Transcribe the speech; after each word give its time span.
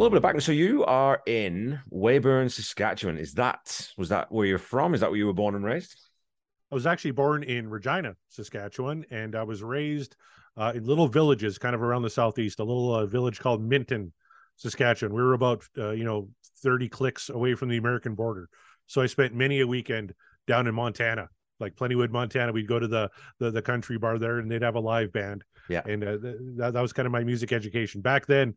Little 0.00 0.12
bit 0.12 0.16
of 0.16 0.22
background. 0.22 0.44
So 0.44 0.52
you 0.52 0.82
are 0.86 1.20
in 1.26 1.78
Weyburn, 1.90 2.50
Saskatchewan. 2.50 3.18
Is 3.18 3.34
that 3.34 3.86
was 3.98 4.08
that 4.08 4.32
where 4.32 4.46
you're 4.46 4.56
from? 4.56 4.94
Is 4.94 5.00
that 5.02 5.10
where 5.10 5.18
you 5.18 5.26
were 5.26 5.34
born 5.34 5.54
and 5.54 5.62
raised? 5.62 5.94
I 6.72 6.74
was 6.74 6.86
actually 6.86 7.10
born 7.10 7.42
in 7.42 7.68
Regina, 7.68 8.16
Saskatchewan, 8.30 9.04
and 9.10 9.36
I 9.36 9.42
was 9.42 9.62
raised 9.62 10.16
uh, 10.56 10.72
in 10.74 10.84
little 10.84 11.06
villages, 11.06 11.58
kind 11.58 11.74
of 11.74 11.82
around 11.82 12.00
the 12.00 12.08
southeast. 12.08 12.60
A 12.60 12.64
little 12.64 12.94
uh, 12.94 13.04
village 13.04 13.40
called 13.40 13.62
Minton, 13.62 14.14
Saskatchewan. 14.56 15.14
We 15.14 15.20
were 15.20 15.34
about 15.34 15.64
uh, 15.76 15.90
you 15.90 16.04
know 16.04 16.30
thirty 16.62 16.88
clicks 16.88 17.28
away 17.28 17.54
from 17.54 17.68
the 17.68 17.76
American 17.76 18.14
border, 18.14 18.48
so 18.86 19.02
I 19.02 19.06
spent 19.06 19.34
many 19.34 19.60
a 19.60 19.66
weekend 19.66 20.14
down 20.46 20.66
in 20.66 20.74
Montana, 20.74 21.28
like 21.58 21.76
Plentywood, 21.76 22.08
Montana. 22.08 22.52
We'd 22.52 22.66
go 22.66 22.78
to 22.78 22.88
the 22.88 23.10
the, 23.38 23.50
the 23.50 23.60
country 23.60 23.98
bar 23.98 24.18
there, 24.18 24.38
and 24.38 24.50
they'd 24.50 24.62
have 24.62 24.76
a 24.76 24.80
live 24.80 25.12
band. 25.12 25.44
Yeah, 25.68 25.82
and 25.84 26.02
uh, 26.02 26.16
that, 26.56 26.70
that 26.72 26.80
was 26.80 26.94
kind 26.94 27.04
of 27.04 27.12
my 27.12 27.22
music 27.22 27.52
education 27.52 28.00
back 28.00 28.24
then. 28.24 28.54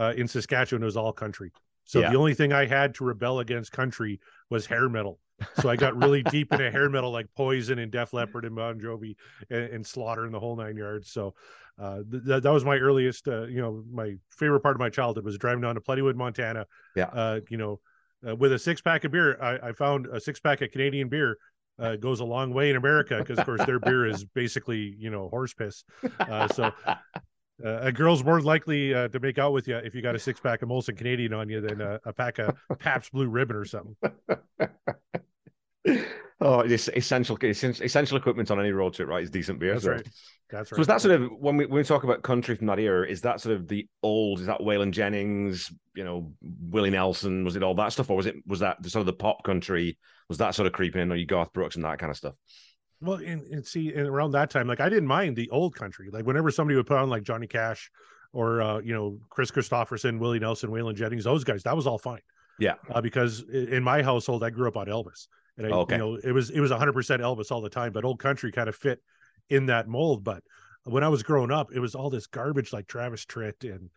Uh, 0.00 0.14
in 0.16 0.26
Saskatchewan, 0.26 0.82
it 0.82 0.86
was 0.86 0.96
all 0.96 1.12
country. 1.12 1.52
So 1.84 2.00
yeah. 2.00 2.10
the 2.10 2.16
only 2.16 2.34
thing 2.34 2.52
I 2.52 2.66
had 2.66 2.94
to 2.94 3.04
rebel 3.04 3.40
against 3.40 3.72
country 3.72 4.20
was 4.48 4.64
hair 4.64 4.88
metal. 4.88 5.18
So 5.60 5.68
I 5.68 5.76
got 5.76 5.96
really 5.96 6.22
deep 6.30 6.52
into 6.52 6.70
hair 6.70 6.88
metal 6.88 7.10
like 7.10 7.26
Poison 7.36 7.78
and 7.78 7.90
Def 7.90 8.12
Leppard 8.12 8.44
and 8.44 8.54
Bon 8.54 8.78
Jovi 8.80 9.16
and, 9.50 9.64
and 9.64 9.86
Slaughter 9.86 10.24
and 10.24 10.32
the 10.32 10.40
whole 10.40 10.56
nine 10.56 10.76
yards. 10.76 11.10
So 11.10 11.34
uh, 11.78 12.00
th- 12.10 12.42
that 12.42 12.50
was 12.50 12.64
my 12.64 12.76
earliest, 12.76 13.26
uh, 13.28 13.44
you 13.44 13.60
know, 13.60 13.82
my 13.90 14.14
favorite 14.30 14.60
part 14.60 14.76
of 14.76 14.80
my 14.80 14.90
childhood 14.90 15.24
was 15.24 15.36
driving 15.38 15.62
down 15.62 15.74
to 15.74 15.80
Plentywood, 15.80 16.14
Montana. 16.14 16.66
Yeah. 16.94 17.06
Uh, 17.06 17.40
you 17.48 17.56
know, 17.56 17.80
uh, 18.26 18.36
with 18.36 18.52
a 18.52 18.58
six 18.58 18.80
pack 18.80 19.04
of 19.04 19.12
beer, 19.12 19.40
I, 19.42 19.68
I 19.68 19.72
found 19.72 20.06
a 20.06 20.20
six 20.20 20.40
pack 20.40 20.62
of 20.62 20.70
Canadian 20.70 21.08
beer 21.08 21.38
uh, 21.78 21.96
goes 21.96 22.20
a 22.20 22.24
long 22.24 22.52
way 22.52 22.70
in 22.70 22.76
America 22.76 23.16
because, 23.18 23.38
of 23.38 23.46
course, 23.46 23.64
their 23.64 23.80
beer 23.80 24.06
is 24.06 24.24
basically, 24.24 24.94
you 24.98 25.10
know, 25.10 25.28
horse 25.28 25.54
piss. 25.54 25.84
Uh, 26.18 26.46
so 26.48 26.70
uh, 27.64 27.78
a 27.80 27.92
girl's 27.92 28.24
more 28.24 28.40
likely 28.40 28.94
uh, 28.94 29.08
to 29.08 29.20
make 29.20 29.38
out 29.38 29.52
with 29.52 29.68
you 29.68 29.76
if 29.76 29.94
you 29.94 30.02
got 30.02 30.14
a 30.14 30.18
six 30.18 30.40
pack 30.40 30.62
of 30.62 30.68
Molson 30.68 30.96
Canadian 30.96 31.32
on 31.32 31.48
you 31.48 31.60
than 31.60 31.80
a, 31.80 32.00
a 32.04 32.12
pack 32.12 32.38
of 32.38 32.56
Pabst 32.78 33.12
Blue 33.12 33.28
Ribbon 33.28 33.56
or 33.56 33.64
something. 33.64 33.96
oh, 36.40 36.60
it's 36.60 36.88
essential, 36.88 37.38
essential 37.40 38.16
equipment 38.16 38.50
on 38.50 38.60
any 38.60 38.72
road 38.72 38.94
trip, 38.94 39.08
right? 39.08 39.22
Is 39.22 39.30
decent 39.30 39.58
beer. 39.58 39.74
That's 39.74 39.86
right. 39.86 40.08
That's 40.50 40.72
right. 40.72 40.76
So 40.76 40.80
is 40.80 40.86
that 40.88 41.00
sort 41.00 41.20
of 41.20 41.30
when 41.38 41.56
we 41.56 41.66
when 41.66 41.78
we 41.78 41.84
talk 41.84 42.04
about 42.04 42.22
country 42.22 42.56
from 42.56 42.66
that 42.66 42.78
era? 42.78 43.08
Is 43.08 43.20
that 43.22 43.40
sort 43.40 43.56
of 43.56 43.68
the 43.68 43.86
old? 44.02 44.40
Is 44.40 44.46
that 44.46 44.60
Waylon 44.60 44.90
Jennings? 44.90 45.72
You 45.94 46.04
know, 46.04 46.32
Willie 46.42 46.90
Nelson? 46.90 47.44
Was 47.44 47.56
it 47.56 47.62
all 47.62 47.74
that 47.76 47.92
stuff, 47.92 48.10
or 48.10 48.16
was 48.16 48.26
it 48.26 48.36
was 48.46 48.60
that 48.60 48.84
sort 48.86 49.00
of 49.00 49.06
the 49.06 49.12
pop 49.12 49.44
country? 49.44 49.98
Was 50.28 50.38
that 50.38 50.54
sort 50.54 50.66
of 50.66 50.72
creeping 50.72 51.02
in, 51.02 51.12
or 51.12 51.16
you 51.16 51.26
Garth 51.26 51.52
Brooks 51.52 51.76
and 51.76 51.84
that 51.84 51.98
kind 51.98 52.10
of 52.10 52.16
stuff? 52.16 52.34
Well, 53.00 53.18
and, 53.18 53.42
and 53.46 53.66
see, 53.66 53.92
and 53.92 54.06
around 54.06 54.32
that 54.32 54.50
time, 54.50 54.66
like 54.66 54.80
I 54.80 54.88
didn't 54.88 55.06
mind 55.06 55.36
the 55.36 55.48
old 55.50 55.74
country. 55.74 56.10
Like 56.10 56.26
whenever 56.26 56.50
somebody 56.50 56.76
would 56.76 56.86
put 56.86 56.98
on 56.98 57.08
like 57.08 57.22
Johnny 57.22 57.46
Cash 57.46 57.90
or 58.32 58.60
uh, 58.60 58.78
you 58.80 58.92
know 58.92 59.18
Kris 59.30 59.50
Kristofferson, 59.50 60.18
Willie 60.18 60.38
Nelson, 60.38 60.70
Waylon 60.70 60.94
Jennings, 60.94 61.24
those 61.24 61.44
guys, 61.44 61.62
that 61.62 61.76
was 61.76 61.86
all 61.86 61.98
fine. 61.98 62.20
Yeah, 62.58 62.74
uh, 62.90 63.00
because 63.00 63.40
in 63.48 63.82
my 63.82 64.02
household, 64.02 64.44
I 64.44 64.50
grew 64.50 64.68
up 64.68 64.76
on 64.76 64.86
Elvis, 64.86 65.28
and 65.56 65.66
I, 65.66 65.70
okay. 65.70 65.94
you 65.94 65.98
know, 65.98 66.18
it 66.22 66.32
was 66.32 66.50
it 66.50 66.60
was 66.60 66.70
100 66.70 66.92
percent 66.92 67.22
Elvis 67.22 67.50
all 67.50 67.62
the 67.62 67.70
time. 67.70 67.92
But 67.92 68.04
old 68.04 68.18
country 68.18 68.52
kind 68.52 68.68
of 68.68 68.76
fit 68.76 69.00
in 69.48 69.66
that 69.66 69.88
mold. 69.88 70.22
But 70.22 70.42
when 70.84 71.02
I 71.02 71.08
was 71.08 71.22
growing 71.22 71.50
up, 71.50 71.72
it 71.74 71.80
was 71.80 71.94
all 71.94 72.10
this 72.10 72.26
garbage 72.26 72.72
like 72.72 72.86
Travis 72.86 73.24
Tritt 73.24 73.64
and 73.64 73.90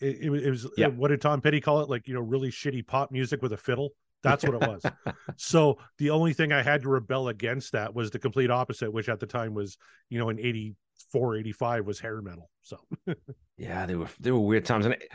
it, 0.00 0.16
it, 0.20 0.44
it 0.44 0.50
was 0.50 0.68
yeah. 0.76 0.88
what 0.88 1.08
did 1.08 1.20
Tom 1.20 1.40
Petty 1.40 1.60
call 1.60 1.80
it? 1.80 1.88
Like 1.88 2.08
you 2.08 2.14
know, 2.14 2.20
really 2.20 2.50
shitty 2.50 2.86
pop 2.86 3.10
music 3.10 3.42
with 3.42 3.52
a 3.52 3.56
fiddle. 3.56 3.90
That's 4.24 4.42
what 4.42 4.54
it 4.54 4.68
was. 4.68 4.82
so 5.36 5.78
the 5.98 6.10
only 6.10 6.32
thing 6.32 6.52
I 6.52 6.62
had 6.62 6.82
to 6.82 6.88
rebel 6.88 7.28
against 7.28 7.72
that 7.72 7.94
was 7.94 8.10
the 8.10 8.18
complete 8.18 8.50
opposite, 8.50 8.92
which 8.92 9.08
at 9.08 9.20
the 9.20 9.26
time 9.26 9.54
was, 9.54 9.76
you 10.08 10.18
know, 10.18 10.30
in 10.30 10.40
84, 10.40 11.36
85 11.36 11.86
was 11.86 12.00
hair 12.00 12.20
metal. 12.22 12.50
So 12.62 12.78
yeah, 13.56 13.86
they 13.86 13.94
were 13.94 14.08
they 14.18 14.32
were 14.32 14.40
weird 14.40 14.64
times. 14.64 14.86
And 14.86 14.94
it, 14.94 15.08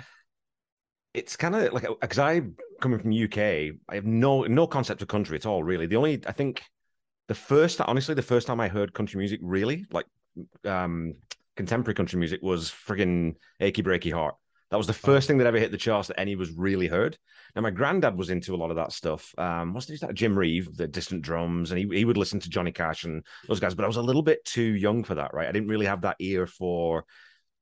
it's 1.14 1.36
kind 1.36 1.56
of 1.56 1.74
like 1.74 1.88
because 2.00 2.20
I 2.20 2.42
coming 2.80 3.00
from 3.00 3.12
UK, 3.12 3.76
I 3.90 3.96
have 3.96 4.06
no 4.06 4.44
no 4.44 4.68
concept 4.68 5.02
of 5.02 5.08
country 5.08 5.36
at 5.36 5.46
all, 5.46 5.64
really. 5.64 5.88
The 5.88 5.98
only 5.98 6.22
I 6.28 6.32
think 6.32 6.64
the 7.28 7.36
first 7.36 7.82
honestly, 7.82 8.16
the 8.16 8.22
first 8.22 8.48
time 8.48 8.60
I 8.60 8.68
heard 8.68 8.94
country 8.94 9.18
music 9.18 9.40
really, 9.42 9.86
like 9.92 10.06
um 10.66 11.16
contemporary 11.56 11.96
country 11.96 12.18
music 12.20 12.42
was 12.42 12.70
friggin' 12.70 13.36
Achy 13.60 13.84
Breaky 13.84 14.14
Heart. 14.14 14.36
That 14.72 14.78
was 14.78 14.88
the 14.88 14.94
first 14.94 15.28
thing 15.28 15.40
that 15.40 15.48
ever 15.48 15.58
hit 15.58 15.72
the 15.72 15.78
charts 15.78 16.10
that 16.10 16.20
any 16.20 16.36
was 16.36 16.52
really 16.52 16.88
heard. 16.88 17.18
Now, 17.56 17.64
my 17.64 17.72
granddad 17.72 18.16
was 18.16 18.30
into 18.30 18.54
a 18.54 18.58
lot 18.58 18.70
of 18.70 18.76
that 18.76 18.92
stuff. 18.92 19.34
Um, 19.38 19.74
wasn't 19.74 20.00
that 20.02 20.14
Jim 20.14 20.38
Reeve, 20.38 20.76
the 20.78 20.88
distant 20.88 21.24
drums, 21.24 21.72
and 21.72 21.80
he, 21.80 21.98
he 21.98 22.06
would 22.06 22.18
listen 22.18 22.40
to 22.42 22.50
Johnny 22.50 22.72
Cash 22.72 23.04
and 23.04 23.26
those 23.48 23.60
guys, 23.60 23.74
but 23.74 23.84
I 23.84 23.88
was 23.88 23.98
a 23.98 24.02
little 24.02 24.22
bit 24.22 24.46
too 24.46 24.62
young 24.62 25.04
for 25.04 25.16
that, 25.16 25.34
right? 25.34 25.48
I 25.48 25.52
didn't 25.52 25.70
really 25.70 25.88
have 25.88 26.02
that 26.02 26.18
ear 26.20 26.46
for 26.46 27.06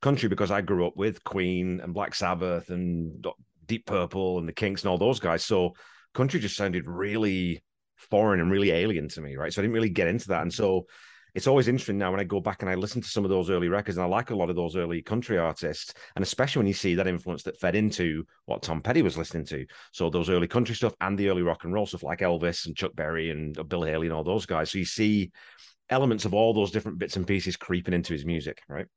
country 0.02 0.28
because 0.28 0.52
I 0.52 0.62
grew 0.62 0.86
up 0.86 0.98
with 0.98 1.24
Queen 1.24 1.80
and 1.82 1.94
Black 1.94 2.14
Sabbath 2.14 2.70
and 2.70 3.26
Deep 3.66 3.86
Purple 3.86 4.38
and 4.38 4.48
the 4.48 4.54
Kinks 4.54 4.84
and 4.84 4.90
all 4.90 4.98
those 4.98 5.20
guys. 5.20 5.46
So 5.46 5.74
country 6.14 6.40
just 6.40 6.58
sounded 6.58 6.88
really 6.88 7.64
foreign 7.96 8.40
and 8.40 8.52
really 8.52 8.72
alien 8.72 9.08
to 9.10 9.22
me, 9.22 9.36
right? 9.38 9.54
So 9.54 9.62
I 9.62 9.64
didn't 9.64 9.74
really 9.74 9.90
get 9.90 10.08
into 10.08 10.28
that. 10.30 10.42
And 10.42 10.54
so 10.54 10.88
it's 11.38 11.46
always 11.46 11.68
interesting 11.68 12.00
now 12.00 12.10
when 12.10 12.20
I 12.20 12.24
go 12.24 12.40
back 12.40 12.64
and 12.64 12.70
I 12.70 12.74
listen 12.74 13.00
to 13.00 13.08
some 13.08 13.24
of 13.24 13.30
those 13.30 13.52
early 13.52 13.68
records, 13.68 13.96
and 13.96 14.04
I 14.04 14.08
like 14.08 14.32
a 14.32 14.36
lot 14.36 14.50
of 14.50 14.56
those 14.56 14.76
early 14.76 15.04
country 15.04 15.38
artists, 15.38 15.94
and 16.16 16.24
especially 16.24 16.62
when 16.62 16.68
you 16.68 16.74
see 16.74 16.96
that 16.96 17.06
influence 17.06 17.44
that 17.44 17.60
fed 17.60 17.76
into 17.76 18.26
what 18.46 18.64
Tom 18.64 18.82
Petty 18.82 19.04
was 19.04 19.20
listening 19.20 19.46
to. 19.46 19.64
So 19.92 20.10
those 20.10 20.32
early 20.32 20.48
country 20.48 20.74
stuff 20.74 20.96
and 21.00 21.16
the 21.16 21.30
early 21.30 21.44
rock 21.44 21.64
and 21.64 21.72
roll 21.72 21.86
stuff, 21.86 22.02
like 22.02 22.22
Elvis 22.22 22.66
and 22.66 22.76
Chuck 22.76 22.96
Berry 22.96 23.30
and 23.30 23.54
Bill 23.70 23.84
Haley 23.84 24.08
and 24.08 24.16
all 24.16 24.24
those 24.24 24.48
guys. 24.48 24.72
So 24.72 24.80
you 24.80 24.86
see 24.86 25.32
elements 25.92 26.26
of 26.26 26.34
all 26.34 26.56
those 26.56 26.72
different 26.72 26.98
bits 26.98 27.18
and 27.18 27.28
pieces 27.28 27.56
creeping 27.56 27.94
into 27.94 28.14
his 28.14 28.26
music, 28.26 28.64
right? 28.68 28.88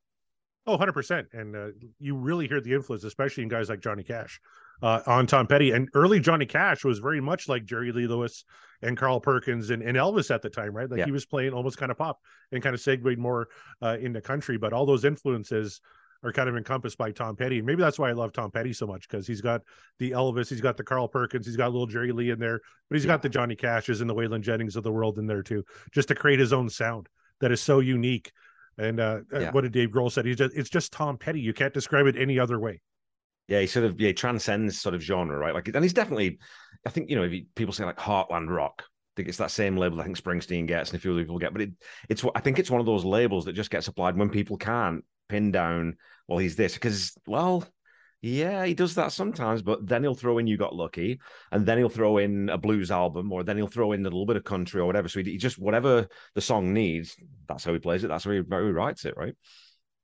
Oh, 0.65 0.79
100%. 0.79 1.25
And 1.33 1.55
uh, 1.55 1.67
you 1.99 2.15
really 2.15 2.47
hear 2.47 2.59
the 2.59 2.73
influence, 2.73 3.03
especially 3.03 3.43
in 3.43 3.49
guys 3.49 3.69
like 3.69 3.81
Johnny 3.81 4.03
Cash 4.03 4.41
uh, 4.81 5.01
on 5.05 5.27
Tom 5.27 5.45
Petty. 5.45 5.73
And 5.73 5.89
early 5.93 6.19
Johnny 6.19 6.47
Cash 6.47 6.83
was 6.83 6.97
very 6.97 7.21
much 7.21 7.47
like 7.47 7.65
Jerry 7.65 7.91
Lee 7.91 8.07
Lewis 8.07 8.45
and 8.81 8.97
Carl 8.97 9.19
Perkins 9.19 9.69
and, 9.69 9.81
and 9.83 9.97
Elvis 9.97 10.33
at 10.33 10.41
the 10.41 10.49
time, 10.49 10.73
right? 10.73 10.89
Like 10.89 10.99
yeah. 10.99 11.05
he 11.05 11.11
was 11.11 11.25
playing 11.25 11.53
almost 11.53 11.77
kind 11.77 11.91
of 11.91 11.97
pop 11.97 12.19
and 12.51 12.61
kind 12.63 12.73
of 12.73 12.81
segued 12.81 13.17
more 13.17 13.49
uh, 13.81 13.97
into 13.99 14.21
country. 14.21 14.57
But 14.57 14.73
all 14.73 14.85
those 14.85 15.05
influences 15.05 15.81
are 16.23 16.31
kind 16.31 16.47
of 16.47 16.55
encompassed 16.55 16.97
by 16.97 17.11
Tom 17.11 17.35
Petty. 17.35 17.57
And 17.57 17.65
maybe 17.65 17.81
that's 17.81 17.97
why 17.97 18.09
I 18.09 18.13
love 18.13 18.31
Tom 18.31 18.51
Petty 18.51 18.73
so 18.73 18.85
much 18.85 19.07
because 19.07 19.25
he's 19.25 19.41
got 19.41 19.61
the 19.99 20.11
Elvis, 20.11 20.49
he's 20.49 20.61
got 20.61 20.77
the 20.77 20.83
Carl 20.83 21.07
Perkins, 21.07 21.45
he's 21.45 21.57
got 21.57 21.71
little 21.71 21.87
Jerry 21.87 22.11
Lee 22.11 22.29
in 22.29 22.39
there, 22.39 22.59
but 22.89 22.95
he's 22.95 23.05
yeah. 23.05 23.13
got 23.13 23.21
the 23.21 23.29
Johnny 23.29 23.55
Cashes 23.55 24.01
and 24.01 24.09
the 24.09 24.15
Waylon 24.15 24.41
Jennings 24.41 24.75
of 24.75 24.83
the 24.83 24.91
world 24.91 25.17
in 25.17 25.25
there 25.25 25.41
too, 25.41 25.63
just 25.91 26.07
to 26.09 26.15
create 26.15 26.39
his 26.39 26.53
own 26.53 26.69
sound 26.69 27.09
that 27.39 27.51
is 27.51 27.61
so 27.61 27.79
unique. 27.79 28.31
And 28.77 28.99
uh, 28.99 29.21
uh 29.33 29.39
yeah. 29.39 29.51
what 29.51 29.61
did 29.61 29.73
Dave 29.73 29.89
Grohl 29.89 30.11
said? 30.11 30.25
He's 30.25 30.37
just 30.37 30.55
it's 30.55 30.69
just 30.69 30.93
Tom 30.93 31.17
Petty. 31.17 31.39
You 31.39 31.53
can't 31.53 31.73
describe 31.73 32.05
it 32.05 32.15
any 32.15 32.39
other 32.39 32.59
way. 32.59 32.81
Yeah, 33.47 33.59
he 33.59 33.67
sort 33.67 33.85
of 33.85 33.99
yeah 33.99 34.13
transcends 34.13 34.79
sort 34.79 34.95
of 34.95 35.01
genre, 35.01 35.37
right? 35.37 35.53
Like, 35.53 35.67
and 35.67 35.83
he's 35.83 35.93
definitely, 35.93 36.39
I 36.85 36.89
think 36.89 37.09
you 37.09 37.15
know, 37.15 37.23
if 37.23 37.43
people 37.55 37.73
say 37.73 37.85
like 37.85 37.97
Heartland 37.97 38.49
Rock, 38.49 38.83
I 38.85 39.13
think 39.15 39.29
it's 39.29 39.37
that 39.37 39.51
same 39.51 39.77
label 39.77 39.99
I 39.99 40.05
think 40.05 40.17
Springsteen 40.17 40.67
gets 40.67 40.91
and 40.91 40.97
a 40.97 41.01
few 41.01 41.11
other 41.11 41.21
people 41.21 41.39
get, 41.39 41.53
but 41.53 41.61
it, 41.61 41.71
it's 42.09 42.23
I 42.35 42.39
think 42.39 42.59
it's 42.59 42.71
one 42.71 42.79
of 42.79 42.85
those 42.85 43.05
labels 43.05 43.45
that 43.45 43.53
just 43.53 43.71
gets 43.71 43.87
applied 43.87 44.17
when 44.17 44.29
people 44.29 44.57
can't 44.57 45.03
pin 45.29 45.51
down, 45.51 45.97
well, 46.27 46.39
he's 46.39 46.55
this 46.55 46.73
because 46.73 47.17
well, 47.27 47.67
yeah, 48.21 48.65
he 48.65 48.75
does 48.75 48.95
that 48.95 49.11
sometimes, 49.11 49.63
but 49.63 49.87
then 49.87 50.03
he'll 50.03 50.13
throw 50.13 50.37
in 50.37 50.45
"You 50.45 50.57
Got 50.57 50.75
Lucky," 50.75 51.19
and 51.51 51.65
then 51.65 51.79
he'll 51.79 51.89
throw 51.89 52.19
in 52.19 52.49
a 52.49 52.57
blues 52.57 52.91
album, 52.91 53.31
or 53.31 53.43
then 53.43 53.57
he'll 53.57 53.67
throw 53.67 53.93
in 53.93 54.01
a 54.01 54.03
little 54.03 54.27
bit 54.27 54.35
of 54.35 54.43
country 54.43 54.79
or 54.79 54.85
whatever. 54.85 55.07
So 55.07 55.23
he, 55.23 55.31
he 55.31 55.37
just 55.37 55.57
whatever 55.57 56.07
the 56.35 56.41
song 56.41 56.73
needs, 56.73 57.15
that's 57.47 57.63
how 57.63 57.73
he 57.73 57.79
plays 57.79 58.03
it. 58.03 58.09
That's 58.09 58.23
how 58.23 58.31
he, 58.31 58.41
how 58.49 58.63
he 58.63 58.71
writes 58.71 59.05
it, 59.05 59.15
right? 59.17 59.33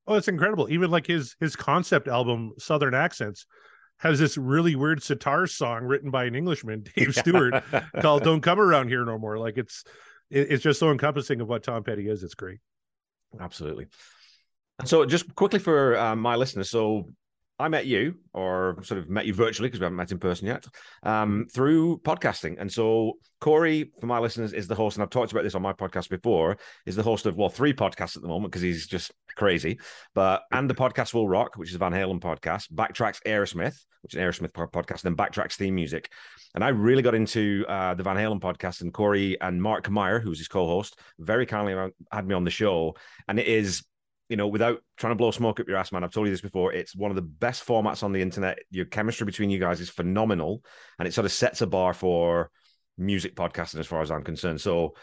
Oh, 0.07 0.15
it's 0.15 0.29
incredible. 0.29 0.67
Even 0.71 0.89
like 0.89 1.05
his 1.05 1.35
his 1.39 1.55
concept 1.55 2.07
album, 2.07 2.53
Southern 2.57 2.95
Accents, 2.95 3.45
has 3.99 4.19
this 4.19 4.37
really 4.37 4.75
weird 4.75 5.01
sitar 5.01 5.47
song 5.47 5.83
written 5.83 6.11
by 6.11 6.25
an 6.25 6.35
Englishman, 6.35 6.85
Dave 6.95 7.15
Stewart, 7.15 7.63
called 8.01 8.23
"Don't 8.25 8.41
Come 8.41 8.59
Around 8.59 8.89
Here 8.89 9.03
No 9.05 9.17
More." 9.17 9.37
Like 9.37 9.57
it's 9.57 9.83
it, 10.29 10.51
it's 10.51 10.63
just 10.63 10.79
so 10.79 10.91
encompassing 10.91 11.41
of 11.41 11.47
what 11.47 11.63
Tom 11.63 11.83
Petty 11.83 12.07
is. 12.07 12.23
It's 12.23 12.35
great. 12.35 12.59
Absolutely. 13.39 13.87
And 14.79 14.87
so, 14.87 15.05
just 15.05 15.33
quickly 15.35 15.59
for 15.59 15.97
uh, 15.97 16.15
my 16.15 16.35
listeners, 16.35 16.69
so 16.69 17.09
I 17.59 17.69
met 17.69 17.87
you, 17.87 18.15
or 18.33 18.77
sort 18.83 18.99
of 18.99 19.09
met 19.09 19.25
you 19.25 19.33
virtually 19.33 19.67
because 19.67 19.79
we 19.79 19.85
haven't 19.85 19.97
met 19.97 20.11
in 20.11 20.19
person 20.19 20.47
yet, 20.47 20.65
um, 21.01 21.47
through 21.51 21.99
podcasting. 21.99 22.57
And 22.59 22.71
so 22.71 23.13
Corey, 23.41 23.91
for 23.99 24.05
my 24.05 24.19
listeners, 24.19 24.53
is 24.53 24.67
the 24.67 24.75
host, 24.75 24.95
and 24.95 25.03
I've 25.03 25.09
talked 25.09 25.31
about 25.31 25.43
this 25.43 25.55
on 25.55 25.63
my 25.63 25.73
podcast 25.73 26.09
before, 26.09 26.57
is 26.85 26.95
the 26.95 27.03
host 27.03 27.25
of 27.25 27.35
well 27.35 27.49
three 27.49 27.73
podcasts 27.73 28.15
at 28.15 28.21
the 28.21 28.27
moment 28.27 28.51
because 28.51 28.61
he's 28.61 28.85
just 28.85 29.11
crazy. 29.35 29.79
But 30.13 30.43
and 30.51 30.69
the 30.69 30.75
podcast 30.75 31.15
will 31.15 31.27
rock, 31.27 31.55
which 31.55 31.69
is 31.69 31.75
a 31.75 31.79
Van 31.79 31.93
Halen 31.93 32.19
podcast, 32.19 32.71
backtracks 32.71 33.21
Aerosmith, 33.23 33.75
which 34.01 34.13
is 34.13 34.19
an 34.19 34.23
Aerosmith 34.23 34.51
podcast, 34.51 35.03
and 35.03 35.15
then 35.17 35.25
backtracks 35.25 35.53
theme 35.53 35.73
music. 35.73 36.11
And 36.53 36.63
I 36.63 36.69
really 36.69 37.01
got 37.01 37.15
into 37.15 37.65
uh, 37.67 37.95
the 37.95 38.03
Van 38.03 38.17
Halen 38.17 38.39
podcast, 38.39 38.81
and 38.81 38.93
Corey 38.93 39.39
and 39.41 39.61
Mark 39.61 39.89
Meyer, 39.89 40.19
who's 40.19 40.37
his 40.37 40.47
co-host, 40.47 40.99
very 41.17 41.47
kindly 41.47 41.91
had 42.11 42.27
me 42.27 42.35
on 42.35 42.43
the 42.43 42.51
show, 42.51 42.95
and 43.27 43.39
it 43.39 43.47
is 43.47 43.83
you 44.29 44.35
know, 44.35 44.47
without 44.47 44.79
trying 44.97 45.11
to 45.11 45.15
blow 45.15 45.31
smoke 45.31 45.59
up 45.59 45.67
your 45.67 45.77
ass, 45.77 45.91
man, 45.91 46.03
I've 46.03 46.11
told 46.11 46.27
you 46.27 46.33
this 46.33 46.41
before. 46.41 46.73
It's 46.73 46.95
one 46.95 47.11
of 47.11 47.15
the 47.15 47.21
best 47.21 47.65
formats 47.65 48.03
on 48.03 48.11
the 48.11 48.21
internet. 48.21 48.59
Your 48.69 48.85
chemistry 48.85 49.25
between 49.25 49.49
you 49.49 49.59
guys 49.59 49.79
is 49.79 49.89
phenomenal, 49.89 50.63
and 50.99 51.07
it 51.07 51.13
sort 51.13 51.25
of 51.25 51.31
sets 51.31 51.61
a 51.61 51.67
bar 51.67 51.93
for 51.93 52.51
music 52.97 53.35
podcasting, 53.35 53.79
as 53.79 53.87
far 53.87 54.01
as 54.01 54.11
I'm 54.11 54.23
concerned. 54.23 54.59
So, 54.59 54.95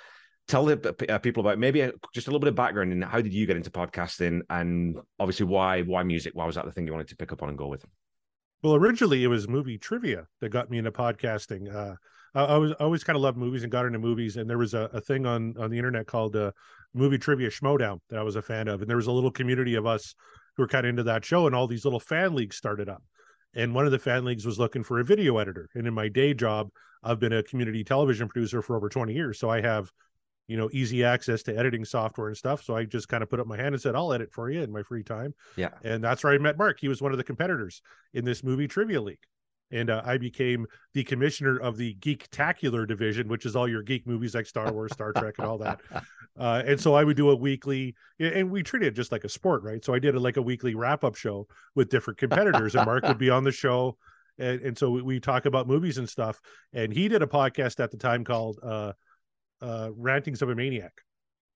tell 0.46 0.66
the 0.66 0.94
uh, 1.08 1.18
people 1.18 1.40
about 1.40 1.58
maybe 1.58 1.90
just 2.12 2.26
a 2.26 2.30
little 2.30 2.40
bit 2.40 2.48
of 2.48 2.54
background 2.54 2.92
and 2.92 3.02
how 3.02 3.22
did 3.22 3.32
you 3.32 3.46
get 3.46 3.56
into 3.56 3.70
podcasting, 3.70 4.40
and 4.50 4.96
obviously 5.18 5.46
why 5.46 5.82
why 5.82 6.02
music? 6.02 6.34
Why 6.34 6.44
was 6.44 6.56
that 6.56 6.66
the 6.66 6.72
thing 6.72 6.86
you 6.86 6.92
wanted 6.92 7.08
to 7.08 7.16
pick 7.16 7.32
up 7.32 7.42
on 7.42 7.48
and 7.48 7.58
go 7.58 7.68
with? 7.68 7.84
Well, 8.62 8.74
originally 8.74 9.22
it 9.22 9.28
was 9.28 9.46
movie 9.48 9.78
trivia 9.78 10.26
that 10.40 10.48
got 10.48 10.70
me 10.70 10.78
into 10.78 10.92
podcasting. 10.92 11.74
Uh, 11.74 11.96
I, 12.34 12.44
I 12.44 12.56
was 12.56 12.72
I 12.72 12.84
always 12.84 13.04
kind 13.04 13.16
of 13.16 13.22
loved 13.22 13.38
movies 13.38 13.62
and 13.62 13.72
got 13.72 13.86
into 13.86 13.98
movies, 13.98 14.36
and 14.36 14.48
there 14.48 14.58
was 14.58 14.75
a, 14.75 14.90
a 14.92 15.00
thing 15.00 15.26
on 15.26 15.54
on 15.58 15.70
the 15.70 15.78
internet 15.78 16.06
called 16.06 16.36
uh, 16.36 16.52
Movie 16.92 17.19
Trivia 17.19 17.50
Schmodown 17.50 18.00
that 18.10 18.19
I 18.19 18.22
was 18.22 18.36
a 18.36 18.42
fan 18.42 18.69
of, 18.69 18.81
and 18.81 18.88
there 18.88 18.96
was 18.96 19.06
a 19.06 19.12
little 19.12 19.31
community 19.31 19.75
of 19.75 19.86
us 19.86 20.14
who 20.56 20.62
were 20.62 20.69
kind 20.69 20.86
of 20.86 20.90
into 20.90 21.02
that 21.04 21.25
show, 21.25 21.46
and 21.46 21.54
all 21.54 21.66
these 21.66 21.84
little 21.84 22.00
fan 22.00 22.34
leagues 22.34 22.56
started 22.56 22.88
up. 22.88 23.02
And 23.54 23.75
one 23.75 23.86
of 23.86 23.92
the 23.92 23.98
fan 23.98 24.25
leagues 24.25 24.44
was 24.44 24.58
looking 24.58 24.82
for 24.82 24.98
a 25.00 25.04
video 25.04 25.38
editor. 25.38 25.69
And 25.75 25.86
in 25.86 25.94
my 25.94 26.08
day 26.08 26.34
job, 26.34 26.70
I've 27.02 27.20
been 27.20 27.32
a 27.32 27.42
community 27.42 27.84
television 27.84 28.28
producer 28.28 28.62
for 28.62 28.76
over 28.76 28.88
20 28.88 29.12
years. 29.12 29.38
So 29.38 29.48
I 29.48 29.60
have, 29.60 29.92
you 30.48 30.56
know, 30.56 30.69
easy 30.72 31.04
access 31.04 31.42
to 31.44 31.56
editing 31.56 31.84
software 31.84 32.28
and 32.28 32.36
stuff. 32.36 32.64
So 32.64 32.76
I 32.76 32.84
just 32.84 33.08
kind 33.08 33.22
of 33.22 33.31
put 33.31 33.38
up 33.38 33.46
my 33.46 33.56
hand 33.56 33.75
and 33.75 33.81
said, 33.81 33.94
I'll 33.94 34.12
edit 34.12 34.32
for 34.32 34.50
you 34.50 34.62
in 34.62 34.72
my 34.72 34.82
free 34.82 35.04
time. 35.04 35.34
Yeah. 35.56 35.70
And 35.84 36.02
that's 36.02 36.25
where 36.25 36.32
I 36.32 36.38
met 36.38 36.58
Mark. 36.58 36.81
He 36.81 36.88
was 36.88 37.00
one 37.00 37.12
of 37.12 37.19
the 37.19 37.25
competitors 37.25 37.81
in 38.12 38.25
this 38.25 38.42
movie 38.42 38.66
trivia 38.66 39.00
league 39.00 39.19
and 39.70 39.90
uh, 39.90 40.02
I 40.05 40.19
became 40.19 40.66
the 40.93 41.05
commissioner 41.05 41.58
of 41.58 41.76
the 41.76 41.94
Geektacular 41.96 42.87
division, 42.87 43.28
which 43.28 43.46
is 43.46 43.56
all 43.56 43.69
your 43.69 43.82
geek 43.82 44.06
movies 44.06 44.34
like 44.34 44.46
Star 44.46 44.72
Wars, 44.72 44.93
Star 44.93 45.12
Trek, 45.12 45.34
and 45.38 45.46
all 45.46 45.58
that. 45.58 45.81
Uh, 46.37 46.64
and 46.66 46.81
so 46.81 46.94
I 46.94 47.05
would 47.05 47.16
do 47.16 47.31
a 47.31 47.37
weekly, 47.37 47.94
and 48.19 48.50
we 48.50 48.64
treated 48.64 48.88
it 48.88 48.96
just 48.96 49.12
like 49.12 49.22
a 49.22 49.28
sport, 49.28 49.62
right? 49.62 49.84
So 49.84 49.94
I 49.94 50.00
did 50.00 50.16
a, 50.16 50.19
like 50.19 50.37
a 50.37 50.43
weekly 50.43 50.75
wrap 50.75 51.05
up 51.05 51.14
show 51.14 51.46
with 51.76 51.90
different 51.90 52.19
competitors, 52.19 52.75
and 52.75 52.84
Mark 52.84 53.05
would 53.05 53.19
be 53.19 53.31
on 53.31 53.44
the 53.44 53.52
show, 53.52 53.96
and, 54.37 54.61
and 54.62 54.76
so 54.76 54.90
we, 54.90 55.02
we, 55.02 55.20
talk 55.20 55.46
about 55.46 55.69
movies 55.69 55.96
and 55.96 56.08
stuff. 56.08 56.40
And 56.72 56.93
he 56.93 57.06
did 57.06 57.22
a 57.22 57.26
podcast 57.28 57.78
at 57.78 57.93
the 57.93 57.96
time 57.96 58.25
called 58.25 58.58
uh, 58.64 58.94
uh, 59.60 59.90
"Rantings 59.94 60.43
of 60.43 60.49
a 60.49 60.56
Maniac," 60.56 61.02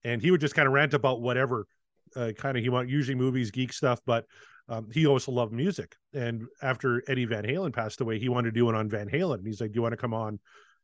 and 0.04 0.22
he 0.22 0.31
would 0.31 0.40
just 0.40 0.54
kind 0.54 0.69
of 0.69 0.75
rant 0.75 0.94
about 0.94 1.20
whatever 1.20 1.66
uh, 2.14 2.31
kind 2.37 2.56
of 2.56 2.62
he 2.62 2.69
want 2.69 2.88
usually 2.88 3.16
movies, 3.16 3.50
geek 3.50 3.72
stuff, 3.72 4.00
but 4.06 4.26
um, 4.68 4.88
he 4.92 5.06
also 5.06 5.32
loved 5.32 5.52
music. 5.52 5.96
And 6.12 6.46
after 6.62 7.02
Eddie 7.08 7.24
Van 7.24 7.44
Halen 7.44 7.72
passed 7.72 8.00
away, 8.00 8.18
he 8.18 8.28
wanted 8.28 8.50
to 8.50 8.58
do 8.58 8.66
one 8.66 8.74
on 8.74 8.88
Van 8.88 9.08
Halen. 9.08 9.38
And 9.38 9.46
he's 9.46 9.60
like, 9.60 9.72
"Do 9.72 9.76
you 9.76 9.82
want 9.82 9.92
to 9.92 9.96
come 9.96 10.14
on 10.14 10.38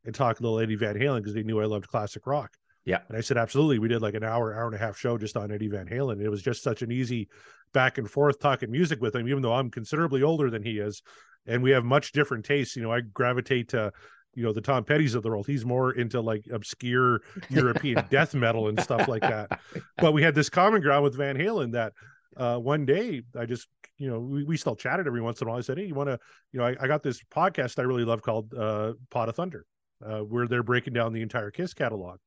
and 0.05 0.15
talk 0.15 0.41
a 0.41 0.43
little 0.43 0.59
Eddie 0.59 0.77
Van 0.77 0.97
Halen?" 0.97 1.19
Because 1.19 1.35
they 1.35 1.43
knew 1.43 1.61
I 1.61 1.67
loved 1.67 1.89
classic 1.89 2.27
rock. 2.27 2.57
Yeah. 2.85 3.01
And 3.09 3.17
I 3.17 3.21
said, 3.21 3.39
absolutely. 3.39 3.79
We 3.79 3.89
did 3.89 4.03
like 4.03 4.15
an 4.15 4.25
hour, 4.25 4.55
hour 4.55 4.67
and 4.67 4.75
a 4.75 4.79
half 4.79 4.99
show 4.99 5.17
just 5.17 5.37
on 5.37 5.51
Eddie 5.51 5.69
Van 5.69 5.87
Halen. 5.87 6.21
It 6.21 6.29
was 6.29 6.43
just 6.43 6.63
such 6.63 6.83
an 6.83 6.93
easy 6.93 7.29
back 7.73 7.99
and 7.99 8.11
forth 8.11 8.39
talking 8.39 8.71
music 8.71 9.01
with 9.01 9.17
him, 9.17 9.27
even 9.29 9.43
though 9.43 9.55
I'm 9.55 9.71
considerably 9.71 10.23
older 10.23 10.51
than 10.51 10.63
he 10.63 10.79
is. 10.79 11.03
And 11.47 11.63
we 11.63 11.71
have 11.71 11.85
much 11.85 12.13
different 12.13 12.45
tastes. 12.45 12.77
You 12.77 12.83
know, 12.83 12.93
I 12.93 13.01
gravitate 13.01 13.69
to, 13.71 13.91
you 14.35 14.43
know, 14.43 14.53
the 14.53 14.61
Tom 14.61 14.85
Petty's 14.85 15.15
of 15.15 15.23
the 15.23 15.31
world. 15.31 15.47
He's 15.47 15.65
more 15.65 15.93
into 15.93 16.21
like 16.21 16.45
obscure 16.53 17.21
European 17.49 18.05
death 18.11 18.35
metal 18.35 18.69
and 18.69 18.81
stuff 18.81 19.09
like 19.09 19.23
that. 19.23 19.61
But 19.97 20.13
we 20.13 20.23
had 20.23 20.35
this 20.35 20.51
common 20.51 20.83
ground 20.83 21.05
with 21.05 21.17
Van 21.17 21.37
Halen 21.37 21.73
that 21.73 21.95
uh, 22.37 22.59
one 22.59 22.85
day 22.87 23.23
I 23.39 23.47
just, 23.47 23.69
you 23.99 24.11
know, 24.11 24.21
we, 24.21 24.45
we 24.45 24.57
still 24.57 24.77
chatted 24.77 25.07
every 25.07 25.21
once 25.21 25.41
in 25.41 25.47
a 25.47 25.51
while. 25.51 25.59
I 25.59 25.63
said, 25.63 25.79
Hey, 25.79 25.87
you 25.87 25.95
want 25.95 26.09
to, 26.09 26.19
you 26.53 26.61
know, 26.61 26.67
I, 26.67 26.77
I, 26.81 26.87
got 26.87 27.03
this 27.03 27.23
podcast 27.31 27.79
I 27.79 27.83
really 27.83 28.05
love 28.05 28.23
called 28.23 28.53
uh, 28.55 28.95
Pot 29.11 29.29
of 29.29 29.37
Thunder, 29.37 29.67
uh, 30.05 30.21
where 30.21 30.47
they're 30.47 30.63
breaking 30.63 30.93
down 30.93 31.13
the 31.13 31.23
entire 31.23 31.51
Kiss 31.51 31.75
catalog. 31.75 32.19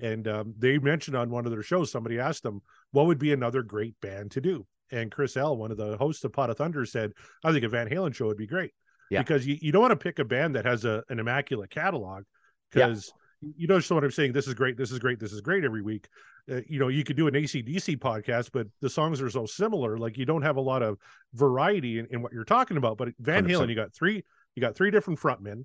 And 0.00 0.26
um, 0.28 0.54
they 0.58 0.78
mentioned 0.78 1.16
on 1.16 1.30
one 1.30 1.44
of 1.44 1.52
their 1.52 1.62
shows, 1.62 1.90
somebody 1.90 2.18
asked 2.18 2.42
them, 2.42 2.62
what 2.92 3.06
would 3.06 3.18
be 3.18 3.32
another 3.32 3.62
great 3.62 3.94
band 4.00 4.30
to 4.32 4.40
do? 4.40 4.66
And 4.90 5.12
Chris 5.12 5.36
L., 5.36 5.56
one 5.56 5.70
of 5.70 5.76
the 5.76 5.96
hosts 5.98 6.24
of 6.24 6.32
Pot 6.32 6.50
of 6.50 6.56
Thunder, 6.56 6.84
said, 6.84 7.12
I 7.44 7.52
think 7.52 7.64
a 7.64 7.68
Van 7.68 7.88
Halen 7.88 8.14
show 8.14 8.26
would 8.26 8.36
be 8.36 8.46
great. 8.46 8.72
Yeah. 9.10 9.20
Because 9.20 9.46
you, 9.46 9.58
you 9.60 9.72
don't 9.72 9.82
want 9.82 9.92
to 9.92 9.96
pick 9.96 10.18
a 10.18 10.24
band 10.24 10.54
that 10.54 10.64
has 10.64 10.84
a, 10.84 11.04
an 11.08 11.18
immaculate 11.18 11.70
catalog 11.70 12.24
because. 12.72 13.12
You 13.40 13.66
know 13.66 13.80
what 13.80 14.04
I'm 14.04 14.10
saying. 14.10 14.32
This 14.32 14.46
is 14.46 14.54
great. 14.54 14.76
This 14.76 14.90
is 14.90 14.98
great. 14.98 15.18
This 15.18 15.32
is 15.32 15.40
great 15.40 15.64
every 15.64 15.82
week 15.82 16.08
uh, 16.50 16.60
you 16.66 16.78
know, 16.78 16.88
you 16.88 17.04
could 17.04 17.16
do 17.16 17.26
an 17.26 17.34
ACDC 17.34 17.98
podcast, 17.98 18.50
but 18.52 18.66
the 18.80 18.90
songs 18.90 19.20
are 19.20 19.30
so 19.30 19.46
similar. 19.46 19.98
Like 19.98 20.16
you 20.18 20.26
don't 20.26 20.42
have 20.42 20.56
a 20.56 20.60
lot 20.60 20.82
of 20.82 20.98
variety 21.34 21.98
in, 21.98 22.06
in 22.10 22.22
what 22.22 22.32
you're 22.32 22.44
talking 22.44 22.76
about. 22.76 22.96
But 22.96 23.10
Van 23.18 23.44
100%. 23.44 23.50
Halen, 23.50 23.68
you 23.68 23.74
got 23.74 23.92
three, 23.94 24.24
you 24.54 24.60
got 24.60 24.74
three 24.74 24.90
different 24.90 25.20
frontmen. 25.20 25.64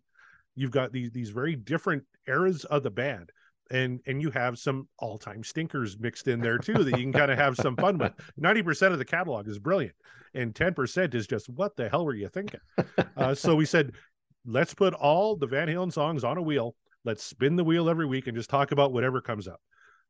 You've 0.55 0.71
got 0.71 0.91
these 0.91 1.11
these 1.11 1.29
very 1.29 1.55
different 1.55 2.03
eras 2.27 2.65
of 2.65 2.83
the 2.83 2.91
band. 2.91 3.31
And 3.71 3.99
and 4.05 4.21
you 4.21 4.29
have 4.29 4.59
some 4.59 4.87
all-time 4.99 5.43
stinkers 5.43 5.97
mixed 5.99 6.27
in 6.27 6.39
there 6.39 6.59
too 6.59 6.83
that 6.83 6.91
you 6.99 7.03
can 7.03 7.13
kind 7.13 7.31
of 7.31 7.37
have 7.39 7.55
some 7.55 7.75
fun 7.75 7.97
with. 7.97 8.13
90% 8.39 8.91
of 8.91 8.99
the 8.99 9.05
catalog 9.05 9.47
is 9.47 9.57
brilliant, 9.57 9.95
and 10.35 10.53
10% 10.53 11.15
is 11.15 11.25
just 11.25 11.49
what 11.49 11.75
the 11.75 11.89
hell 11.89 12.05
were 12.05 12.13
you 12.13 12.29
thinking? 12.29 12.59
Uh, 13.17 13.33
so 13.33 13.55
we 13.55 13.65
said, 13.65 13.93
let's 14.45 14.73
put 14.73 14.93
all 14.93 15.37
the 15.37 15.47
Van 15.47 15.69
Halen 15.69 15.91
songs 15.91 16.25
on 16.25 16.37
a 16.37 16.41
wheel. 16.41 16.75
Let's 17.05 17.23
spin 17.23 17.55
the 17.55 17.63
wheel 17.63 17.89
every 17.89 18.05
week 18.05 18.27
and 18.27 18.35
just 18.35 18.49
talk 18.49 18.71
about 18.71 18.91
whatever 18.91 19.21
comes 19.21 19.47
up 19.47 19.61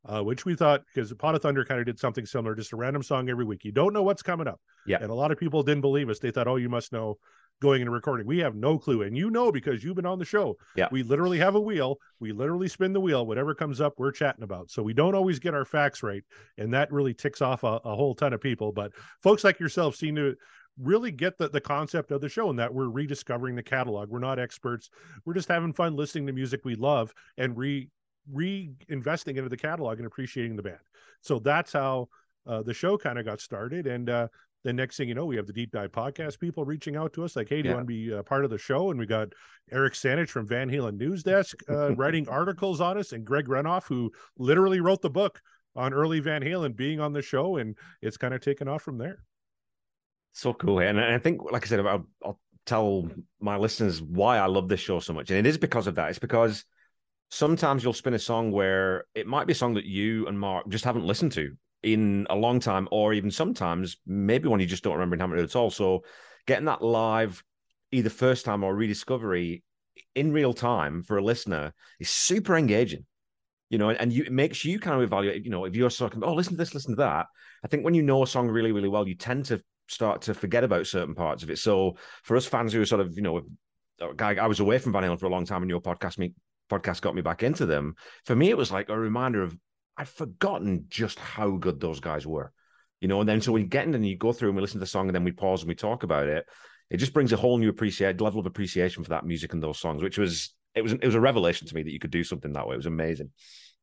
uh, 0.08 0.22
which 0.22 0.44
we 0.44 0.54
thought 0.54 0.82
because 0.94 1.12
Pot 1.14 1.34
of 1.34 1.42
Thunder 1.42 1.64
kind 1.64 1.80
of 1.80 1.86
did 1.86 1.98
something 1.98 2.26
similar, 2.26 2.54
just 2.54 2.72
a 2.72 2.76
random 2.76 3.02
song 3.02 3.28
every 3.28 3.44
week. 3.44 3.64
You 3.64 3.72
don't 3.72 3.92
know 3.92 4.02
what's 4.02 4.22
coming 4.22 4.46
up. 4.46 4.60
Yeah. 4.86 4.98
And 5.00 5.10
a 5.10 5.14
lot 5.14 5.32
of 5.32 5.38
people 5.38 5.62
didn't 5.62 5.80
believe 5.80 6.08
us. 6.08 6.20
They 6.20 6.30
thought, 6.30 6.46
oh, 6.46 6.56
you 6.56 6.68
must 6.68 6.92
know 6.92 7.18
going 7.60 7.80
into 7.80 7.90
recording. 7.90 8.26
We 8.26 8.38
have 8.38 8.54
no 8.54 8.78
clue. 8.78 9.02
And 9.02 9.16
you 9.16 9.30
know 9.30 9.50
because 9.50 9.82
you've 9.82 9.96
been 9.96 10.06
on 10.06 10.18
the 10.18 10.24
show. 10.24 10.56
Yeah. 10.76 10.88
We 10.92 11.02
literally 11.02 11.38
have 11.38 11.54
a 11.54 11.60
wheel. 11.60 11.96
We 12.20 12.32
literally 12.32 12.68
spin 12.68 12.92
the 12.92 13.00
wheel. 13.00 13.26
Whatever 13.26 13.54
comes 13.54 13.80
up, 13.80 13.94
we're 13.96 14.12
chatting 14.12 14.44
about. 14.44 14.70
So 14.70 14.82
we 14.82 14.92
don't 14.92 15.14
always 15.14 15.38
get 15.38 15.54
our 15.54 15.64
facts 15.64 16.02
right. 16.02 16.22
And 16.56 16.72
that 16.74 16.92
really 16.92 17.14
ticks 17.14 17.42
off 17.42 17.64
a, 17.64 17.80
a 17.84 17.96
whole 17.96 18.14
ton 18.14 18.32
of 18.32 18.40
people. 18.40 18.72
But 18.72 18.92
folks 19.22 19.42
like 19.42 19.58
yourself 19.58 19.96
seem 19.96 20.14
to 20.16 20.36
really 20.80 21.10
get 21.10 21.38
the, 21.38 21.48
the 21.48 21.60
concept 21.60 22.10
of 22.10 22.20
the 22.20 22.28
show 22.28 22.50
and 22.50 22.58
that 22.58 22.72
we're 22.72 22.88
rediscovering 22.88 23.56
the 23.56 23.62
catalog. 23.62 24.10
We're 24.10 24.18
not 24.18 24.38
experts. 24.38 24.90
We're 25.24 25.34
just 25.34 25.48
having 25.48 25.72
fun 25.72 25.96
listening 25.96 26.26
to 26.26 26.32
music 26.32 26.64
we 26.64 26.74
love 26.74 27.12
and 27.36 27.56
re 27.56 27.88
reinvesting 28.32 29.36
into 29.36 29.48
the 29.48 29.56
catalog 29.56 29.98
and 29.98 30.06
appreciating 30.06 30.56
the 30.56 30.62
band. 30.62 30.80
So 31.20 31.38
that's 31.38 31.72
how 31.72 32.08
uh, 32.46 32.62
the 32.62 32.74
show 32.74 32.98
kind 32.98 33.18
of 33.18 33.24
got 33.24 33.40
started. 33.40 33.86
And 33.86 34.10
uh, 34.10 34.28
the 34.64 34.72
next 34.72 34.96
thing 34.96 35.08
you 35.08 35.14
know, 35.14 35.26
we 35.26 35.36
have 35.36 35.46
the 35.46 35.52
deep 35.52 35.70
dive 35.70 35.92
podcast 35.92 36.40
people 36.40 36.64
reaching 36.64 36.96
out 36.96 37.12
to 37.14 37.24
us 37.24 37.36
like, 37.36 37.48
"Hey, 37.48 37.62
do 37.62 37.68
yeah. 37.68 37.70
you 37.70 37.76
want 37.76 37.88
to 37.88 37.94
be 37.94 38.10
a 38.12 38.22
part 38.22 38.44
of 38.44 38.50
the 38.50 38.58
show?" 38.58 38.90
And 38.90 38.98
we 38.98 39.06
got 39.06 39.28
Eric 39.70 39.94
Sanich 39.94 40.28
from 40.28 40.46
Van 40.46 40.68
Halen 40.68 40.96
News 40.96 41.22
Desk 41.22 41.56
uh, 41.68 41.94
writing 41.96 42.28
articles 42.28 42.80
on 42.80 42.98
us, 42.98 43.12
and 43.12 43.24
Greg 43.24 43.46
Renoff, 43.46 43.84
who 43.84 44.10
literally 44.38 44.80
wrote 44.80 45.02
the 45.02 45.10
book 45.10 45.40
on 45.76 45.92
early 45.92 46.20
Van 46.20 46.42
Halen, 46.42 46.74
being 46.74 47.00
on 47.00 47.12
the 47.12 47.22
show, 47.22 47.58
and 47.58 47.76
it's 48.02 48.16
kind 48.16 48.34
of 48.34 48.40
taken 48.40 48.66
off 48.66 48.82
from 48.82 48.98
there. 48.98 49.20
So 50.36 50.52
cool, 50.52 50.80
and 50.80 51.00
I 51.00 51.16
think, 51.16 51.50
like 51.50 51.64
I 51.64 51.66
said, 51.66 51.80
I'll, 51.80 52.06
I'll 52.22 52.38
tell 52.66 53.08
my 53.40 53.56
listeners 53.56 54.02
why 54.02 54.36
I 54.36 54.44
love 54.44 54.68
this 54.68 54.80
show 54.80 55.00
so 55.00 55.14
much, 55.14 55.30
and 55.30 55.38
it 55.38 55.48
is 55.48 55.56
because 55.56 55.86
of 55.86 55.94
that. 55.94 56.10
It's 56.10 56.18
because 56.18 56.66
sometimes 57.30 57.82
you'll 57.82 57.94
spin 57.94 58.12
a 58.12 58.18
song 58.18 58.52
where 58.52 59.06
it 59.14 59.26
might 59.26 59.46
be 59.46 59.52
a 59.52 59.56
song 59.56 59.72
that 59.74 59.86
you 59.86 60.26
and 60.26 60.38
Mark 60.38 60.68
just 60.68 60.84
haven't 60.84 61.06
listened 61.06 61.32
to 61.32 61.56
in 61.82 62.26
a 62.28 62.36
long 62.36 62.60
time, 62.60 62.86
or 62.90 63.14
even 63.14 63.30
sometimes 63.30 63.96
maybe 64.06 64.46
one 64.46 64.60
you 64.60 64.66
just 64.66 64.84
don't 64.84 64.92
remember 64.92 65.14
and 65.14 65.22
haven't 65.22 65.38
heard 65.38 65.48
at 65.48 65.56
all. 65.56 65.70
So 65.70 66.04
getting 66.46 66.66
that 66.66 66.82
live, 66.82 67.42
either 67.90 68.10
first 68.10 68.44
time 68.44 68.62
or 68.62 68.76
rediscovery 68.76 69.64
in 70.14 70.32
real 70.32 70.52
time 70.52 71.02
for 71.02 71.16
a 71.16 71.24
listener 71.24 71.72
is 71.98 72.10
super 72.10 72.58
engaging. 72.58 73.06
You 73.70 73.78
know, 73.78 73.88
and 73.88 74.12
you 74.12 74.24
it 74.24 74.32
makes 74.32 74.66
you 74.66 74.80
kind 74.80 74.98
of 74.98 75.02
evaluate, 75.02 75.46
you 75.46 75.50
know, 75.50 75.64
if 75.64 75.74
you're 75.74 75.88
talking, 75.88 76.22
oh, 76.22 76.34
listen 76.34 76.52
to 76.52 76.58
this, 76.58 76.74
listen 76.74 76.92
to 76.92 77.00
that. 77.00 77.24
I 77.64 77.68
think 77.68 77.86
when 77.86 77.94
you 77.94 78.02
know 78.02 78.22
a 78.22 78.26
song 78.26 78.48
really, 78.48 78.72
really 78.72 78.90
well, 78.90 79.08
you 79.08 79.14
tend 79.14 79.46
to 79.46 79.62
start 79.88 80.22
to 80.22 80.34
forget 80.34 80.64
about 80.64 80.86
certain 80.86 81.14
parts 81.14 81.42
of 81.42 81.50
it. 81.50 81.58
So 81.58 81.96
for 82.22 82.36
us 82.36 82.46
fans 82.46 82.72
who 82.72 82.80
are 82.80 82.86
sort 82.86 83.00
of, 83.00 83.16
you 83.16 83.22
know, 83.22 83.42
I, 84.20 84.36
I 84.36 84.46
was 84.46 84.60
away 84.60 84.78
from 84.78 84.92
Van 84.92 85.02
Halen 85.02 85.18
for 85.18 85.26
a 85.26 85.30
long 85.30 85.46
time, 85.46 85.62
and 85.62 85.70
your 85.70 85.80
podcast 85.80 86.18
me 86.18 86.34
podcast 86.70 87.00
got 87.00 87.14
me 87.14 87.22
back 87.22 87.42
into 87.42 87.66
them. 87.66 87.94
For 88.24 88.34
me, 88.34 88.50
it 88.50 88.56
was 88.56 88.72
like 88.72 88.88
a 88.88 88.98
reminder 88.98 89.42
of 89.42 89.56
I'd 89.96 90.08
forgotten 90.08 90.86
just 90.88 91.18
how 91.18 91.52
good 91.52 91.80
those 91.80 92.00
guys 92.00 92.26
were. 92.26 92.52
You 93.00 93.08
know, 93.08 93.20
and 93.20 93.28
then 93.28 93.40
so 93.40 93.52
we 93.52 93.64
get 93.64 93.86
in 93.86 93.94
and 93.94 94.06
you 94.06 94.16
go 94.16 94.32
through 94.32 94.50
and 94.50 94.56
we 94.56 94.62
listen 94.62 94.78
to 94.78 94.80
the 94.80 94.86
song 94.86 95.06
and 95.08 95.14
then 95.14 95.24
we 95.24 95.32
pause 95.32 95.62
and 95.62 95.68
we 95.68 95.74
talk 95.74 96.02
about 96.02 96.28
it, 96.28 96.46
it 96.90 96.96
just 96.96 97.12
brings 97.12 97.32
a 97.32 97.36
whole 97.36 97.58
new 97.58 97.68
appreciate 97.68 98.20
level 98.20 98.40
of 98.40 98.46
appreciation 98.46 99.02
for 99.02 99.10
that 99.10 99.26
music 99.26 99.52
and 99.52 99.62
those 99.62 99.78
songs, 99.78 100.02
which 100.02 100.18
was 100.18 100.54
it 100.74 100.82
was 100.82 100.92
it 100.92 101.04
was 101.04 101.14
a 101.14 101.20
revelation 101.20 101.66
to 101.66 101.74
me 101.74 101.82
that 101.82 101.92
you 101.92 101.98
could 101.98 102.10
do 102.10 102.24
something 102.24 102.52
that 102.52 102.66
way. 102.66 102.74
It 102.74 102.78
was 102.78 102.86
amazing. 102.86 103.30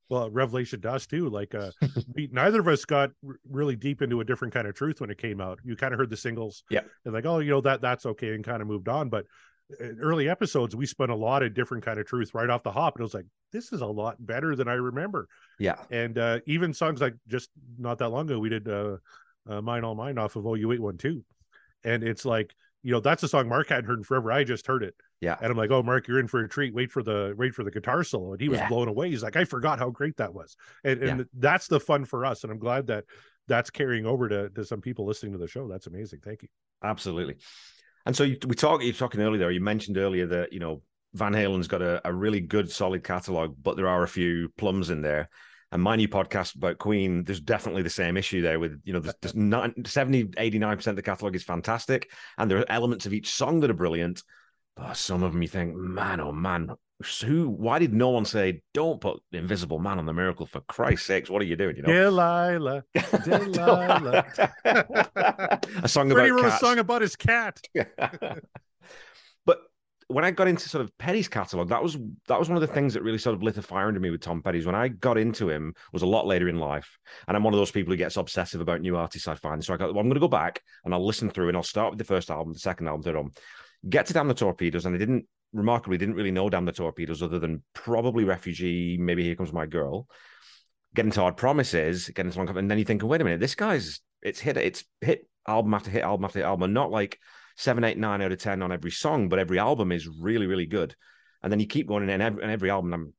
Well, 0.09 0.29
revelation 0.29 0.79
does 0.79 1.07
too. 1.07 1.29
Like, 1.29 1.55
uh, 1.55 1.71
we, 2.13 2.29
neither 2.31 2.59
of 2.59 2.67
us 2.67 2.85
got 2.85 3.11
r- 3.27 3.35
really 3.49 3.75
deep 3.75 4.01
into 4.01 4.21
a 4.21 4.25
different 4.25 4.53
kind 4.53 4.67
of 4.67 4.75
truth 4.75 5.01
when 5.01 5.09
it 5.09 5.17
came 5.17 5.41
out. 5.41 5.59
You 5.63 5.75
kind 5.75 5.93
of 5.93 5.99
heard 5.99 6.09
the 6.09 6.17
singles, 6.17 6.63
yeah, 6.69 6.81
and 7.05 7.13
like, 7.13 7.25
oh, 7.25 7.39
you 7.39 7.51
know 7.51 7.61
that 7.61 7.81
that's 7.81 8.05
okay, 8.05 8.33
and 8.33 8.43
kind 8.43 8.61
of 8.61 8.67
moved 8.67 8.89
on. 8.89 9.09
But 9.09 9.25
early 9.79 10.29
episodes 10.29 10.75
we 10.75 10.85
spent 10.85 11.11
a 11.11 11.15
lot 11.15 11.43
of 11.43 11.53
different 11.53 11.83
kind 11.83 11.99
of 11.99 12.05
truth 12.05 12.33
right 12.33 12.49
off 12.49 12.63
the 12.63 12.71
hop 12.71 12.95
and 12.95 13.01
it 13.01 13.03
was 13.03 13.13
like 13.13 13.25
this 13.51 13.71
is 13.71 13.81
a 13.81 13.85
lot 13.85 14.15
better 14.19 14.55
than 14.55 14.67
i 14.67 14.73
remember 14.73 15.27
yeah 15.59 15.77
and 15.89 16.17
uh 16.17 16.39
even 16.45 16.73
songs 16.73 17.01
like 17.01 17.15
just 17.27 17.49
not 17.77 17.97
that 17.97 18.09
long 18.09 18.29
ago 18.29 18.39
we 18.39 18.49
did 18.49 18.67
uh, 18.67 18.97
uh 19.49 19.61
mine 19.61 19.83
all 19.83 19.95
mine 19.95 20.17
off 20.17 20.35
of 20.35 20.43
OU812 20.43 21.23
and 21.83 22.03
it's 22.03 22.25
like 22.25 22.53
you 22.83 22.91
know 22.91 22.99
that's 22.99 23.23
a 23.23 23.27
song 23.27 23.47
mark 23.47 23.69
hadn't 23.69 23.85
heard 23.85 23.99
in 23.99 24.03
forever 24.03 24.31
i 24.31 24.43
just 24.43 24.67
heard 24.67 24.83
it 24.83 24.95
yeah 25.23 25.37
and 25.41 25.51
i'm 25.51 25.57
like 25.57 25.71
oh 25.71 25.81
mark 25.81 26.07
you're 26.07 26.19
in 26.19 26.27
for 26.27 26.43
a 26.43 26.49
treat 26.49 26.73
wait 26.73 26.91
for 26.91 27.01
the 27.03 27.33
wait 27.37 27.53
for 27.55 27.63
the 27.63 27.71
guitar 27.71 28.03
solo 28.03 28.33
and 28.33 28.41
he 28.41 28.49
was 28.49 28.59
yeah. 28.59 28.67
blown 28.67 28.87
away 28.87 29.09
he's 29.09 29.23
like 29.23 29.35
i 29.35 29.43
forgot 29.43 29.79
how 29.79 29.89
great 29.89 30.17
that 30.17 30.33
was 30.33 30.55
and, 30.83 31.01
and 31.01 31.19
yeah. 31.19 31.25
that's 31.37 31.67
the 31.67 31.79
fun 31.79 32.05
for 32.05 32.25
us 32.25 32.43
and 32.43 32.51
i'm 32.51 32.59
glad 32.59 32.87
that 32.87 33.05
that's 33.47 33.69
carrying 33.69 34.05
over 34.05 34.29
to, 34.29 34.49
to 34.49 34.63
some 34.63 34.79
people 34.79 35.05
listening 35.05 35.31
to 35.31 35.37
the 35.37 35.47
show 35.47 35.67
that's 35.67 35.87
amazing 35.87 36.19
thank 36.23 36.41
you 36.43 36.49
absolutely 36.83 37.35
and 38.05 38.15
so 38.15 38.23
you, 38.23 38.37
we 38.45 38.55
talk. 38.55 38.83
You're 38.83 38.93
talking 38.93 39.21
earlier. 39.21 39.39
There, 39.39 39.51
you 39.51 39.61
mentioned 39.61 39.97
earlier 39.97 40.27
that 40.27 40.51
you 40.51 40.59
know 40.59 40.81
Van 41.13 41.33
Halen's 41.33 41.67
got 41.67 41.81
a, 41.81 42.01
a 42.07 42.13
really 42.13 42.41
good, 42.41 42.71
solid 42.71 43.03
catalog, 43.03 43.55
but 43.61 43.77
there 43.77 43.87
are 43.87 44.03
a 44.03 44.07
few 44.07 44.49
plums 44.57 44.89
in 44.89 45.01
there. 45.01 45.29
And 45.71 45.81
my 45.81 45.95
new 45.95 46.07
podcast 46.07 46.55
about 46.55 46.77
Queen, 46.77 47.23
there's 47.23 47.39
definitely 47.39 47.81
the 47.81 47.89
same 47.89 48.15
issue 48.15 48.41
there 48.41 48.59
with, 48.59 48.79
you 48.83 48.93
know, 48.93 48.99
there's, 48.99 49.15
there's 49.21 49.35
not, 49.35 49.71
70, 49.85 50.25
89% 50.25 50.87
of 50.87 50.95
the 50.95 51.01
catalog 51.01 51.35
is 51.35 51.43
fantastic. 51.43 52.11
And 52.37 52.49
there 52.49 52.59
are 52.59 52.65
elements 52.69 53.07
of 53.07 53.13
each 53.13 53.31
song 53.31 53.59
that 53.61 53.71
are 53.71 53.75
brilliant. 53.75 54.21
But 54.75 54.97
some 54.97 55.23
of 55.23 55.33
them 55.33 55.41
you 55.41 55.47
think, 55.47 55.75
man, 55.75 56.19
oh 56.19 56.31
man, 56.31 56.69
who, 57.25 57.49
why 57.49 57.79
did 57.79 57.93
no 57.93 58.09
one 58.09 58.25
say, 58.25 58.61
don't 58.73 58.99
put 58.99 59.21
Invisible 59.31 59.79
Man 59.79 59.99
on 59.99 60.05
the 60.05 60.13
miracle 60.13 60.45
for 60.45 60.61
Christ's 60.61 61.07
sakes? 61.07 61.29
What 61.29 61.41
are 61.41 61.45
you 61.45 61.55
doing? 61.55 61.75
You 61.77 61.83
know, 61.83 61.93
Delilah, 61.93 62.83
Delilah. 63.23 64.25
a 65.83 65.87
song 65.87 66.09
Freddie 66.09 66.29
about 66.29 66.41
cats. 66.41 66.55
a 66.55 66.59
song 66.65 66.79
about 66.79 67.01
his 67.01 67.15
cat. 67.15 67.61
but 69.45 69.59
when 70.07 70.25
I 70.25 70.31
got 70.31 70.47
into 70.47 70.69
sort 70.69 70.83
of 70.83 70.97
Petty's 70.97 71.27
catalog, 71.27 71.69
that 71.69 71.83
was 71.83 71.97
that 72.27 72.39
was 72.39 72.49
one 72.49 72.57
of 72.57 72.61
the 72.61 72.73
things 72.73 72.93
that 72.93 73.03
really 73.03 73.17
sort 73.17 73.35
of 73.35 73.43
lit 73.43 73.57
a 73.57 73.61
fire 73.61 73.87
under 73.87 73.99
me 73.99 74.09
with 74.09 74.21
Tom 74.21 74.41
Petty's. 74.41 74.65
When 74.65 74.75
I 74.75 74.87
got 74.87 75.17
into 75.17 75.49
him, 75.49 75.73
was 75.91 76.03
a 76.03 76.07
lot 76.07 76.25
later 76.25 76.49
in 76.49 76.59
life, 76.59 76.97
and 77.27 77.35
I'm 77.35 77.43
one 77.43 77.53
of 77.53 77.59
those 77.59 77.71
people 77.71 77.91
who 77.91 77.97
gets 77.97 78.17
obsessive 78.17 78.61
about 78.61 78.81
new 78.81 78.95
artists 78.95 79.27
I 79.27 79.35
find. 79.35 79.63
So 79.63 79.73
I 79.73 79.77
got, 79.77 79.93
well, 79.93 79.99
I'm 79.99 80.07
going 80.07 80.15
to 80.15 80.19
go 80.19 80.27
back 80.27 80.61
and 80.85 80.93
I'll 80.93 81.05
listen 81.05 81.29
through, 81.29 81.49
and 81.49 81.57
I'll 81.57 81.63
start 81.63 81.91
with 81.91 81.99
the 81.99 82.05
first 82.05 82.31
album, 82.31 82.53
the 82.53 82.59
second 82.59 82.87
album, 82.87 83.03
third 83.03 83.15
album, 83.15 83.33
get 83.87 84.05
to 84.07 84.13
Damn 84.13 84.27
the 84.27 84.33
Torpedoes, 84.33 84.85
and 84.85 84.95
I 84.95 84.97
didn't 84.97 85.25
remarkably 85.51 85.97
didn't 85.97 86.15
really 86.15 86.31
know 86.31 86.49
Damn 86.49 86.65
the 86.65 86.71
Torpedoes 86.71 87.21
other 87.21 87.39
than 87.39 87.63
probably 87.73 88.23
Refugee, 88.23 88.97
maybe 88.97 89.23
Here 89.23 89.35
Comes 89.35 89.53
My 89.53 89.65
Girl. 89.65 90.07
Get 90.95 91.05
into 91.05 91.21
Hard 91.21 91.37
Promises, 91.37 92.09
get 92.09 92.25
into 92.25 92.37
Long, 92.37 92.57
and 92.57 92.69
then 92.69 92.77
you 92.77 92.85
think, 92.85 93.03
wait 93.03 93.21
a 93.21 93.23
minute, 93.23 93.39
this 93.39 93.55
guy's 93.55 94.01
it's 94.21 94.39
hit 94.39 94.57
it's 94.57 94.85
hit 95.01 95.27
album 95.47 95.73
after 95.73 95.89
hit 95.89 96.03
album 96.03 96.25
after 96.25 96.39
hit 96.39 96.45
album, 96.45 96.73
not 96.73 96.91
like 96.91 97.19
seven, 97.57 97.83
eight, 97.83 97.97
nine 97.97 98.21
out 98.21 98.31
of 98.31 98.39
ten 98.39 98.61
on 98.61 98.71
every 98.71 98.91
song, 98.91 99.29
but 99.29 99.39
every 99.39 99.59
album 99.59 99.91
is 99.91 100.07
really, 100.07 100.47
really 100.47 100.65
good. 100.65 100.95
And 101.41 101.51
then 101.51 101.59
you 101.59 101.67
keep 101.67 101.87
going, 101.87 102.09
and 102.09 102.21
every, 102.21 102.41
and 102.41 102.51
every 102.51 102.69
album, 102.69 102.93
I'm 102.93 103.13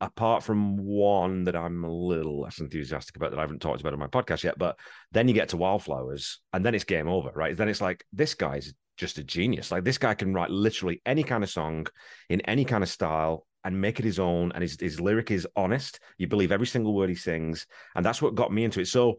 apart 0.00 0.42
from 0.42 0.76
one 0.76 1.44
that 1.44 1.56
I'm 1.56 1.82
a 1.82 1.90
little 1.90 2.40
less 2.40 2.60
enthusiastic 2.60 3.16
about 3.16 3.30
that 3.30 3.38
I 3.38 3.42
haven't 3.42 3.60
talked 3.60 3.80
about 3.80 3.92
on 3.92 3.98
my 3.98 4.06
podcast 4.06 4.44
yet. 4.44 4.58
But 4.58 4.78
then 5.12 5.28
you 5.28 5.34
get 5.34 5.50
to 5.50 5.56
Wildflowers, 5.56 6.40
and 6.52 6.64
then 6.64 6.74
it's 6.74 6.84
game 6.84 7.08
over, 7.08 7.30
right? 7.34 7.56
Then 7.56 7.68
it's 7.68 7.80
like 7.80 8.04
this 8.12 8.34
guy's 8.34 8.72
just 8.98 9.16
a 9.16 9.24
genius. 9.24 9.70
Like 9.70 9.84
this 9.84 9.96
guy 9.96 10.12
can 10.14 10.34
write 10.34 10.50
literally 10.50 11.00
any 11.06 11.22
kind 11.22 11.42
of 11.42 11.48
song 11.48 11.86
in 12.28 12.42
any 12.42 12.64
kind 12.66 12.82
of 12.82 12.90
style 12.90 13.46
and 13.64 13.80
make 13.80 13.98
it 13.98 14.04
his 14.04 14.18
own. 14.18 14.52
And 14.52 14.62
his, 14.62 14.76
his 14.78 15.00
lyric 15.00 15.30
is 15.30 15.46
honest. 15.56 16.00
You 16.18 16.26
believe 16.26 16.52
every 16.52 16.66
single 16.66 16.94
word 16.94 17.08
he 17.08 17.14
sings, 17.14 17.66
and 17.94 18.04
that's 18.04 18.20
what 18.20 18.34
got 18.34 18.52
me 18.52 18.64
into 18.64 18.80
it. 18.80 18.88
So 18.88 19.18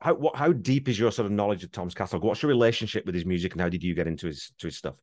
how 0.00 0.14
what, 0.14 0.36
how 0.36 0.52
deep 0.52 0.88
is 0.88 0.98
your 0.98 1.10
sort 1.10 1.26
of 1.26 1.32
knowledge 1.32 1.64
of 1.64 1.72
Tom's 1.72 1.94
catalog? 1.94 2.22
What's 2.22 2.42
your 2.42 2.50
relationship 2.50 3.06
with 3.06 3.14
his 3.14 3.26
music, 3.26 3.52
and 3.52 3.60
how 3.60 3.68
did 3.68 3.82
you 3.82 3.94
get 3.94 4.06
into 4.06 4.26
his 4.26 4.52
to 4.58 4.66
his 4.68 4.76
stuff? 4.76 4.94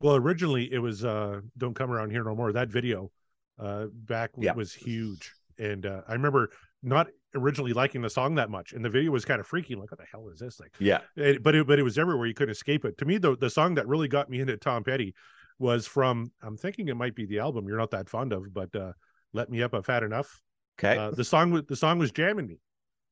Well, 0.00 0.16
originally 0.16 0.72
it 0.72 0.78
was 0.78 1.04
uh 1.04 1.40
Don't 1.56 1.74
Come 1.74 1.90
Around 1.90 2.10
Here 2.10 2.24
No 2.24 2.34
More. 2.34 2.52
That 2.52 2.68
video 2.68 3.10
uh 3.58 3.86
back 3.92 4.30
Yeah. 4.38 4.52
was 4.52 4.72
huge. 4.72 5.32
And 5.58 5.84
uh 5.86 6.02
I 6.06 6.12
remember 6.12 6.50
not 6.82 7.08
originally 7.34 7.72
liking 7.72 8.00
the 8.02 8.10
song 8.10 8.34
that 8.36 8.50
much. 8.50 8.72
And 8.72 8.84
the 8.84 8.88
video 8.90 9.10
was 9.12 9.24
kind 9.24 9.40
of 9.40 9.46
freaky. 9.46 9.74
Like, 9.74 9.90
what 9.90 9.98
the 10.00 10.06
hell 10.10 10.28
is 10.32 10.38
this? 10.38 10.58
Like 10.60 10.72
Yeah, 10.78 11.00
it, 11.16 11.42
but 11.42 11.54
it 11.54 11.66
but 11.66 11.78
it 11.78 11.82
was 11.82 11.98
everywhere. 11.98 12.26
You 12.26 12.34
couldn't 12.34 12.52
escape 12.52 12.84
it. 12.84 12.96
To 12.98 13.04
me, 13.04 13.18
the 13.18 13.36
the 13.36 13.50
song 13.50 13.74
that 13.74 13.86
really 13.86 14.08
got 14.08 14.30
me 14.30 14.40
into 14.40 14.56
Tom 14.56 14.84
Petty 14.84 15.14
was 15.58 15.86
from 15.86 16.30
I'm 16.42 16.56
thinking 16.56 16.88
it 16.88 16.96
might 16.96 17.14
be 17.14 17.26
the 17.26 17.40
album 17.40 17.66
you're 17.68 17.78
not 17.78 17.90
that 17.90 18.08
fond 18.08 18.32
of, 18.32 18.52
but 18.52 18.74
uh 18.74 18.92
Let 19.32 19.50
Me 19.50 19.62
Up 19.62 19.74
I've 19.74 19.86
Had 19.86 20.02
Enough. 20.02 20.40
okay, 20.78 20.96
Uh, 20.96 21.10
the 21.10 21.24
song 21.24 21.50
was 21.50 21.64
the 21.68 21.76
song 21.76 21.98
was 21.98 22.12
jamming 22.12 22.46
me. 22.46 22.60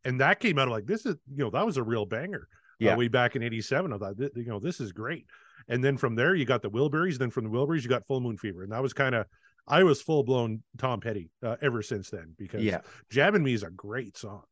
And 0.05 0.21
that 0.21 0.39
came 0.41 0.59
out 0.59 0.69
of 0.69 0.73
like 0.73 0.87
this 0.87 1.05
is 1.07 1.17
you 1.29 1.45
know, 1.45 1.51
that 1.51 1.67
was 1.67 1.77
a 1.77 1.83
real 1.83 2.07
banger 2.07 2.47
Yeah. 2.79 2.95
uh, 2.95 2.97
way 2.97 3.09
back 3.09 3.37
in 3.37 3.43
87. 3.43 3.93
I 3.93 3.99
thought, 3.99 4.15
you 4.19 4.45
know, 4.47 4.61
this 4.61 4.81
is 4.81 4.93
great. 4.93 5.27
And 5.69 5.83
then 5.83 5.97
from 5.97 6.15
there, 6.15 6.35
you 6.37 6.45
got 6.45 6.63
the 6.63 6.71
Wilburys. 6.71 7.19
Then 7.19 7.31
from 7.31 7.43
the 7.45 7.51
Wilburys, 7.51 7.83
you 7.83 7.89
got 7.89 8.07
Full 8.07 8.21
Moon 8.21 8.37
Fever. 8.37 8.63
And 8.63 8.71
that 8.71 8.81
was 8.83 8.93
kind 8.93 9.17
of, 9.17 9.27
I 9.69 9.83
was 9.83 10.01
full 10.01 10.23
blown 10.23 10.63
Tom 10.79 11.01
Petty 11.01 11.31
uh, 11.43 11.57
ever 11.61 11.83
since 11.83 12.11
then 12.11 12.35
because 12.37 12.63
yeah. 12.63 12.81
Jamming 13.11 13.43
Me 13.43 13.53
is 13.53 13.63
a 13.63 13.71
great 13.71 14.17
song. 14.17 14.43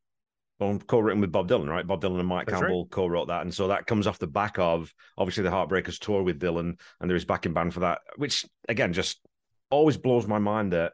Well, 0.60 0.78
co-written 0.86 1.20
with 1.20 1.32
Bob 1.32 1.48
Dylan, 1.48 1.68
right? 1.68 1.86
Bob 1.86 2.00
Dylan 2.00 2.20
and 2.20 2.28
Mike 2.28 2.46
That's 2.46 2.62
right. 2.62 2.68
Campbell 2.68 2.86
co-wrote 2.86 3.28
that, 3.28 3.42
and 3.42 3.52
so 3.52 3.68
that 3.68 3.86
comes 3.86 4.06
off 4.06 4.20
the 4.20 4.26
back 4.28 4.58
of 4.58 4.92
obviously 5.18 5.42
the 5.42 5.50
Heartbreakers 5.50 5.98
tour 5.98 6.22
with 6.22 6.40
Dylan, 6.40 6.78
and 7.00 7.10
there 7.10 7.16
is 7.16 7.24
backing 7.24 7.52
band 7.52 7.74
for 7.74 7.80
that, 7.80 8.00
which 8.16 8.46
again 8.68 8.92
just 8.92 9.20
always 9.70 9.96
blows 9.96 10.26
my 10.28 10.38
mind 10.38 10.72
that 10.72 10.92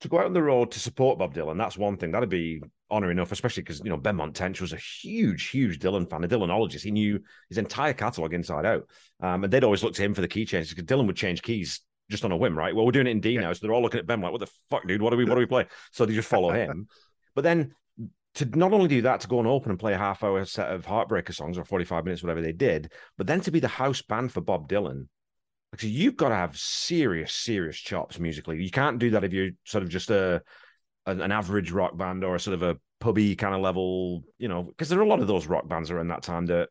to 0.00 0.08
go 0.08 0.18
out 0.18 0.26
on 0.26 0.32
the 0.32 0.42
road 0.42 0.70
to 0.70 0.80
support 0.80 1.18
Bob 1.18 1.34
Dylan, 1.34 1.58
that's 1.58 1.76
one 1.76 1.96
thing. 1.96 2.12
That'd 2.12 2.28
be 2.28 2.62
honor 2.88 3.10
enough, 3.10 3.32
especially 3.32 3.62
because 3.62 3.80
you 3.80 3.90
know 3.90 3.98
Benmont 3.98 4.34
Tench 4.34 4.60
was 4.60 4.72
a 4.72 4.76
huge, 4.76 5.48
huge 5.48 5.78
Dylan 5.78 6.08
fan, 6.08 6.24
a 6.24 6.28
Dylanologist. 6.28 6.82
He 6.82 6.90
knew 6.90 7.20
his 7.48 7.58
entire 7.58 7.92
catalog 7.92 8.32
inside 8.32 8.64
out, 8.64 8.88
um, 9.20 9.44
and 9.44 9.52
they'd 9.52 9.64
always 9.64 9.82
look 9.82 9.94
to 9.94 10.02
him 10.02 10.14
for 10.14 10.20
the 10.20 10.28
key 10.28 10.44
changes 10.44 10.72
because 10.72 10.84
Dylan 10.84 11.06
would 11.06 11.16
change 11.16 11.42
keys 11.42 11.80
just 12.10 12.24
on 12.24 12.32
a 12.32 12.36
whim, 12.36 12.56
right? 12.58 12.74
Well, 12.74 12.84
we're 12.84 12.92
doing 12.92 13.06
it 13.06 13.10
in 13.10 13.20
D 13.20 13.30
Yeah. 13.32 13.40
now, 13.42 13.52
so 13.52 13.60
they're 13.62 13.74
all 13.74 13.82
looking 13.82 14.00
at 14.00 14.06
Ben 14.06 14.20
like, 14.20 14.32
"What 14.32 14.40
the 14.40 14.50
fuck, 14.70 14.86
dude? 14.86 15.00
What 15.00 15.10
do 15.10 15.16
we, 15.16 15.24
what 15.24 15.34
do 15.34 15.40
we 15.40 15.46
play?" 15.46 15.66
So 15.92 16.04
they 16.04 16.14
just 16.14 16.28
follow 16.28 16.50
him. 16.52 16.88
But 17.34 17.42
then 17.42 17.74
to 18.34 18.44
not 18.56 18.72
only 18.72 18.88
do 18.88 19.02
that, 19.02 19.20
to 19.20 19.28
go 19.28 19.38
and 19.38 19.48
open 19.48 19.70
and 19.70 19.78
play 19.78 19.92
a 19.92 19.98
half 19.98 20.22
hour 20.22 20.44
set 20.44 20.70
of 20.70 20.86
Heartbreaker 20.86 21.34
songs 21.34 21.58
or 21.58 21.64
45 21.64 22.04
minutes, 22.04 22.22
whatever 22.22 22.42
they 22.42 22.52
did, 22.52 22.92
but 23.18 23.26
then 23.26 23.40
to 23.40 23.50
be 23.50 23.60
the 23.60 23.68
house 23.68 24.02
band 24.02 24.32
for 24.32 24.40
Bob 24.40 24.68
Dylan. 24.68 25.06
Like, 25.72 25.80
so 25.80 25.86
you've 25.86 26.16
got 26.16 26.30
to 26.30 26.34
have 26.34 26.56
serious, 26.56 27.32
serious 27.32 27.76
chops 27.76 28.18
musically. 28.18 28.62
You 28.62 28.70
can't 28.70 28.98
do 28.98 29.10
that 29.10 29.24
if 29.24 29.32
you're 29.32 29.50
sort 29.64 29.84
of 29.84 29.88
just 29.88 30.10
a 30.10 30.42
an, 31.06 31.20
an 31.20 31.32
average 31.32 31.70
rock 31.70 31.96
band 31.96 32.24
or 32.24 32.34
a 32.34 32.40
sort 32.40 32.54
of 32.54 32.62
a 32.62 32.76
pubby 33.00 33.34
kind 33.34 33.54
of 33.54 33.60
level, 33.60 34.22
you 34.38 34.48
know, 34.48 34.62
because 34.64 34.88
there 34.88 34.98
are 34.98 35.02
a 35.02 35.08
lot 35.08 35.20
of 35.20 35.26
those 35.26 35.46
rock 35.46 35.68
bands 35.68 35.90
around 35.90 36.08
that 36.08 36.22
time 36.22 36.46
that 36.46 36.68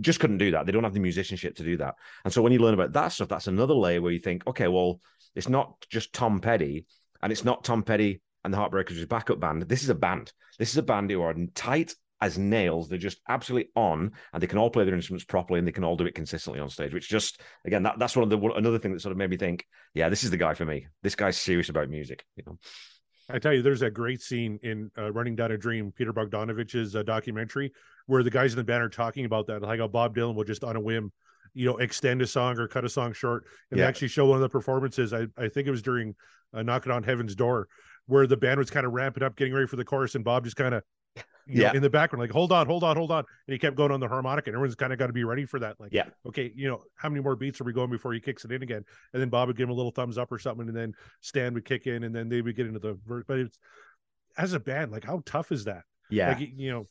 just 0.00 0.20
couldn't 0.20 0.38
do 0.38 0.50
that. 0.52 0.66
They 0.66 0.72
don't 0.72 0.84
have 0.84 0.94
the 0.94 1.00
musicianship 1.00 1.56
to 1.56 1.64
do 1.64 1.76
that. 1.78 1.94
And 2.24 2.32
so 2.32 2.42
when 2.42 2.52
you 2.52 2.58
learn 2.58 2.74
about 2.74 2.92
that 2.92 3.08
stuff, 3.08 3.28
that's 3.28 3.46
another 3.46 3.74
layer 3.74 4.00
where 4.00 4.12
you 4.12 4.18
think, 4.18 4.46
okay, 4.46 4.68
well, 4.68 5.00
it's 5.34 5.48
not 5.48 5.74
just 5.90 6.12
Tom 6.12 6.40
Petty 6.40 6.86
and 7.22 7.32
it's 7.32 7.44
not 7.44 7.64
Tom 7.64 7.82
Petty 7.82 8.20
and 8.44 8.52
the 8.52 8.58
Heartbreakers' 8.58 9.08
backup 9.08 9.40
band. 9.40 9.62
This 9.62 9.82
is 9.82 9.88
a 9.88 9.94
band. 9.94 10.32
This 10.58 10.70
is 10.70 10.76
a 10.76 10.82
band 10.82 11.10
who 11.10 11.22
are 11.22 11.34
tight 11.54 11.94
as 12.20 12.38
nails. 12.38 12.88
They're 12.88 12.98
just 12.98 13.20
absolutely 13.28 13.70
on, 13.76 14.12
and 14.32 14.42
they 14.42 14.46
can 14.46 14.58
all 14.58 14.70
play 14.70 14.84
their 14.84 14.94
instruments 14.94 15.24
properly, 15.24 15.58
and 15.58 15.68
they 15.68 15.72
can 15.72 15.84
all 15.84 15.96
do 15.96 16.06
it 16.06 16.14
consistently 16.14 16.60
on 16.60 16.70
stage. 16.70 16.94
Which 16.94 17.08
just 17.08 17.40
again, 17.64 17.82
that, 17.82 17.98
that's 17.98 18.16
one 18.16 18.22
of 18.22 18.30
the 18.30 18.38
another 18.52 18.78
thing 18.78 18.92
that 18.92 19.00
sort 19.00 19.12
of 19.12 19.18
made 19.18 19.30
me 19.30 19.36
think, 19.36 19.66
yeah, 19.94 20.08
this 20.08 20.24
is 20.24 20.30
the 20.30 20.36
guy 20.36 20.54
for 20.54 20.64
me. 20.64 20.86
This 21.02 21.14
guy's 21.14 21.36
serious 21.36 21.68
about 21.68 21.90
music. 21.90 22.24
You 22.36 22.44
know, 22.46 22.58
I 23.28 23.38
tell 23.38 23.52
you, 23.52 23.62
there's 23.62 23.82
a 23.82 23.90
great 23.90 24.22
scene 24.22 24.58
in 24.62 24.90
uh, 24.96 25.12
Running 25.12 25.34
Down 25.34 25.50
a 25.50 25.58
Dream, 25.58 25.92
Peter 25.92 26.12
Bogdanovich's 26.12 26.94
uh, 26.94 27.02
documentary, 27.02 27.72
where 28.06 28.22
the 28.22 28.30
guys 28.30 28.52
in 28.52 28.56
the 28.56 28.64
band 28.64 28.82
are 28.84 28.88
talking 28.88 29.24
about 29.24 29.46
that, 29.48 29.62
like 29.62 29.80
how 29.80 29.88
Bob 29.88 30.14
Dylan 30.14 30.34
will 30.36 30.44
just 30.44 30.62
on 30.62 30.76
a 30.76 30.80
whim, 30.80 31.10
you 31.52 31.66
know, 31.66 31.76
extend 31.78 32.22
a 32.22 32.26
song 32.26 32.58
or 32.58 32.68
cut 32.68 32.84
a 32.84 32.88
song 32.88 33.12
short. 33.12 33.44
And 33.70 33.78
Yeah. 33.78 33.84
they 33.84 33.88
actually 33.88 34.08
show 34.08 34.26
one 34.26 34.36
of 34.36 34.42
the 34.42 34.48
performances. 34.48 35.12
I, 35.12 35.26
I 35.36 35.48
think 35.48 35.66
it 35.66 35.72
was 35.72 35.82
during 35.82 36.14
uh, 36.54 36.62
Knocking 36.62 36.92
on 36.92 37.02
Heaven's 37.02 37.34
Door, 37.34 37.66
where 38.06 38.28
the 38.28 38.36
band 38.36 38.58
was 38.58 38.70
kind 38.70 38.86
of 38.86 38.92
ramping 38.92 39.24
up, 39.24 39.34
getting 39.34 39.54
ready 39.54 39.66
for 39.66 39.76
the 39.76 39.84
chorus, 39.84 40.14
and 40.14 40.24
Bob 40.24 40.44
just 40.44 40.56
kind 40.56 40.74
of, 40.74 40.84
Yeah. 41.46 41.68
know, 41.68 41.76
in 41.76 41.82
the 41.82 41.90
background, 41.90 42.20
like, 42.20 42.30
hold 42.30 42.52
on, 42.52 42.66
hold 42.66 42.82
on, 42.84 42.96
hold 42.96 43.10
on. 43.10 43.24
And 43.46 43.52
he 43.52 43.58
kept 43.58 43.76
going 43.76 43.92
on 43.92 44.00
the 44.00 44.08
harmonica, 44.08 44.50
and 44.50 44.54
everyone's 44.56 44.74
kind 44.74 44.92
of 44.92 44.98
got 44.98 45.06
to 45.08 45.12
be 45.12 45.24
ready 45.24 45.46
for 45.46 45.60
that. 45.60 45.78
Like, 45.78 45.92
Yeah. 45.92 46.06
okay, 46.26 46.52
you 46.54 46.68
know, 46.68 46.82
how 46.96 47.08
many 47.08 47.22
more 47.22 47.36
beats 47.36 47.60
are 47.60 47.64
we 47.64 47.72
going 47.72 47.90
before 47.90 48.12
he 48.12 48.20
kicks 48.20 48.44
it 48.44 48.52
in 48.52 48.62
again? 48.62 48.84
And 49.12 49.22
then 49.22 49.28
Bob 49.28 49.48
would 49.48 49.56
give 49.56 49.64
him 49.64 49.70
a 49.70 49.74
little 49.74 49.92
thumbs 49.92 50.18
up 50.18 50.32
or 50.32 50.38
something, 50.38 50.66
and 50.68 50.76
then 50.76 50.92
Stan 51.20 51.54
would 51.54 51.64
kick 51.64 51.86
in, 51.86 52.02
and 52.04 52.14
then 52.14 52.28
they 52.28 52.42
would 52.42 52.56
get 52.56 52.66
into 52.66 52.80
the 52.80 52.98
verse. 53.06 53.24
But 53.28 53.38
it's 53.38 53.58
as 54.36 54.52
a 54.52 54.60
band, 54.60 54.92
like 54.92 55.04
how 55.04 55.22
tough 55.24 55.52
is 55.52 55.64
that? 55.64 55.84
yeah, 56.10 56.28
Like 56.30 56.40
you 56.40 56.70
know, 56.70 56.86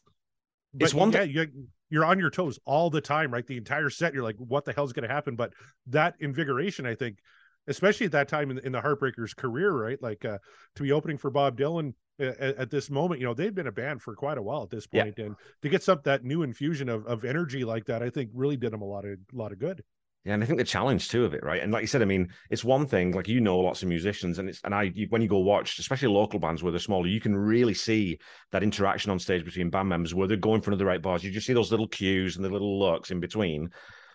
It's 0.80 0.94
one 0.94 1.12
yeah, 1.12 1.24
you, 1.24 1.48
you're 1.90 2.06
on 2.06 2.20
your 2.20 2.30
toes 2.30 2.60
all 2.66 2.90
the 2.90 3.02
time, 3.02 3.32
right? 3.32 3.46
The 3.46 3.58
entire 3.58 3.90
set, 3.90 4.14
you're 4.14 4.24
like, 4.24 4.38
what 4.38 4.66
the 4.66 4.74
hell's 4.74 4.94
going 4.94 5.08
to 5.08 5.14
happen? 5.14 5.36
But 5.36 5.54
that 5.88 6.16
invigoration, 6.20 6.86
I 6.86 6.96
think, 6.96 7.20
especially 7.68 8.06
at 8.06 8.12
that 8.14 8.28
time 8.28 8.52
in, 8.52 8.60
in 8.60 8.72
the 8.72 8.82
Heartbreakers' 8.82 9.36
career, 9.36 9.72
right? 9.72 10.02
Like 10.02 10.26
uh, 10.26 10.38
to 10.76 10.84
be 10.84 10.92
opening 10.92 11.18
for 11.18 11.30
Bob 11.30 11.58
Dylan 11.58 11.94
at, 12.20 12.40
at 12.40 12.70
this 12.70 12.90
moment, 12.90 13.20
you 13.20 13.28
know, 13.28 13.34
they've 13.34 13.54
been 13.54 13.68
a 13.68 13.72
band 13.72 14.02
for 14.02 14.16
quite 14.16 14.38
a 14.38 14.42
while 14.42 14.64
at 14.64 14.70
this 14.70 14.88
Yeah. 14.92 15.04
point, 15.04 15.20
and 15.20 15.36
to 15.62 15.70
get 15.70 15.84
some 15.84 16.00
that 16.04 16.24
new 16.24 16.44
infusion 16.44 16.90
of, 16.90 17.06
of 17.06 17.26
energy 17.26 17.64
like 17.64 17.86
that, 17.86 18.02
I 18.02 18.10
think 18.10 18.32
really 18.34 18.58
did 18.58 18.72
them 18.72 18.82
a 18.82 18.86
lot 18.86 19.06
of 19.06 19.18
lot 19.34 19.52
of 19.52 19.60
good. 19.60 19.84
Yeah, 20.24 20.34
and 20.34 20.42
I 20.42 20.48
think 20.48 20.58
the 20.58 20.66
challenge 20.66 21.10
too 21.10 21.24
of 21.24 21.36
it, 21.36 21.44
right? 21.44 21.62
And 21.62 21.72
like 21.72 21.82
you 21.82 21.88
said, 21.88 22.02
I 22.02 22.06
mean, 22.06 22.30
it's 22.50 22.64
one 22.64 22.88
thing 22.88 23.12
like 23.12 23.28
you 23.28 23.42
know 23.42 23.60
lots 23.60 23.84
of 23.84 23.90
musicians, 23.90 24.40
and 24.40 24.50
it's 24.50 24.60
and 24.64 24.74
I 24.74 24.92
you, 24.96 25.06
when 25.10 25.22
you 25.22 25.28
go 25.28 25.38
watch, 25.38 25.78
especially 25.78 26.08
local 26.08 26.40
bands 26.40 26.64
where 26.64 26.72
they're 26.72 26.80
smaller, 26.80 27.06
you 27.06 27.22
can 27.22 27.36
really 27.36 27.76
see 27.76 28.18
that 28.52 28.64
interaction 28.64 29.12
on 29.12 29.20
stage 29.20 29.46
between 29.46 29.70
band 29.70 29.88
members 29.88 30.16
where 30.16 30.28
they're 30.28 30.38
going 30.38 30.62
for 30.62 30.76
the 30.76 30.86
right 30.86 31.02
bars. 31.02 31.24
You 31.24 31.30
just 31.30 31.46
see 31.46 31.54
those 31.54 31.70
little 31.70 31.88
cues 31.88 32.38
and 32.38 32.44
the 32.44 32.50
little 32.50 32.80
looks 32.80 33.12
in 33.12 33.20
between. 33.20 33.70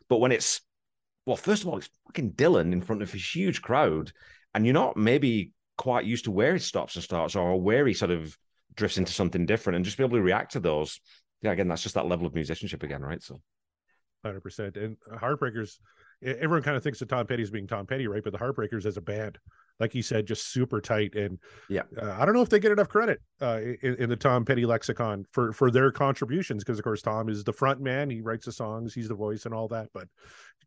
But 0.08 0.18
when 0.18 0.32
it's 0.32 0.62
well, 1.26 1.36
first 1.36 1.62
of 1.62 1.68
all, 1.68 1.78
it's 1.78 1.90
fucking 2.06 2.32
Dylan 2.32 2.72
in 2.72 2.82
front 2.82 3.02
of 3.02 3.12
a 3.14 3.18
huge 3.18 3.62
crowd, 3.62 4.12
and 4.54 4.64
you're 4.64 4.74
not 4.74 4.96
maybe 4.96 5.52
quite 5.76 6.04
used 6.04 6.24
to 6.24 6.30
where 6.30 6.52
he 6.52 6.58
stops 6.58 6.94
and 6.96 7.04
starts 7.04 7.36
or 7.36 7.60
where 7.60 7.86
he 7.86 7.94
sort 7.94 8.10
of 8.10 8.36
drifts 8.74 8.98
into 8.98 9.12
something 9.12 9.46
different, 9.46 9.76
and 9.76 9.84
just 9.84 9.96
be 9.96 10.04
able 10.04 10.16
to 10.16 10.22
react 10.22 10.52
to 10.52 10.60
those. 10.60 11.00
Yeah, 11.42 11.52
again, 11.52 11.68
that's 11.68 11.82
just 11.82 11.94
that 11.94 12.06
level 12.06 12.26
of 12.26 12.34
musicianship 12.34 12.82
again, 12.82 13.02
right? 13.02 13.22
So 13.22 13.40
Hundred 14.24 14.42
percent. 14.42 14.76
And 14.76 14.96
Heartbreakers, 15.14 15.78
everyone 16.22 16.62
kind 16.62 16.76
of 16.76 16.82
thinks 16.82 17.00
of 17.00 17.08
Tom 17.08 17.26
Petty 17.26 17.42
as 17.42 17.50
being 17.50 17.66
Tom 17.66 17.86
Petty, 17.86 18.06
right? 18.06 18.22
But 18.22 18.32
the 18.32 18.38
Heartbreakers 18.38 18.84
as 18.84 18.96
a 18.96 19.00
band, 19.00 19.38
like 19.80 19.94
you 19.94 20.02
said, 20.02 20.26
just 20.26 20.52
super 20.52 20.80
tight. 20.80 21.14
And 21.16 21.38
Yeah. 21.68 21.82
uh, 22.00 22.12
I 22.18 22.24
don't 22.26 22.34
know 22.34 22.42
if 22.42 22.50
they 22.50 22.60
get 22.60 22.70
enough 22.70 22.88
credit 22.88 23.20
uh, 23.40 23.60
in, 23.82 23.96
in 23.96 24.08
the 24.10 24.16
Tom 24.16 24.44
Petty 24.44 24.66
lexicon 24.66 25.24
for 25.32 25.52
for 25.52 25.70
their 25.70 25.90
contributions, 25.90 26.62
because 26.62 26.78
of 26.78 26.84
course 26.84 27.02
Tom 27.02 27.28
is 27.28 27.42
the 27.42 27.52
front 27.52 27.80
man. 27.80 28.10
He 28.10 28.20
writes 28.20 28.44
the 28.44 28.52
songs, 28.52 28.94
he's 28.94 29.08
the 29.08 29.14
voice, 29.14 29.46
and 29.46 29.54
all 29.54 29.68
that. 29.68 29.88
But 29.92 30.06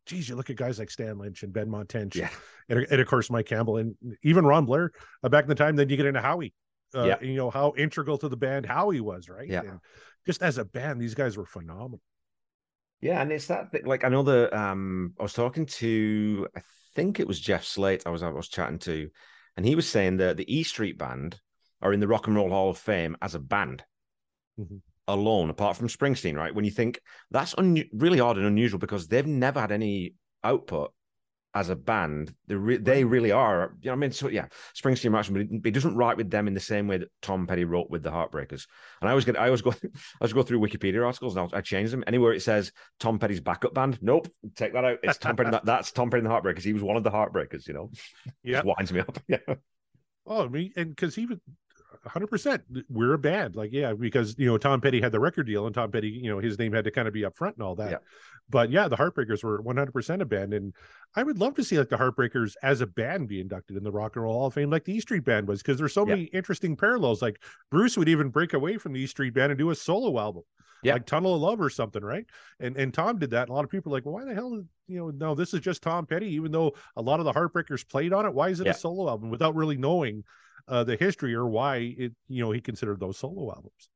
geez, 0.05 0.27
you 0.27 0.35
look 0.35 0.49
at 0.49 0.57
guys 0.57 0.79
like 0.79 0.89
Stan 0.89 1.17
Lynch 1.17 1.43
and 1.43 1.53
Benmont 1.53 1.87
Tench, 1.87 2.15
Yeah. 2.15 2.29
and, 2.67 2.85
and 2.91 2.99
of 2.99 3.07
course 3.07 3.29
Mike 3.29 3.45
Campbell, 3.45 3.77
and 3.77 3.95
even 4.23 4.45
Ron 4.45 4.65
Blair 4.65 4.91
uh, 5.23 5.29
back 5.29 5.43
in 5.43 5.49
the 5.49 5.55
time. 5.55 5.75
Then 5.77 5.87
you 5.89 5.95
get 5.95 6.05
into 6.07 6.19
Howie. 6.21 6.53
uh, 6.95 7.03
Yeah. 7.05 7.21
you 7.21 7.35
know 7.35 7.49
how 7.49 7.73
integral 7.77 8.17
to 8.17 8.27
the 8.29 8.37
band 8.37 8.65
Howie 8.65 8.99
was, 9.01 9.29
right? 9.29 9.47
Yeah. 9.47 9.61
And 9.61 9.79
just 10.25 10.41
as 10.41 10.57
a 10.57 10.65
band, 10.65 10.99
these 10.99 11.15
guys 11.15 11.37
were 11.37 11.45
phenomenal. 11.45 12.01
Yeah, 13.01 13.21
and 13.21 13.31
it's 13.33 13.47
that 13.47 13.71
thing. 13.71 13.85
Like 13.85 14.03
I 14.05 14.09
know 14.09 14.23
that 14.23 14.53
um, 14.53 15.13
I 15.19 15.23
was 15.23 15.33
talking 15.33 15.65
to, 15.65 16.47
I 16.55 16.61
think 16.95 17.19
it 17.19 17.27
was 17.27 17.39
Jeff 17.39 17.63
Slate. 17.63 18.03
I 18.05 18.09
was 18.09 18.23
I 18.23 18.29
was 18.29 18.47
chatting 18.47 18.79
to, 18.79 19.09
and 19.57 19.65
he 19.65 19.75
was 19.75 19.87
saying 19.87 20.17
that 20.17 20.37
the 20.37 20.53
E 20.53 20.63
Street 20.63 20.97
Band 20.97 21.39
are 21.81 21.93
in 21.93 21.99
the 21.99 22.07
Rock 22.07 22.27
and 22.27 22.35
Roll 22.35 22.49
Hall 22.49 22.69
of 22.69 22.77
Fame 22.77 23.17
as 23.21 23.35
a 23.35 23.39
band 23.39 23.83
Mhm. 24.59 24.81
alone, 25.07 25.49
apart 25.49 25.77
from 25.77 25.87
Springsteen. 25.87 26.35
Right? 26.35 26.53
When 26.53 26.65
you 26.65 26.71
think 26.71 26.99
that's 27.31 27.55
un- 27.57 27.89
really 27.93 28.19
odd 28.19 28.37
and 28.37 28.45
unusual 28.45 28.79
because 28.79 29.07
they've 29.07 29.27
never 29.27 29.59
had 29.59 29.71
any 29.71 30.13
output 30.43 30.93
as 31.55 31.69
a 31.69 31.75
band. 31.75 32.33
They 32.47 32.55
re- 32.55 32.77
they 32.77 33.03
really 33.03 33.31
are. 33.31 33.75
You 33.81 33.87
know, 33.87 33.91
what 33.91 33.97
I 33.97 33.99
mean, 33.99 34.11
so 34.11 34.27
yeah, 34.27 34.47
Springsteen 34.75 35.13
writes, 35.13 35.29
but 35.29 35.41
it, 35.41 35.49
it 35.65 35.71
doesn't 35.71 35.95
write 35.95 36.17
with 36.17 36.29
them 36.31 36.47
in 36.47 36.53
the 36.53 36.59
same 36.59 36.87
way 36.87 36.97
that 36.97 37.11
Tom 37.21 37.45
Petty 37.47 37.63
wrote 37.63 37.89
with 37.89 38.03
the 38.03 38.11
Heartbreakers. 38.11 38.65
And 39.01 39.07
I 39.07 39.09
always 39.09 39.25
get, 39.25 39.39
I 39.39 39.45
always 39.45 39.61
go, 39.61 39.71
I 39.83 39.87
always 40.21 40.33
go 40.33 40.43
through 40.43 40.59
Wikipedia 40.59 41.05
articles 41.05 41.35
and 41.35 41.41
I'll, 41.45 41.57
I 41.57 41.61
change 41.61 41.91
them 41.91 42.03
anywhere 42.07 42.33
it 42.33 42.41
says 42.41 42.71
Tom 42.99 43.19
Petty's 43.19 43.39
backup 43.39 43.73
band. 43.73 43.99
Nope, 44.01 44.27
take 44.55 44.73
that 44.73 44.83
out. 44.85 44.99
It's 45.03 45.17
Tom 45.17 45.35
Petty. 45.35 45.51
That, 45.51 45.65
that's 45.65 45.91
Tom 45.91 46.09
Petty 46.09 46.19
and 46.19 46.27
the 46.27 46.31
Heartbreakers. 46.33 46.63
He 46.63 46.73
was 46.73 46.83
one 46.83 46.97
of 46.97 47.03
the 47.03 47.11
Heartbreakers. 47.11 47.67
You 47.67 47.73
know, 47.73 47.91
Yeah. 48.43 48.61
just 48.61 48.65
winds 48.65 48.93
me 48.93 48.99
up. 49.01 49.17
Yeah, 49.27 49.37
Oh, 50.25 50.45
I 50.45 50.47
mean, 50.47 50.71
and 50.77 50.89
because 50.89 51.15
he 51.15 51.25
was 51.25 51.37
100, 52.03 52.27
percent 52.27 52.63
we're 52.89 53.13
a 53.13 53.17
band, 53.17 53.55
like 53.55 53.71
yeah, 53.71 53.93
because 53.93 54.35
you 54.37 54.47
know 54.47 54.57
Tom 54.57 54.81
Petty 54.81 54.99
had 55.01 55.11
the 55.11 55.19
record 55.19 55.47
deal, 55.47 55.65
and 55.65 55.75
Tom 55.75 55.91
Petty, 55.91 56.09
you 56.09 56.29
know, 56.29 56.39
his 56.39 56.57
name 56.59 56.73
had 56.73 56.85
to 56.85 56.91
kind 56.91 57.07
of 57.07 57.13
be 57.13 57.23
up 57.25 57.35
front 57.37 57.55
and 57.57 57.63
all 57.63 57.75
that. 57.75 57.91
Yeah. 57.91 57.97
But 58.49 58.69
yeah, 58.69 58.87
the 58.87 58.97
Heartbreakers 58.97 59.43
were 59.43 59.61
100 59.61 59.91
percent 59.91 60.21
a 60.21 60.25
band, 60.25 60.53
and 60.53 60.73
I 61.15 61.23
would 61.23 61.39
love 61.39 61.55
to 61.55 61.63
see 61.63 61.77
like 61.77 61.89
the 61.89 61.97
Heartbreakers 61.97 62.53
as 62.61 62.81
a 62.81 62.85
band 62.87 63.27
be 63.29 63.39
inducted 63.39 63.77
in 63.77 63.83
the 63.83 63.91
Rock 63.91 64.15
and 64.15 64.23
Roll 64.23 64.33
Hall 64.33 64.47
of 64.47 64.53
Fame, 64.53 64.69
like 64.69 64.83
the 64.83 64.93
E 64.95 64.99
Street 64.99 65.23
Band 65.23 65.47
was, 65.47 65.61
because 65.61 65.77
there's 65.77 65.93
so 65.93 66.01
Yeah. 66.07 66.15
many 66.15 66.23
interesting 66.25 66.75
parallels. 66.75 67.21
Like 67.21 67.41
Bruce 67.71 67.97
would 67.97 68.09
even 68.09 68.29
break 68.29 68.53
away 68.53 68.77
from 68.77 68.93
the 68.93 68.99
E 68.99 69.07
Street 69.07 69.33
Band 69.33 69.51
and 69.51 69.57
do 69.57 69.69
a 69.69 69.75
solo 69.75 70.19
album. 70.19 70.43
Yeah. 70.83 70.93
like 70.95 71.05
Tunnel 71.05 71.35
of 71.35 71.41
Love 71.41 71.61
or 71.61 71.69
something, 71.69 72.03
right? 72.03 72.25
And 72.59 72.75
and 72.75 72.93
Tom 72.93 73.17
did 73.17 73.29
that. 73.31 73.47
A 73.47 73.53
lot 73.53 73.63
of 73.63 73.69
people 73.69 73.93
are 73.93 73.95
like, 73.95 74.05
well, 74.05 74.15
why 74.15 74.25
the 74.25 74.33
hell, 74.35 74.61
you 74.87 74.97
know, 74.99 75.09
no, 75.11 75.33
this 75.33 75.53
is 75.53 75.61
just 75.61 75.81
Tom 75.81 76.05
Petty, 76.05 76.27
even 76.35 76.51
though 76.51 76.73
a 76.97 77.01
lot 77.01 77.19
of 77.21 77.25
the 77.25 77.31
Heartbreakers 77.31 77.87
played 77.87 78.11
on 78.11 78.25
it. 78.25 78.33
Why 78.33 78.49
is 78.49 78.59
it 78.59 78.65
Yeah. 78.65 78.73
a 78.73 78.75
solo 78.75 79.07
album 79.07 79.29
without 79.29 79.55
really 79.55 79.77
knowing 79.77 80.25
uh, 80.67 80.83
the 80.83 80.97
history 80.97 81.33
or 81.33 81.47
why 81.47 81.77
it, 81.97 82.11
you 82.27 82.43
know, 82.43 82.51
he 82.51 82.59
considered 82.59 82.99
those 82.99 83.17
solo 83.17 83.49
albums? 83.53 83.89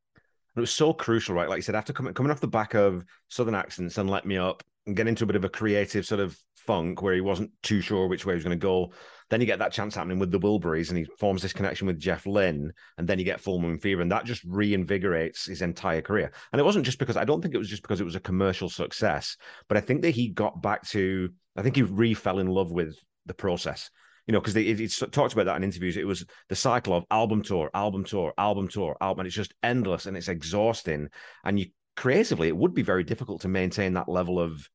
It 0.58 0.62
was 0.62 0.72
so 0.72 0.94
crucial, 0.94 1.36
right? 1.36 1.50
Like 1.50 1.58
you 1.58 1.64
said, 1.64 1.76
after 1.76 1.94
coming 1.94 2.14
coming 2.14 2.32
off 2.32 2.40
the 2.40 2.48
back 2.48 2.74
of 2.74 3.04
Southern 3.30 3.56
accents 3.56 3.98
and 3.98 4.10
let 4.10 4.26
me 4.26 4.38
up 4.38 4.64
and 4.86 4.96
get 4.96 5.08
into 5.08 5.24
a 5.24 5.28
bit 5.28 5.36
of 5.36 5.46
a 5.46 5.50
creative 5.50 6.06
sort 6.06 6.22
of 6.22 6.38
funk 6.56 7.02
where 7.02 7.14
he 7.14 7.22
wasn't 7.22 7.52
too 7.64 7.82
sure 7.82 8.08
which 8.08 8.26
way 8.26 8.34
he 8.34 8.36
was 8.36 8.44
going 8.44 8.58
to 8.58 8.62
go. 8.62 8.92
Then 9.30 9.42
you 9.42 9.48
get 9.48 9.60
that 9.60 9.74
chance 9.74 9.96
happening 9.96 10.20
with 10.20 10.32
the 10.32 10.40
Wilburys, 10.40 10.90
and 10.90 10.98
he 10.98 11.06
forms 11.18 11.42
this 11.42 11.54
connection 11.54 11.86
with 11.86 12.00
Jeff 12.00 12.26
Lynne, 12.26 12.72
and 12.98 13.08
then 13.08 13.20
you 13.20 13.26
get 13.26 13.42
Full 13.42 13.60
Moon 13.60 13.78
Fever, 13.78 14.02
and 14.02 14.12
that 14.12 14.26
just 14.26 14.48
reinvigorates 14.48 15.48
his 15.48 15.62
entire 15.62 16.02
career. 16.02 16.32
And 16.52 16.62
it 16.62 16.64
wasn't 16.64 16.86
just 16.86 17.00
because 17.00 17.18
I 17.18 17.26
don't 17.26 17.42
think 17.42 17.54
it 17.54 17.58
was 17.58 17.70
just 17.70 17.82
because 17.82 18.00
it 18.00 18.06
was 18.06 18.16
a 18.16 18.22
commercial 18.22 18.70
success, 18.70 19.36
but 19.68 19.78
I 19.78 19.82
think 19.82 20.02
that 20.04 20.12
he 20.12 20.30
got 20.30 20.62
back 20.62 20.88
to 20.90 21.30
I 21.58 21.64
think 21.64 21.76
he 21.76 21.82
re 21.82 22.14
fell 22.14 22.40
in 22.40 22.48
love 22.48 22.72
with 22.72 22.96
the 23.26 23.34
process. 23.34 23.90
You 24.28 24.34
know, 24.34 24.42
because 24.42 24.54
he 24.54 24.88
talked 24.88 25.34
about 25.34 25.46
that 25.46 25.56
in 25.56 25.64
interviews. 25.64 25.96
It 25.96 26.06
was 26.06 26.26
the 26.50 26.56
cycle 26.56 26.94
of 26.94 27.06
album 27.10 27.42
tour, 27.42 27.72
album 27.74 28.04
tour, 28.04 28.34
album 28.38 28.68
tour, 28.68 28.98
album, 29.00 29.22
and 29.22 29.28
it's 29.28 29.36
just 29.36 29.54
endless 29.64 30.06
and 30.06 30.18
it's 30.18 30.28
exhausting. 30.28 31.08
And 31.46 31.58
you 31.58 31.68
creatively, 31.96 32.50
it 32.50 32.58
would 32.58 32.74
be 32.74 32.82
very 32.82 33.06
difficult 33.06 33.42
to 33.42 33.48
maintain 33.48 33.94
that 33.94 34.10
level 34.10 34.38
of, 34.38 34.70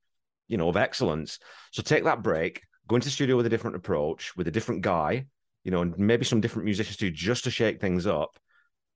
you 0.48 0.56
know, 0.56 0.70
of 0.70 0.78
excellence. 0.78 1.38
So 1.70 1.82
take 1.82 2.04
that 2.04 2.22
break, 2.22 2.62
go 2.88 2.96
into 2.96 3.08
the 3.08 3.12
studio 3.12 3.36
with 3.36 3.44
a 3.44 3.50
different 3.50 3.76
approach, 3.76 4.34
with 4.36 4.48
a 4.48 4.50
different 4.50 4.80
guy, 4.80 5.26
you 5.64 5.70
know, 5.70 5.82
and 5.82 5.96
maybe 5.98 6.24
some 6.24 6.40
different 6.40 6.64
musicians 6.64 6.96
too, 6.96 7.10
just 7.10 7.44
to 7.44 7.50
shake 7.50 7.78
things 7.78 8.06
up. 8.06 8.38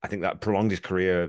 I 0.03 0.09
think 0.09 0.23
that 0.23 0.41
prolonged 0.41 0.71
his 0.71 0.81
career 0.81 1.29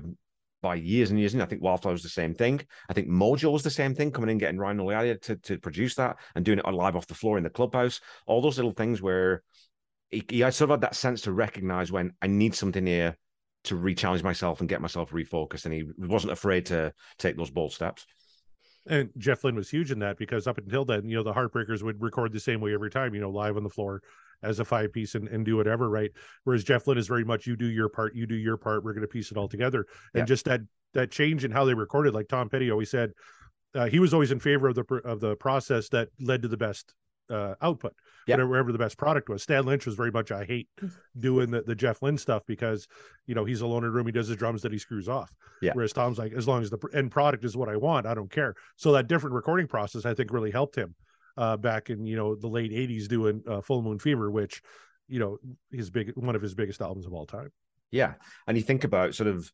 by 0.68 0.74
years 0.74 1.08
and 1.08 1.18
years. 1.18 1.32
And 1.32 1.42
I 1.42 1.46
think 1.46 1.62
Wildflower 1.62 1.94
was 1.94 2.02
the 2.02 2.10
same 2.10 2.34
thing. 2.34 2.60
I 2.90 2.92
think 2.92 3.08
Mojo 3.08 3.50
was 3.50 3.62
the 3.62 3.70
same 3.70 3.94
thing, 3.94 4.10
coming 4.10 4.28
in, 4.28 4.36
getting 4.36 4.58
Ryan 4.58 4.80
Ulyate 4.80 5.22
to, 5.22 5.36
to 5.36 5.56
produce 5.56 5.94
that 5.94 6.18
and 6.34 6.44
doing 6.44 6.58
it 6.58 6.70
live 6.70 6.94
off 6.94 7.06
the 7.06 7.14
floor 7.14 7.38
in 7.38 7.44
the 7.44 7.48
clubhouse. 7.48 8.02
All 8.26 8.42
those 8.42 8.58
little 8.58 8.72
things 8.72 9.00
where 9.00 9.42
he, 10.10 10.22
he 10.28 10.40
sort 10.50 10.60
of 10.60 10.70
had 10.70 10.82
that 10.82 10.94
sense 10.94 11.22
to 11.22 11.32
recognize 11.32 11.90
when 11.90 12.12
I 12.20 12.26
need 12.26 12.54
something 12.54 12.86
here 12.86 13.16
to 13.64 13.76
re-challenge 13.76 14.22
myself 14.22 14.60
and 14.60 14.68
get 14.68 14.82
myself 14.82 15.10
refocused. 15.10 15.64
And 15.64 15.72
he 15.72 15.84
wasn't 15.96 16.34
afraid 16.34 16.66
to 16.66 16.92
take 17.18 17.38
those 17.38 17.50
bold 17.50 17.72
steps. 17.72 18.04
And 18.86 19.08
Jeff 19.16 19.44
Lynne 19.44 19.56
was 19.56 19.70
huge 19.70 19.90
in 19.90 20.00
that 20.00 20.18
because 20.18 20.46
up 20.46 20.58
until 20.58 20.84
then, 20.84 21.08
you 21.08 21.16
know, 21.16 21.22
the 21.22 21.32
Heartbreakers 21.32 21.82
would 21.82 22.02
record 22.02 22.34
the 22.34 22.40
same 22.40 22.60
way 22.60 22.74
every 22.74 22.90
time, 22.90 23.14
you 23.14 23.22
know, 23.22 23.30
live 23.30 23.56
on 23.56 23.62
the 23.62 23.70
floor 23.70 24.02
as 24.42 24.60
a 24.60 24.64
five 24.64 24.92
piece 24.92 25.14
and, 25.14 25.28
and 25.28 25.44
do 25.44 25.56
whatever, 25.56 25.88
right? 25.88 26.10
Whereas 26.44 26.64
Jeff 26.64 26.86
Lynne 26.86 26.98
is 26.98 27.08
very 27.08 27.24
much 27.24 27.46
you 27.46 27.56
do 27.56 27.66
your 27.66 27.88
part, 27.88 28.14
you 28.14 28.26
do 28.26 28.36
your 28.36 28.56
part, 28.56 28.84
we're 28.84 28.92
going 28.92 29.02
to 29.02 29.08
piece 29.08 29.30
it 29.30 29.36
all 29.36 29.48
together. 29.48 29.86
And 30.14 30.20
Yeah. 30.22 30.24
just 30.24 30.44
that 30.46 30.60
that 30.94 31.10
change 31.10 31.44
in 31.44 31.50
how 31.50 31.64
they 31.64 31.74
recorded, 31.74 32.14
like 32.14 32.28
Tom 32.28 32.48
Petty 32.48 32.70
always 32.70 32.90
said, 32.90 33.12
uh, 33.74 33.86
he 33.86 33.98
was 33.98 34.14
always 34.14 34.30
in 34.30 34.40
favor 34.40 34.68
of 34.68 34.74
the 34.74 34.84
of 35.04 35.20
the 35.20 35.36
process 35.36 35.88
that 35.90 36.08
led 36.20 36.42
to 36.42 36.48
the 36.48 36.56
best 36.56 36.94
uh, 37.30 37.54
output, 37.60 37.92
Yeah. 38.26 38.36
whatever, 38.36 38.48
wherever 38.48 38.72
the 38.72 38.78
best 38.78 38.96
product 38.96 39.28
was. 39.28 39.42
Stan 39.42 39.66
Lynch 39.66 39.84
was 39.84 39.96
very 39.96 40.10
much 40.10 40.32
I 40.32 40.44
hate 40.46 40.66
doing 41.18 41.50
the, 41.50 41.60
the 41.60 41.74
Jeff 41.74 42.00
Lynne 42.00 42.16
stuff 42.16 42.42
because 42.46 42.88
you 43.26 43.34
know 43.34 43.44
he's 43.44 43.60
alone 43.60 43.84
in 43.84 43.90
a 43.90 43.92
room, 43.92 44.06
he 44.06 44.12
does 44.12 44.28
his 44.28 44.36
drums 44.38 44.62
that 44.62 44.72
he 44.72 44.78
screws 44.78 45.08
off. 45.10 45.30
Yeah. 45.60 45.72
Whereas 45.74 45.92
Tom's 45.92 46.18
like, 46.18 46.32
as 46.32 46.48
long 46.48 46.62
as 46.62 46.70
the 46.70 46.78
end 46.94 47.10
product 47.10 47.44
is 47.44 47.54
what 47.56 47.68
I 47.68 47.76
want, 47.76 48.06
I 48.06 48.14
don't 48.14 48.30
care. 48.30 48.54
So 48.76 48.92
that 48.92 49.08
different 49.08 49.34
recording 49.34 49.66
process, 49.66 50.06
I 50.06 50.14
think, 50.14 50.32
really 50.32 50.52
helped 50.52 50.76
him 50.76 50.94
uh, 51.38 51.56
back 51.56 51.88
in 51.88 52.04
you 52.04 52.16
know 52.16 52.34
the 52.34 52.48
late 52.48 52.72
'80s 52.72 53.08
doing 53.08 53.42
uh, 53.48 53.62
Full 53.62 53.80
Moon 53.80 53.98
Fever, 53.98 54.30
which 54.30 54.60
you 55.06 55.18
know 55.18 55.38
his 55.72 55.88
big 55.88 56.12
one 56.14 56.36
of 56.36 56.42
his 56.42 56.54
biggest 56.54 56.82
albums 56.82 57.06
of 57.06 57.14
all 57.14 57.24
time. 57.24 57.50
Yeah. 57.90 58.14
And 58.46 58.56
you 58.56 58.62
think 58.62 58.84
about 58.84 59.14
sort 59.14 59.28
of 59.28 59.50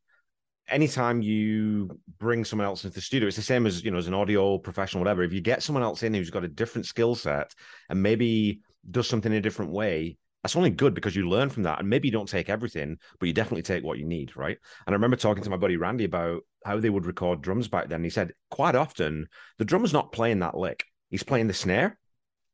anytime 0.69 1.23
you 1.23 1.99
bring 2.19 2.45
someone 2.45 2.67
else 2.67 2.85
into 2.85 2.95
the 2.95 3.01
studio, 3.01 3.29
it's 3.29 3.37
the 3.37 3.43
same 3.43 3.67
as, 3.67 3.85
you 3.85 3.91
know, 3.91 3.99
as 3.99 4.07
an 4.07 4.15
audio 4.15 4.59
professional, 4.59 5.01
whatever. 5.01 5.23
If 5.23 5.33
you 5.33 5.41
get 5.41 5.63
someone 5.63 5.83
else 5.83 6.03
in 6.03 6.15
who's 6.15 6.31
got 6.31 6.45
a 6.45 6.49
different 6.49 6.87
skill 6.87 7.15
set 7.15 7.53
and 7.89 8.03
maybe 8.03 8.61
does 8.91 9.09
something 9.09 9.33
in 9.33 9.39
a 9.39 9.43
different 9.43 9.73
way, 9.73 10.17
that's 10.43 10.57
only 10.57 10.71
good 10.71 10.95
because 10.95 11.17
you 11.17 11.29
learn 11.29 11.49
from 11.49 11.63
that. 11.63 11.81
And 11.81 11.89
maybe 11.89 12.09
you 12.09 12.13
don't 12.13 12.29
take 12.29 12.51
everything, 12.51 12.99
but 13.19 13.27
you 13.27 13.33
definitely 13.33 13.63
take 13.63 13.85
what 13.85 13.99
you 13.99 14.05
need, 14.05 14.37
right? 14.37 14.59
And 14.87 14.93
I 14.93 14.97
remember 14.97 15.17
talking 15.17 15.43
to 15.43 15.51
my 15.51 15.57
buddy 15.57 15.77
Randy 15.77 16.05
about 16.05 16.43
how 16.65 16.81
they 16.81 16.91
would 16.91 17.07
record 17.07 17.41
drums 17.41 17.69
back 17.69 17.89
then. 17.89 18.05
He 18.05 18.11
said 18.11 18.33
quite 18.51 18.75
often 18.75 19.27
the 19.59 19.65
drummer's 19.65 19.93
not 19.93 20.13
playing 20.13 20.41
that 20.41 20.57
lick. 20.57 20.85
He's 21.15 21.23
playing 21.23 21.47
the 21.47 21.55
snare. 21.55 21.97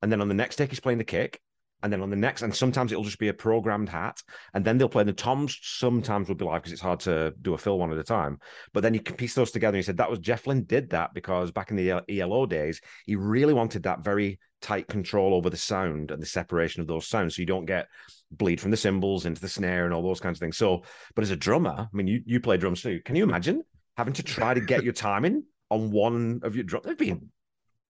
And 0.03 0.13
then 0.13 0.21
on 0.21 0.29
the 0.29 0.35
next 0.35 0.57
take, 0.57 0.69
he's 0.69 0.81
playing 0.81 0.99
the 0.99 1.05
kick. 1.05 1.41
And 1.83 1.91
then 1.91 2.03
on 2.03 2.11
the 2.11 2.17
next, 2.17 2.43
and 2.43 2.55
sometimes 2.55 2.93
it'll 2.93 3.05
just 3.05 3.19
be 3.19 3.29
a 3.29 3.33
programmed 3.33 3.89
hat. 3.89 4.23
And 4.53 4.63
then 4.63 4.77
they'll 4.77 4.87
play 4.87 5.03
the 5.03 5.15
toms. 5.15 5.59
Sometimes 5.63 6.29
will 6.29 6.35
be 6.35 6.45
live 6.45 6.61
because 6.61 6.75
it's 6.75 6.83
hard 6.83 7.01
to 7.01 7.33
do 7.41 7.55
a 7.55 7.59
fill 7.59 7.79
one 7.79 7.91
at 7.91 7.97
a 7.97 8.05
time. 8.05 8.39
But 8.75 8.83
then 8.83 8.93
you 8.93 9.01
can 9.01 9.17
piece 9.17 9.33
those 9.33 9.51
together. 9.51 9.77
And 9.77 9.83
he 9.83 9.83
said 9.83 9.97
that 9.97 10.11
was 10.11 10.19
Jeff 10.19 10.47
Lynne 10.47 10.65
did 10.65 10.91
that 10.91 11.15
because 11.15 11.53
back 11.53 11.71
in 11.71 11.79
the 11.79 12.03
ELO 12.11 12.45
days, 12.45 12.83
he 13.07 13.17
really 13.17 13.55
wanted 13.55 13.85
that 13.85 14.05
very 14.05 14.39
tight 14.61 14.89
control 14.89 15.33
over 15.33 15.49
the 15.49 15.57
sound 15.57 16.11
and 16.11 16.21
the 16.21 16.27
separation 16.27 16.83
of 16.83 16.87
those 16.87 17.07
sounds. 17.07 17.37
So 17.37 17.41
you 17.41 17.47
don't 17.47 17.65
get 17.65 17.89
bleed 18.31 18.61
from 18.61 18.73
the 18.73 18.77
cymbals 18.77 19.25
into 19.25 19.41
the 19.41 19.49
snare 19.49 19.87
and 19.87 19.95
all 19.95 20.03
those 20.03 20.21
kinds 20.21 20.37
of 20.37 20.41
things. 20.41 20.59
So, 20.59 20.83
but 21.15 21.23
as 21.23 21.31
a 21.31 21.37
drummer, 21.37 21.89
I 21.91 21.97
mean, 21.97 22.09
you, 22.09 22.21
you 22.27 22.41
play 22.41 22.59
drums 22.59 22.83
too. 22.83 23.01
Can 23.07 23.17
you 23.17 23.23
imagine 23.23 23.63
having 23.97 24.13
to 24.13 24.23
try 24.23 24.53
to 24.53 24.61
get 24.61 24.85
your 24.85 24.93
timing 24.93 25.45
on 25.71 25.91
one 25.91 26.41
of 26.43 26.57
your 26.57 26.65
drums? 26.65 26.85
It'd 26.85 26.99
be 26.99 27.17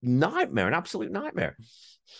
nightmare, 0.01 0.67
an 0.67 0.73
absolute 0.73 1.11
nightmare. 1.11 1.55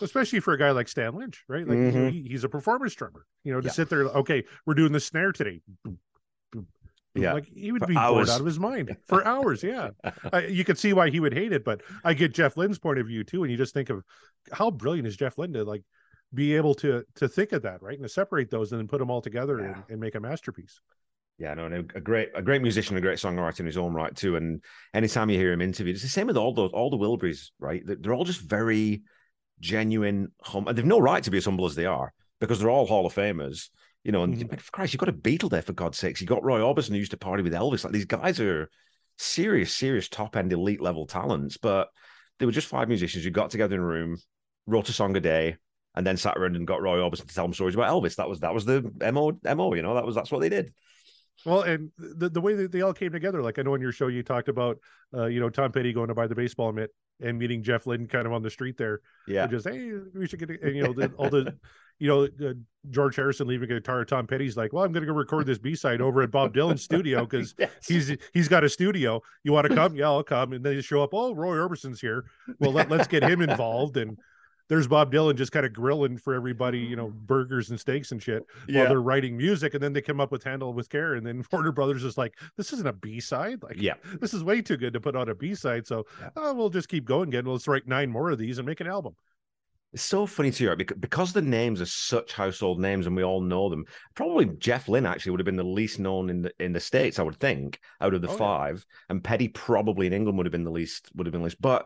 especially 0.00 0.40
for 0.40 0.54
a 0.54 0.58
guy 0.58 0.70
like 0.70 0.88
Stan 0.88 1.14
Lynch, 1.14 1.44
right? 1.48 1.68
Like 1.68 1.76
Mhm. 1.76 2.10
he, 2.10 2.22
he's 2.30 2.44
a 2.44 2.48
performance 2.48 2.94
drummer. 2.94 3.26
You 3.44 3.52
know, 3.52 3.60
to 3.60 3.66
Yeah. 3.66 3.72
sit 3.72 3.90
there, 3.90 4.04
okay, 4.04 4.42
we're 4.64 4.72
doing 4.74 4.92
the 4.92 5.00
snare 5.00 5.32
today. 5.32 5.60
Yeah. 7.14 7.34
like 7.34 7.44
he 7.46 7.72
would 7.72 7.82
For 7.82 7.88
be 7.88 7.94
bored 7.94 8.30
out 8.30 8.40
of 8.40 8.46
his 8.46 8.58
mind 8.58 8.96
for 9.06 9.22
hours. 9.26 9.62
Yeah, 9.62 9.90
I, 10.32 10.46
you 10.46 10.64
could 10.64 10.78
see 10.78 10.94
why 10.94 11.10
he 11.10 11.20
would 11.20 11.34
hate 11.34 11.52
it, 11.52 11.62
but 11.62 11.82
I 12.04 12.14
get 12.14 12.32
Jeff 12.32 12.56
Lynne's 12.56 12.78
point 12.78 12.98
of 13.00 13.06
view 13.06 13.22
too. 13.22 13.42
And 13.44 13.50
you 13.50 13.58
just 13.58 13.74
think 13.74 13.90
of 13.90 14.02
how 14.50 14.70
brilliant 14.70 15.06
is 15.06 15.14
Jeff 15.16 15.36
Lynne 15.36 15.52
to 15.52 15.62
like 15.64 15.82
be 16.32 16.56
able 16.56 16.74
to 16.76 17.04
to 17.16 17.28
think 17.28 17.52
of 17.52 17.62
that, 17.62 17.82
right, 17.82 17.98
and 17.98 18.04
to 18.04 18.08
separate 18.08 18.48
those 18.48 18.72
and 18.72 18.78
then 18.80 18.88
put 18.88 18.98
them 18.98 19.10
all 19.10 19.20
together 19.20 19.58
Yeah. 19.60 19.74
and, 19.74 19.84
and 19.90 20.00
make 20.00 20.14
a 20.14 20.20
masterpiece. 20.20 20.80
Yeah, 21.38 21.54
no, 21.54 21.66
no, 21.66 21.78
a 21.94 22.00
great, 22.00 22.28
a 22.34 22.42
great 22.42 22.62
musician, 22.62 22.96
a 22.96 23.00
great 23.00 23.18
songwriter 23.18 23.60
in 23.60 23.66
his 23.66 23.76
own 23.78 23.94
right 23.94 24.14
too. 24.14 24.36
And 24.36 24.62
anytime 24.94 25.28
you 25.28 25.38
hear 25.38 25.52
him 25.52 25.60
interviewed, 25.60 25.96
it's 25.96 26.02
the 26.04 26.08
same 26.08 26.26
with 26.28 26.36
all 26.36 26.54
those, 26.54 26.70
all 26.72 26.90
the 26.90 26.98
Wilburys, 26.98 27.50
right? 27.58 27.82
They're 27.84 28.14
all 28.14 28.24
just 28.24 28.40
very 28.40 29.02
genuine, 29.58 30.28
hum, 30.42 30.68
and 30.68 30.76
they've 30.76 30.84
no 30.84 31.00
right 31.00 31.22
to 31.24 31.30
be 31.30 31.38
as 31.38 31.44
humble 31.44 31.66
as 31.66 31.74
they 31.74 31.86
are 31.86 32.12
because 32.40 32.60
they're 32.60 32.70
all 32.70 32.86
Hall 32.86 33.06
of 33.06 33.14
Famers, 33.14 33.70
you 34.04 34.12
know. 34.12 34.22
And 34.22 34.36
Mhm. 34.36 34.60
for 34.60 34.70
Christ, 34.72 34.92
you've 34.92 35.00
got 35.00 35.08
a 35.08 35.12
Beatle 35.12 35.50
there 35.50 35.62
for 35.62 35.72
God's 35.72 35.98
sakes. 35.98 36.20
You 36.20 36.26
got 36.26 36.44
Roy 36.44 36.60
Orbison 36.60 36.90
who 36.90 36.96
used 36.96 37.12
to 37.12 37.16
party 37.16 37.42
with 37.42 37.54
Elvis. 37.54 37.82
Like 37.82 37.92
these 37.92 38.04
guys 38.04 38.38
are 38.38 38.68
serious, 39.18 39.74
serious 39.74 40.08
top 40.08 40.36
end 40.36 40.52
elite 40.52 40.80
level 40.80 41.06
talents, 41.06 41.56
but 41.56 41.88
they 42.38 42.46
were 42.46 42.52
just 42.52 42.68
five 42.68 42.88
musicians 42.88 43.24
who 43.24 43.30
got 43.30 43.50
together 43.50 43.74
in 43.74 43.80
a 43.80 43.86
room, 43.86 44.16
wrote 44.66 44.88
a 44.88 44.92
song 44.92 45.16
a 45.16 45.20
day. 45.20 45.56
And 45.94 46.06
then 46.06 46.16
sat 46.16 46.38
around 46.38 46.56
and 46.56 46.66
got 46.66 46.80
Roy 46.80 47.00
Orbison 47.00 47.28
to 47.28 47.34
tell 47.34 47.44
them 47.44 47.52
stories 47.52 47.74
about 47.74 47.90
Elvis. 47.90 48.16
That 48.16 48.26
was 48.26 48.40
that 48.40 48.54
was 48.54 48.64
the 48.64 48.80
mo 49.12 49.38
mo. 49.44 49.74
You 49.74 49.82
know 49.82 49.94
that 49.94 50.06
was 50.06 50.14
that's 50.14 50.32
what 50.32 50.40
they 50.40 50.48
did. 50.48 50.72
Well, 51.44 51.62
and 51.62 51.90
the, 51.98 52.28
the 52.28 52.40
way 52.40 52.54
that 52.54 52.72
they 52.72 52.82
all 52.82 52.92
came 52.92 53.12
together, 53.12 53.42
like 53.42 53.58
I 53.58 53.62
know 53.62 53.74
in 53.74 53.80
your 53.80 53.92
show 53.92 54.06
you 54.06 54.22
talked 54.22 54.48
about, 54.48 54.78
uh, 55.14 55.26
you 55.26 55.40
know, 55.40 55.50
Tom 55.50 55.72
Petty 55.72 55.92
going 55.92 56.08
to 56.08 56.14
buy 56.14 56.26
the 56.26 56.34
baseball 56.34 56.72
mitt 56.72 56.90
and 57.20 57.38
meeting 57.38 57.62
Jeff 57.62 57.86
Lynne 57.86 58.06
kind 58.06 58.26
of 58.26 58.32
on 58.32 58.42
the 58.42 58.50
street 58.50 58.76
there. 58.76 59.00
Yeah, 59.26 59.46
just 59.46 59.68
hey, 59.68 59.92
we 60.14 60.26
should 60.26 60.38
get, 60.38 60.62
and, 60.62 60.76
you 60.76 60.82
know, 60.82 60.92
the, 60.92 61.12
all 61.16 61.30
the, 61.30 61.56
you 61.98 62.08
know, 62.08 62.24
uh, 62.24 62.54
George 62.90 63.16
Harrison 63.16 63.46
leaving 63.46 63.70
a 63.70 63.74
guitar. 63.74 64.04
Tom 64.04 64.26
Petty's 64.26 64.56
like, 64.56 64.72
well, 64.72 64.84
I'm 64.84 64.92
going 64.92 65.02
to 65.02 65.06
go 65.06 65.16
record 65.16 65.46
this 65.46 65.58
B 65.58 65.74
side 65.74 66.00
over 66.00 66.22
at 66.22 66.30
Bob 66.30 66.54
Dylan's 66.54 66.82
studio 66.82 67.24
because 67.24 67.54
yes. 67.58 67.70
he's 67.86 68.16
he's 68.32 68.48
got 68.48 68.64
a 68.64 68.68
studio. 68.68 69.20
You 69.44 69.52
want 69.52 69.68
to 69.68 69.74
come? 69.74 69.94
Yeah, 69.94 70.06
I'll 70.06 70.24
come. 70.24 70.52
And 70.52 70.64
then 70.64 70.74
you 70.74 70.82
show 70.82 71.02
up. 71.02 71.10
Oh, 71.12 71.34
Roy 71.34 71.58
Orbison's 71.58 72.00
here. 72.00 72.24
Well, 72.58 72.72
let, 72.72 72.90
let's 72.90 73.06
get 73.06 73.22
him 73.22 73.40
involved. 73.40 73.96
And 73.96 74.18
there's 74.72 74.88
Bob 74.88 75.12
Dylan 75.12 75.34
just 75.34 75.52
kind 75.52 75.66
of 75.66 75.74
grilling 75.74 76.16
for 76.16 76.32
everybody, 76.32 76.78
you 76.78 76.96
know, 76.96 77.08
mm. 77.08 77.26
burgers 77.26 77.68
and 77.68 77.78
steaks 77.78 78.10
and 78.10 78.22
shit 78.22 78.42
yeah. 78.66 78.80
while 78.80 78.88
they're 78.88 79.02
writing 79.02 79.36
music. 79.36 79.74
And 79.74 79.82
then 79.82 79.92
they 79.92 80.00
come 80.00 80.18
up 80.18 80.32
with 80.32 80.42
Handle 80.42 80.72
with 80.72 80.88
Care. 80.88 81.12
And 81.12 81.26
then 81.26 81.44
Warner 81.52 81.72
Brothers 81.72 82.04
is 82.04 82.16
like, 82.16 82.38
this 82.56 82.72
isn't 82.72 82.88
a 82.88 82.92
B 82.94 83.20
side. 83.20 83.62
Like, 83.62 83.76
yeah, 83.76 83.96
this 84.22 84.32
is 84.32 84.42
way 84.42 84.62
too 84.62 84.78
good 84.78 84.94
to 84.94 85.00
put 85.00 85.14
on 85.14 85.28
a 85.28 85.34
B 85.34 85.54
side. 85.54 85.86
So 85.86 86.06
yeah. 86.18 86.30
oh, 86.36 86.54
we'll 86.54 86.70
just 86.70 86.88
keep 86.88 87.04
going 87.04 87.28
again. 87.28 87.44
Let's 87.44 87.68
write 87.68 87.86
nine 87.86 88.08
more 88.08 88.30
of 88.30 88.38
these 88.38 88.56
and 88.56 88.66
make 88.66 88.80
an 88.80 88.86
album. 88.86 89.14
It's 89.92 90.02
so 90.02 90.24
funny 90.24 90.50
to 90.52 90.74
because, 90.74 90.96
because 90.96 91.32
the 91.34 91.42
names 91.42 91.82
are 91.82 91.86
such 91.86 92.32
household 92.32 92.80
names 92.80 93.06
and 93.06 93.14
we 93.14 93.24
all 93.24 93.42
know 93.42 93.68
them. 93.68 93.84
Probably 94.14 94.46
Jeff 94.56 94.88
Lynne 94.88 95.04
actually 95.04 95.32
would 95.32 95.40
have 95.40 95.44
been 95.44 95.56
the 95.56 95.64
least 95.64 95.98
known 95.98 96.30
in 96.30 96.40
the 96.40 96.52
in 96.58 96.72
the 96.72 96.80
states, 96.80 97.18
I 97.18 97.24
would 97.24 97.38
think, 97.38 97.78
out 98.00 98.14
of 98.14 98.22
the 98.22 98.30
oh, 98.30 98.36
five. 98.38 98.86
Yeah. 98.88 99.10
And 99.10 99.22
Petty 99.22 99.48
probably 99.48 100.06
in 100.06 100.14
England 100.14 100.38
would 100.38 100.46
have 100.46 100.52
been 100.52 100.64
the 100.64 100.70
least 100.70 101.10
would 101.14 101.26
have 101.26 101.32
been 101.32 101.42
least. 101.42 101.60
But 101.60 101.84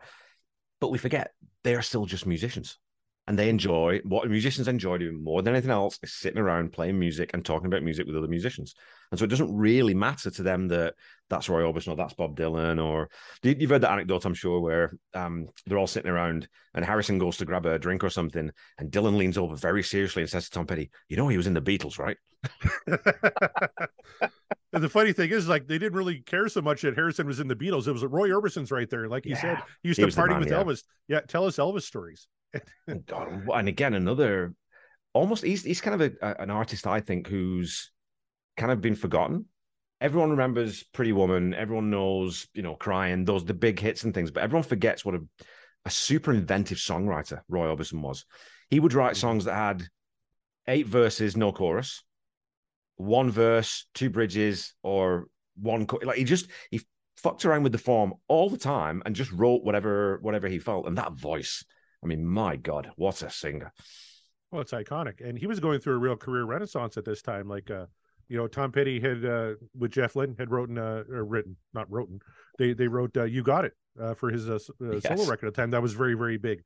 but 0.79 0.93
we 0.93 0.99
forget 0.99 1.33
they 1.67 1.75
are 1.75 1.83
still 1.83 2.07
just 2.07 2.27
musicians 2.27 2.79
and 3.27 3.39
they 3.39 3.49
enjoy 3.49 4.01
what 4.05 4.29
musicians 4.31 4.69
enjoy 4.69 4.99
doing 4.99 5.23
more 5.23 5.43
than 5.43 5.55
anything 5.55 5.71
else 5.71 5.99
is 6.03 6.13
sitting 6.13 6.39
around 6.39 6.73
playing 6.73 6.99
music 6.99 7.31
and 7.35 7.45
talking 7.45 7.67
about 7.67 7.83
music 7.83 8.07
with 8.07 8.17
other 8.17 8.29
musicians. 8.29 8.75
And 9.11 9.19
so 9.19 9.25
it 9.25 9.29
doesn't 9.29 9.57
really 9.57 9.95
matter 9.95 10.31
to 10.31 10.43
them 10.43 10.69
that 10.69 10.95
that's 11.29 11.49
Roy 11.49 11.63
Orbison 11.63 11.93
or 11.93 11.97
that's 11.97 12.15
Bob 12.15 12.37
Dylan 12.37 12.85
or 12.85 13.09
you've 13.43 13.71
heard 13.71 13.83
that 13.83 13.93
anecdote, 13.93 14.25
I'm 14.25 14.35
sure, 14.35 14.61
where 14.61 14.97
um, 15.15 15.49
they're 15.67 15.79
all 15.79 15.87
sitting 15.87 16.11
around 16.11 16.49
and 16.77 16.85
Harrison 16.85 17.19
goes 17.19 17.39
to 17.39 17.45
grab 17.45 17.67
a 17.67 17.79
drink 17.79 18.05
or 18.05 18.11
something, 18.11 18.53
and 18.79 18.93
Dylan 18.93 19.17
leans 19.17 19.39
over 19.39 19.57
very 19.57 19.83
seriously 19.83 20.23
and 20.23 20.31
says 20.31 20.45
to 20.45 20.51
Tom 20.51 20.67
Petty, 20.67 20.91
"You 21.09 21.17
know 21.17 21.27
he 21.27 21.39
was 21.39 21.47
in 21.47 21.55
the 21.55 21.63
Beatles, 21.63 21.99
right?" 21.99 22.19
and 22.87 24.83
the 24.83 24.89
funny 24.89 25.15
thing 25.15 25.31
is, 25.31 25.49
like, 25.49 25.67
they 25.67 25.79
didn't 25.79 25.97
really 25.97 26.21
care 26.21 26.49
so 26.49 26.61
much 26.61 26.83
that 26.83 26.95
Harrison 26.95 27.27
was 27.27 27.41
in 27.41 27.49
the 27.49 27.57
Beatles. 27.57 27.89
It 27.89 27.93
was 27.93 28.05
Roy 28.05 28.31
Orbison's 28.31 28.71
right 28.71 28.89
there, 28.91 29.09
like 29.09 29.25
you 29.25 29.33
yeah. 29.33 29.41
said. 29.41 29.63
He 29.83 29.89
used 29.89 29.99
he 29.99 30.07
to 30.07 30.15
party 30.15 30.35
man, 30.35 30.41
with 30.41 30.51
yeah. 30.51 30.63
Elvis. 30.63 30.83
Yeah, 31.09 31.21
tell 31.21 31.47
us 31.47 31.57
Elvis 31.57 31.83
stories. 31.83 32.29
Oh, 32.89 32.95
God, 33.07 33.49
and 33.55 33.69
again, 33.69 33.95
another 33.95 34.55
almost 35.13 35.45
he's 35.45 35.63
he's 35.65 35.81
kind 35.81 36.01
of 36.01 36.13
a, 36.21 36.43
an 36.43 36.51
artist 36.51 36.87
I 36.87 37.01
think 37.01 37.27
who's 37.27 37.91
kind 38.57 38.73
of 38.73 38.81
been 38.81 38.95
forgotten. 38.95 39.47
Everyone 40.01 40.31
remembers 40.31 40.85
Pretty 40.93 41.13
Woman. 41.13 41.55
Everyone 41.55 41.91
knows, 41.91 42.49
you 42.53 42.63
know, 42.63 42.75
crying, 42.75 43.25
those 43.25 43.45
the 43.45 43.55
big 43.55 43.81
hits 43.81 44.05
and 44.05 44.13
things, 44.13 44.31
but 44.31 44.43
everyone 44.43 44.63
forgets 44.63 45.05
what 45.05 45.15
a, 45.15 45.21
a 45.87 45.91
super 45.91 46.33
inventive 46.33 46.79
songwriter 46.79 47.41
Roy 47.49 47.67
Orbison 47.67 48.03
was. 48.03 48.27
He 48.69 48.81
would 48.81 48.93
write 48.93 49.13
mm-hmm. 49.13 49.21
songs 49.21 49.45
that 49.47 49.55
had 49.55 49.85
eight 50.69 50.87
verses, 50.87 51.37
no 51.37 51.53
chorus, 51.53 52.03
one 52.97 53.31
verse, 53.31 53.87
two 53.95 54.11
bridges, 54.11 54.75
or 54.83 55.29
one 55.61 55.87
like 56.03 56.19
he 56.19 56.25
just 56.25 56.49
he 56.71 56.83
fucked 57.17 57.45
around 57.47 57.63
with 57.63 57.73
the 57.73 57.79
form 57.79 58.13
all 58.29 58.51
the 58.51 58.59
time 58.59 59.03
and 59.07 59.17
just 59.17 59.33
wrote 59.33 59.65
whatever 59.65 60.19
whatever 60.21 60.49
he 60.49 60.59
felt. 60.59 60.87
And 60.87 60.99
that 60.99 61.13
voice, 61.13 61.65
I 62.03 62.07
mean, 62.07 62.25
my 62.25 62.57
God, 62.57 62.91
what 62.97 63.23
a 63.23 63.31
singer! 63.31 63.73
Well, 64.51 64.63
it's 64.63 64.73
iconic, 64.73 65.27
and 65.27 65.39
he 65.39 65.47
was 65.47 65.61
going 65.61 65.81
through 65.81 65.95
a 65.95 65.99
real 65.99 66.17
career 66.17 66.45
renaissance 66.45 66.97
at 66.97 67.05
this 67.05 67.23
time. 67.23 67.49
Like, 67.49 67.71
uh, 67.71 67.87
you 68.29 68.37
know, 68.37 68.47
Tom 68.47 68.73
Petty 68.73 69.01
had 69.01 69.25
uh, 69.25 69.55
with 69.77 69.93
Jeff 69.93 70.17
Lynne 70.17 70.37
had 70.39 70.51
written, 70.51 70.79
uh, 70.79 71.05
or 71.11 71.25
written, 71.25 71.57
not 71.75 71.91
written. 71.91 72.21
They 72.59 72.73
they 72.73 72.89
wrote 72.89 73.17
uh, 73.17 73.25
"You 73.25 73.43
Got 73.43 73.65
It" 73.65 73.73
uh, 74.01 74.15
for 74.15 74.31
his 74.31 74.49
uh, 74.49 74.59
yes. 74.81 75.03
solo 75.03 75.25
record 75.29 75.49
at 75.49 75.55
the 75.55 75.61
time. 75.63 75.71
That 75.71 75.83
was 75.83 75.95
very 75.95 76.15
very 76.15 76.37
big. 76.37 76.63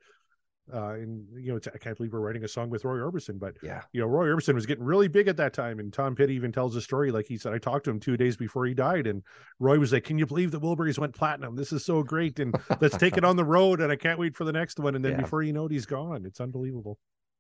Uh, 0.72 0.94
and 0.94 1.26
you 1.34 1.52
know, 1.52 1.60
I 1.74 1.78
can't 1.78 1.96
believe 1.96 2.12
we're 2.12 2.20
writing 2.20 2.44
a 2.44 2.48
song 2.48 2.70
with 2.70 2.84
Roy 2.84 2.98
Orbison, 2.98 3.38
but 3.38 3.56
yeah, 3.62 3.82
you 3.92 4.00
know, 4.00 4.06
Roy 4.06 4.26
Orbison 4.26 4.54
was 4.54 4.66
getting 4.66 4.84
really 4.84 5.08
big 5.08 5.28
at 5.28 5.36
that 5.36 5.52
time. 5.52 5.78
And 5.78 5.92
Tom 5.92 6.14
Petty 6.14 6.34
even 6.34 6.52
tells 6.52 6.76
a 6.76 6.80
story. 6.80 7.10
Like 7.10 7.26
he 7.26 7.38
said, 7.38 7.52
I 7.52 7.58
talked 7.58 7.84
to 7.84 7.90
him 7.90 8.00
two 8.00 8.16
days 8.16 8.36
before 8.36 8.66
he 8.66 8.74
died, 8.74 9.06
and 9.06 9.22
Roy 9.58 9.78
was 9.78 9.92
like, 9.92 10.04
"Can 10.04 10.18
you 10.18 10.26
believe 10.26 10.50
the 10.50 10.60
Wilburys 10.60 10.98
went 10.98 11.14
platinum? 11.14 11.56
This 11.56 11.72
is 11.72 11.84
so 11.84 12.02
great, 12.02 12.38
and 12.38 12.54
let's 12.80 12.96
take 12.96 13.16
it 13.16 13.24
on 13.26 13.36
the 13.36 13.44
road. 13.44 13.80
And 13.80 13.90
I 13.90 13.96
can't 13.96 14.18
wait 14.18 14.36
for 14.36 14.44
the 14.44 14.52
next 14.52 14.78
one." 14.78 14.94
And 14.94 15.04
then 15.04 15.12
yeah. 15.12 15.22
before 15.22 15.42
you 15.42 15.52
know 15.52 15.66
it, 15.66 15.72
he's 15.72 15.86
gone. 15.86 16.24
It's 16.26 16.40
unbelievable 16.40 16.98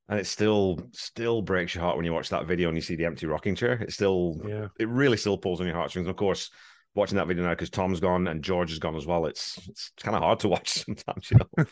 and 0.08 0.18
it 0.18 0.26
still 0.26 0.80
still 0.92 1.40
breaks 1.40 1.74
your 1.74 1.84
heart 1.84 1.96
when 1.96 2.04
you 2.04 2.12
watch 2.12 2.30
that 2.30 2.44
video 2.44 2.68
and 2.68 2.76
you 2.76 2.82
see 2.82 2.96
the 2.96 3.04
empty 3.04 3.26
rocking 3.26 3.54
chair. 3.54 3.74
It 3.74 3.92
still, 3.92 4.40
yeah, 4.44 4.66
it 4.78 4.88
really 4.88 5.16
still 5.16 5.38
pulls 5.38 5.60
on 5.60 5.68
your 5.68 5.76
heartstrings. 5.76 6.06
And 6.06 6.10
of 6.10 6.16
course, 6.16 6.50
watching 6.94 7.16
that 7.16 7.28
video 7.28 7.44
now 7.44 7.50
because 7.50 7.70
Tom's 7.70 8.00
gone 8.00 8.26
and 8.26 8.42
George 8.42 8.72
is 8.72 8.80
gone 8.80 8.96
as 8.96 9.06
well. 9.06 9.26
It's 9.26 9.58
it's 9.68 9.92
kind 10.00 10.16
of 10.16 10.22
hard 10.22 10.40
to 10.40 10.48
watch 10.48 10.68
sometimes, 10.84 11.30
you 11.30 11.38
know. 11.38 11.64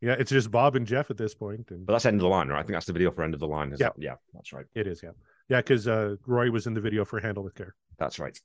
Yeah, 0.00 0.16
it's 0.18 0.30
just 0.30 0.50
Bob 0.50 0.76
and 0.76 0.86
Jeff 0.86 1.10
at 1.10 1.16
this 1.18 1.34
point. 1.34 1.70
And... 1.70 1.84
But 1.84 1.92
that's 1.92 2.06
end 2.06 2.16
of 2.16 2.22
the 2.22 2.28
line, 2.28 2.48
right? 2.48 2.58
I 2.58 2.62
think 2.62 2.72
that's 2.72 2.86
the 2.86 2.92
video 2.92 3.10
for 3.10 3.22
end 3.22 3.34
of 3.34 3.40
the 3.40 3.46
line. 3.46 3.70
yeah, 3.70 3.76
that... 3.76 3.94
yeah, 3.98 4.14
that's 4.32 4.52
right. 4.52 4.64
It 4.74 4.86
is, 4.86 5.02
yeah, 5.02 5.10
yeah, 5.48 5.58
because 5.58 5.86
uh, 5.86 6.16
Roy 6.26 6.50
was 6.50 6.66
in 6.66 6.74
the 6.74 6.80
video 6.80 7.04
for 7.04 7.20
Handle 7.20 7.44
with 7.44 7.54
Care. 7.54 7.74
That's 7.98 8.18
right. 8.18 8.38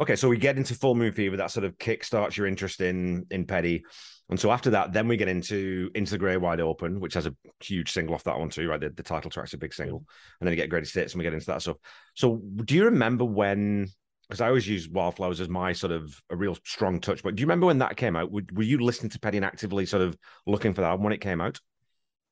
Okay, 0.00 0.16
so 0.16 0.28
we 0.28 0.38
get 0.38 0.56
into 0.56 0.74
Full 0.74 0.94
Moon 0.94 1.12
Fever. 1.12 1.36
That 1.36 1.50
sort 1.50 1.64
of 1.64 1.76
kickstarts 1.76 2.36
your 2.36 2.46
interest 2.46 2.80
in 2.80 3.26
in 3.30 3.44
Petty. 3.44 3.84
And 4.30 4.38
so 4.38 4.50
after 4.50 4.70
that, 4.70 4.92
then 4.92 5.08
we 5.08 5.16
get 5.16 5.28
into 5.28 5.90
Into 5.94 6.12
the 6.12 6.18
Great 6.18 6.38
Wide 6.38 6.60
Open, 6.60 7.00
which 7.00 7.14
has 7.14 7.26
a 7.26 7.34
huge 7.60 7.90
single 7.90 8.14
off 8.14 8.24
that 8.24 8.38
one 8.38 8.48
too, 8.48 8.68
right? 8.68 8.80
The, 8.80 8.90
the 8.90 9.02
title 9.02 9.30
track's 9.30 9.54
a 9.54 9.58
big 9.58 9.74
single. 9.74 10.04
And 10.40 10.46
then 10.46 10.52
you 10.52 10.56
get 10.56 10.70
Greatest 10.70 10.94
Hits 10.94 11.12
and 11.12 11.18
we 11.18 11.24
get 11.24 11.34
into 11.34 11.46
that 11.46 11.62
stuff. 11.62 11.76
So 12.14 12.40
do 12.64 12.76
you 12.76 12.84
remember 12.84 13.24
when 13.24 13.88
because 14.30 14.40
I 14.40 14.46
always 14.46 14.68
use 14.68 14.88
Wildflowers 14.88 15.40
as 15.40 15.48
my 15.48 15.72
sort 15.72 15.90
of 15.90 16.22
a 16.30 16.36
real 16.36 16.56
strong 16.64 17.00
touch. 17.00 17.22
But 17.22 17.34
do 17.34 17.40
you 17.40 17.46
remember 17.46 17.66
when 17.66 17.78
that 17.78 17.96
came 17.96 18.14
out? 18.14 18.30
Were, 18.30 18.42
were 18.52 18.62
you 18.62 18.78
listening 18.78 19.10
to 19.10 19.18
Petty 19.18 19.38
and 19.38 19.44
actively 19.44 19.84
sort 19.86 20.02
of 20.02 20.16
looking 20.46 20.72
for 20.72 20.82
that 20.82 21.00
when 21.00 21.12
it 21.12 21.20
came 21.20 21.40
out? 21.40 21.58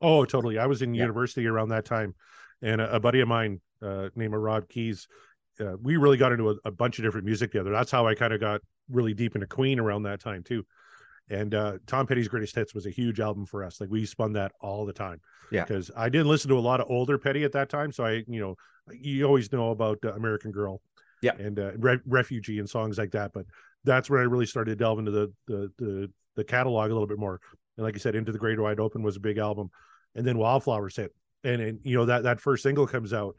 Oh, 0.00 0.24
totally. 0.24 0.58
I 0.58 0.66
was 0.66 0.80
in 0.80 0.94
yeah. 0.94 1.02
university 1.02 1.46
around 1.48 1.70
that 1.70 1.84
time, 1.84 2.14
and 2.62 2.80
a, 2.80 2.94
a 2.94 3.00
buddy 3.00 3.20
of 3.20 3.26
mine 3.26 3.60
uh, 3.82 4.10
named 4.14 4.32
Rob 4.32 4.68
Keys, 4.68 5.08
uh, 5.60 5.76
we 5.82 5.96
really 5.96 6.16
got 6.16 6.30
into 6.30 6.50
a, 6.50 6.54
a, 6.64 6.70
bunch 6.70 6.98
of 7.00 7.04
different 7.04 7.26
music 7.26 7.50
together. 7.50 7.72
That's 7.72 7.90
how 7.90 8.06
I 8.06 8.14
kind 8.14 8.32
of 8.32 8.38
got 8.38 8.60
really 8.88 9.12
deep 9.12 9.34
into 9.34 9.48
Queen 9.48 9.80
around 9.80 10.04
that 10.04 10.20
time 10.20 10.44
too. 10.44 10.64
And 11.30 11.54
uh, 11.54 11.78
Tom 11.86 12.06
Petty's 12.06 12.28
Greatest 12.28 12.54
Hits 12.54 12.74
was 12.74 12.86
a 12.86 12.90
huge 12.90 13.20
album 13.20 13.44
for 13.44 13.64
us. 13.64 13.80
Like 13.80 13.90
we 13.90 14.06
spun 14.06 14.32
that 14.34 14.52
all 14.60 14.86
the 14.86 14.92
time. 14.92 15.20
Yeah. 15.50 15.64
Because 15.64 15.90
I 15.96 16.08
didn't 16.08 16.28
listen 16.28 16.48
to 16.50 16.58
a 16.58 16.60
lot 16.60 16.80
of 16.80 16.86
older 16.88 17.18
Petty 17.18 17.44
at 17.44 17.52
that 17.52 17.68
time. 17.68 17.92
So 17.92 18.04
I, 18.04 18.22
you 18.26 18.40
know, 18.40 18.54
you 18.92 19.26
always 19.26 19.52
know 19.52 19.70
about 19.70 19.98
uh, 20.04 20.12
American 20.14 20.52
Girl. 20.52 20.80
Yeah. 21.22 21.36
And 21.36 21.58
uh, 21.58 21.72
Re- 21.78 22.00
Refugee 22.06 22.58
and 22.58 22.68
songs 22.68 22.98
like 22.98 23.12
that. 23.12 23.32
But 23.32 23.46
that's 23.84 24.08
where 24.10 24.20
I 24.20 24.24
really 24.24 24.46
started 24.46 24.72
to 24.72 24.76
delve 24.76 24.98
into 24.98 25.10
the, 25.10 25.32
the, 25.46 25.72
the, 25.78 26.10
the 26.36 26.44
catalog 26.44 26.90
a 26.90 26.94
little 26.94 27.08
bit 27.08 27.18
more. 27.18 27.40
And 27.76 27.84
like 27.84 27.94
I 27.94 27.98
said, 27.98 28.14
Into 28.14 28.32
the 28.32 28.38
Great 28.38 28.58
Wide 28.58 28.80
Open 28.80 29.02
was 29.02 29.16
a 29.16 29.20
big 29.20 29.38
album. 29.38 29.70
And 30.14 30.26
then 30.26 30.38
Wildflowers 30.38 30.96
hit. 30.96 31.14
And, 31.44 31.62
and 31.62 31.78
you 31.84 31.96
know, 31.96 32.06
that, 32.06 32.24
that 32.24 32.40
first 32.40 32.62
single 32.62 32.86
comes 32.86 33.12
out. 33.12 33.36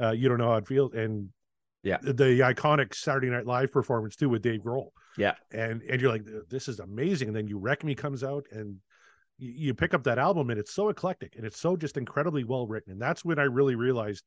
Uh, 0.00 0.12
you 0.12 0.28
don't 0.28 0.38
know 0.38 0.48
how 0.48 0.56
it 0.56 0.66
feels. 0.66 0.94
And 0.94 1.28
yeah. 1.82 1.98
The 2.00 2.40
iconic 2.40 2.94
Saturday 2.94 3.28
Night 3.28 3.46
Live 3.46 3.70
performance 3.70 4.16
too 4.16 4.30
with 4.30 4.42
Dave 4.42 4.60
Grohl. 4.60 4.88
Yeah. 5.18 5.34
And 5.52 5.82
and 5.82 6.00
you're 6.00 6.10
like, 6.10 6.24
this 6.48 6.66
is 6.66 6.80
amazing. 6.80 7.28
And 7.28 7.36
then 7.36 7.46
you 7.46 7.58
Wreck 7.58 7.84
Me 7.84 7.94
comes 7.94 8.24
out 8.24 8.46
and 8.50 8.78
you, 9.38 9.52
you 9.54 9.74
pick 9.74 9.92
up 9.92 10.02
that 10.04 10.18
album 10.18 10.48
and 10.48 10.58
it's 10.58 10.72
so 10.72 10.88
eclectic 10.88 11.34
and 11.36 11.44
it's 11.44 11.60
so 11.60 11.76
just 11.76 11.98
incredibly 11.98 12.42
well 12.42 12.66
written. 12.66 12.92
And 12.92 13.00
that's 13.00 13.22
when 13.22 13.38
I 13.38 13.42
really 13.42 13.74
realized 13.74 14.24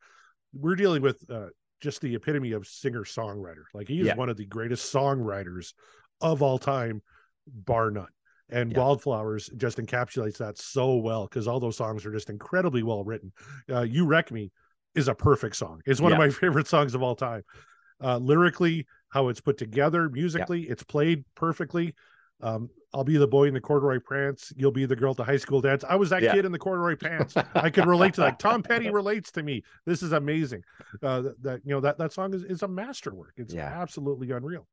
we're 0.53 0.75
dealing 0.75 1.01
with 1.01 1.23
uh, 1.31 1.47
just 1.81 2.01
the 2.01 2.15
epitome 2.15 2.51
of 2.51 2.67
singer 2.67 3.03
songwriter. 3.03 3.63
Like 3.73 3.87
he 3.87 4.01
is 4.01 4.07
yeah. 4.07 4.15
one 4.15 4.29
of 4.29 4.37
the 4.37 4.45
greatest 4.45 4.93
songwriters 4.93 5.73
of 6.21 6.41
all 6.41 6.57
time, 6.57 7.01
bar 7.47 7.91
none. 7.91 8.07
And 8.49 8.71
yeah. 8.71 8.79
Wildflowers 8.79 9.49
just 9.57 9.77
encapsulates 9.77 10.37
that 10.37 10.57
so 10.57 10.95
well 10.95 11.25
because 11.25 11.47
all 11.47 11.59
those 11.59 11.75
songs 11.75 12.05
are 12.05 12.11
just 12.11 12.29
incredibly 12.29 12.81
well 12.81 13.03
written. 13.03 13.33
Uh, 13.69 13.81
you 13.81 14.05
Wreck 14.05 14.31
Me 14.31 14.51
is 14.95 15.07
a 15.07 15.15
perfect 15.15 15.55
song. 15.55 15.81
It's 15.85 15.99
one 15.99 16.11
yeah. 16.11 16.17
of 16.17 16.19
my 16.19 16.29
favorite 16.41 16.67
songs 16.67 16.95
of 16.95 17.03
all 17.03 17.15
time. 17.15 17.43
Uh, 18.01 18.17
lyrically, 18.17 18.85
how 19.09 19.27
it's 19.27 19.41
put 19.41 19.57
together, 19.57 20.09
musically, 20.09 20.63
it's 20.63 20.83
played 20.83 21.25
perfectly. 21.35 21.93
Um, 22.41 22.69
I'll 22.93 23.03
be 23.03 23.17
the 23.17 23.27
boy 23.27 23.45
in 23.45 23.53
the 23.53 23.61
corduroy 23.61 23.99
pants. 23.99 24.53
You'll 24.55 24.71
be 24.71 24.85
the 24.85 24.95
girl 24.95 25.11
at 25.11 25.17
the 25.17 25.23
high 25.23 25.37
school 25.37 25.61
dance. 25.61 25.83
I 25.83 25.95
was 25.95 26.09
that 26.11 26.21
yeah. 26.21 26.33
kid 26.33 26.45
in 26.45 26.51
the 26.51 26.59
corduroy 26.59 26.95
pants. 26.99 27.35
I 27.55 27.69
could 27.69 27.85
relate 27.85 28.13
to 28.15 28.21
that. 28.21 28.39
Tom 28.39 28.63
Petty 28.63 28.89
relates 28.91 29.31
to 29.33 29.43
me. 29.43 29.63
This 29.85 30.03
is 30.03 30.13
amazing. 30.13 30.63
Uh, 31.01 31.21
that, 31.21 31.43
that 31.43 31.61
you 31.63 31.73
know 31.73 31.81
that 31.81 31.97
that 31.97 32.13
song 32.13 32.33
is 32.33 32.43
is 32.43 32.63
a 32.63 32.67
masterwork. 32.67 33.33
It's 33.37 33.53
yeah. 33.53 33.65
absolutely 33.65 34.31
unreal 34.31 34.67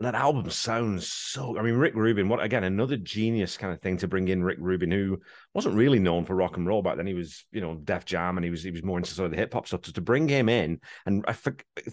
that 0.00 0.14
album 0.14 0.50
sounds 0.50 1.10
so. 1.10 1.56
I 1.56 1.62
mean, 1.62 1.74
Rick 1.74 1.94
Rubin, 1.94 2.28
what 2.28 2.42
again, 2.42 2.64
another 2.64 2.96
genius 2.96 3.56
kind 3.56 3.72
of 3.72 3.80
thing 3.80 3.96
to 3.98 4.08
bring 4.08 4.26
in 4.28 4.42
Rick 4.42 4.58
Rubin, 4.60 4.90
who 4.90 5.20
wasn't 5.52 5.76
really 5.76 6.00
known 6.00 6.24
for 6.24 6.34
rock 6.34 6.56
and 6.56 6.66
roll 6.66 6.82
back 6.82 6.96
then. 6.96 7.06
He 7.06 7.14
was, 7.14 7.46
you 7.52 7.60
know, 7.60 7.76
Def 7.76 8.04
Jam, 8.04 8.36
and 8.36 8.44
he 8.44 8.50
was 8.50 8.62
he 8.62 8.72
was 8.72 8.82
more 8.82 8.98
into 8.98 9.12
sort 9.12 9.26
of 9.26 9.30
the 9.32 9.36
hip 9.36 9.52
hop 9.52 9.68
stuff. 9.68 9.84
So 9.84 9.92
to 9.92 10.00
bring 10.00 10.28
him 10.28 10.48
in, 10.48 10.80
and 11.06 11.24
I 11.28 11.36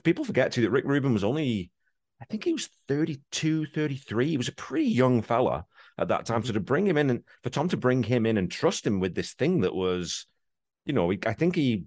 people 0.03 0.25
forget 0.25 0.51
too 0.51 0.61
that 0.61 0.71
Rick 0.71 0.85
Rubin 0.85 1.13
was 1.13 1.23
only, 1.23 1.69
I 2.21 2.25
think 2.25 2.43
he 2.43 2.53
was 2.53 2.69
32, 2.87 3.65
33. 3.65 4.27
He 4.27 4.37
was 4.37 4.47
a 4.47 4.53
pretty 4.53 4.89
young 4.89 5.21
fella 5.23 5.65
at 5.97 6.09
that 6.09 6.25
time. 6.25 6.43
So 6.43 6.49
mm-hmm. 6.49 6.53
to 6.53 6.59
bring 6.59 6.85
him 6.85 6.97
in 6.97 7.09
and 7.09 7.23
for 7.43 7.49
Tom 7.49 7.67
to 7.69 7.77
bring 7.77 8.03
him 8.03 8.25
in 8.25 8.37
and 8.37 8.49
trust 8.49 8.85
him 8.85 8.99
with 8.99 9.15
this 9.15 9.33
thing 9.33 9.61
that 9.61 9.73
was, 9.73 10.27
you 10.85 10.93
know, 10.93 11.11
I 11.25 11.33
think 11.33 11.55
he 11.55 11.85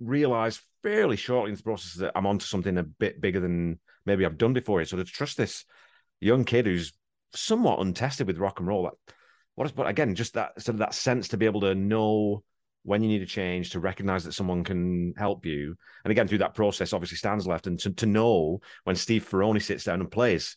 realized 0.00 0.60
fairly 0.82 1.16
shortly 1.16 1.50
in 1.50 1.56
the 1.56 1.62
process 1.62 1.94
that 1.94 2.12
I'm 2.16 2.26
onto 2.26 2.46
something 2.46 2.76
a 2.76 2.82
bit 2.82 3.20
bigger 3.20 3.40
than 3.40 3.78
maybe 4.04 4.24
I've 4.24 4.38
done 4.38 4.52
before. 4.52 4.84
So 4.84 4.96
to 4.96 5.04
trust 5.04 5.36
this 5.36 5.64
young 6.20 6.44
kid 6.44 6.66
who's 6.66 6.92
somewhat 7.34 7.80
untested 7.80 8.26
with 8.26 8.38
rock 8.38 8.58
and 8.58 8.68
roll, 8.68 8.90
what 9.54 9.64
is 9.66 9.72
but 9.72 9.88
again, 9.88 10.14
just 10.14 10.34
that 10.34 10.60
sort 10.60 10.74
of 10.74 10.80
that 10.80 10.94
sense 10.94 11.28
to 11.28 11.36
be 11.36 11.46
able 11.46 11.60
to 11.62 11.74
know 11.74 12.42
when 12.84 13.02
you 13.02 13.08
need 13.08 13.22
a 13.22 13.26
change, 13.26 13.70
to 13.70 13.80
recognize 13.80 14.24
that 14.24 14.32
someone 14.32 14.64
can 14.64 15.14
help 15.16 15.44
you. 15.44 15.76
And 16.04 16.10
again, 16.10 16.28
through 16.28 16.38
that 16.38 16.54
process, 16.54 16.92
obviously 16.92 17.16
stands 17.16 17.46
left, 17.46 17.66
and 17.66 17.78
to, 17.80 17.90
to 17.90 18.06
know 18.06 18.60
when 18.84 18.96
Steve 18.96 19.28
Ferrone 19.28 19.60
sits 19.60 19.84
down 19.84 20.00
and 20.00 20.10
plays 20.10 20.56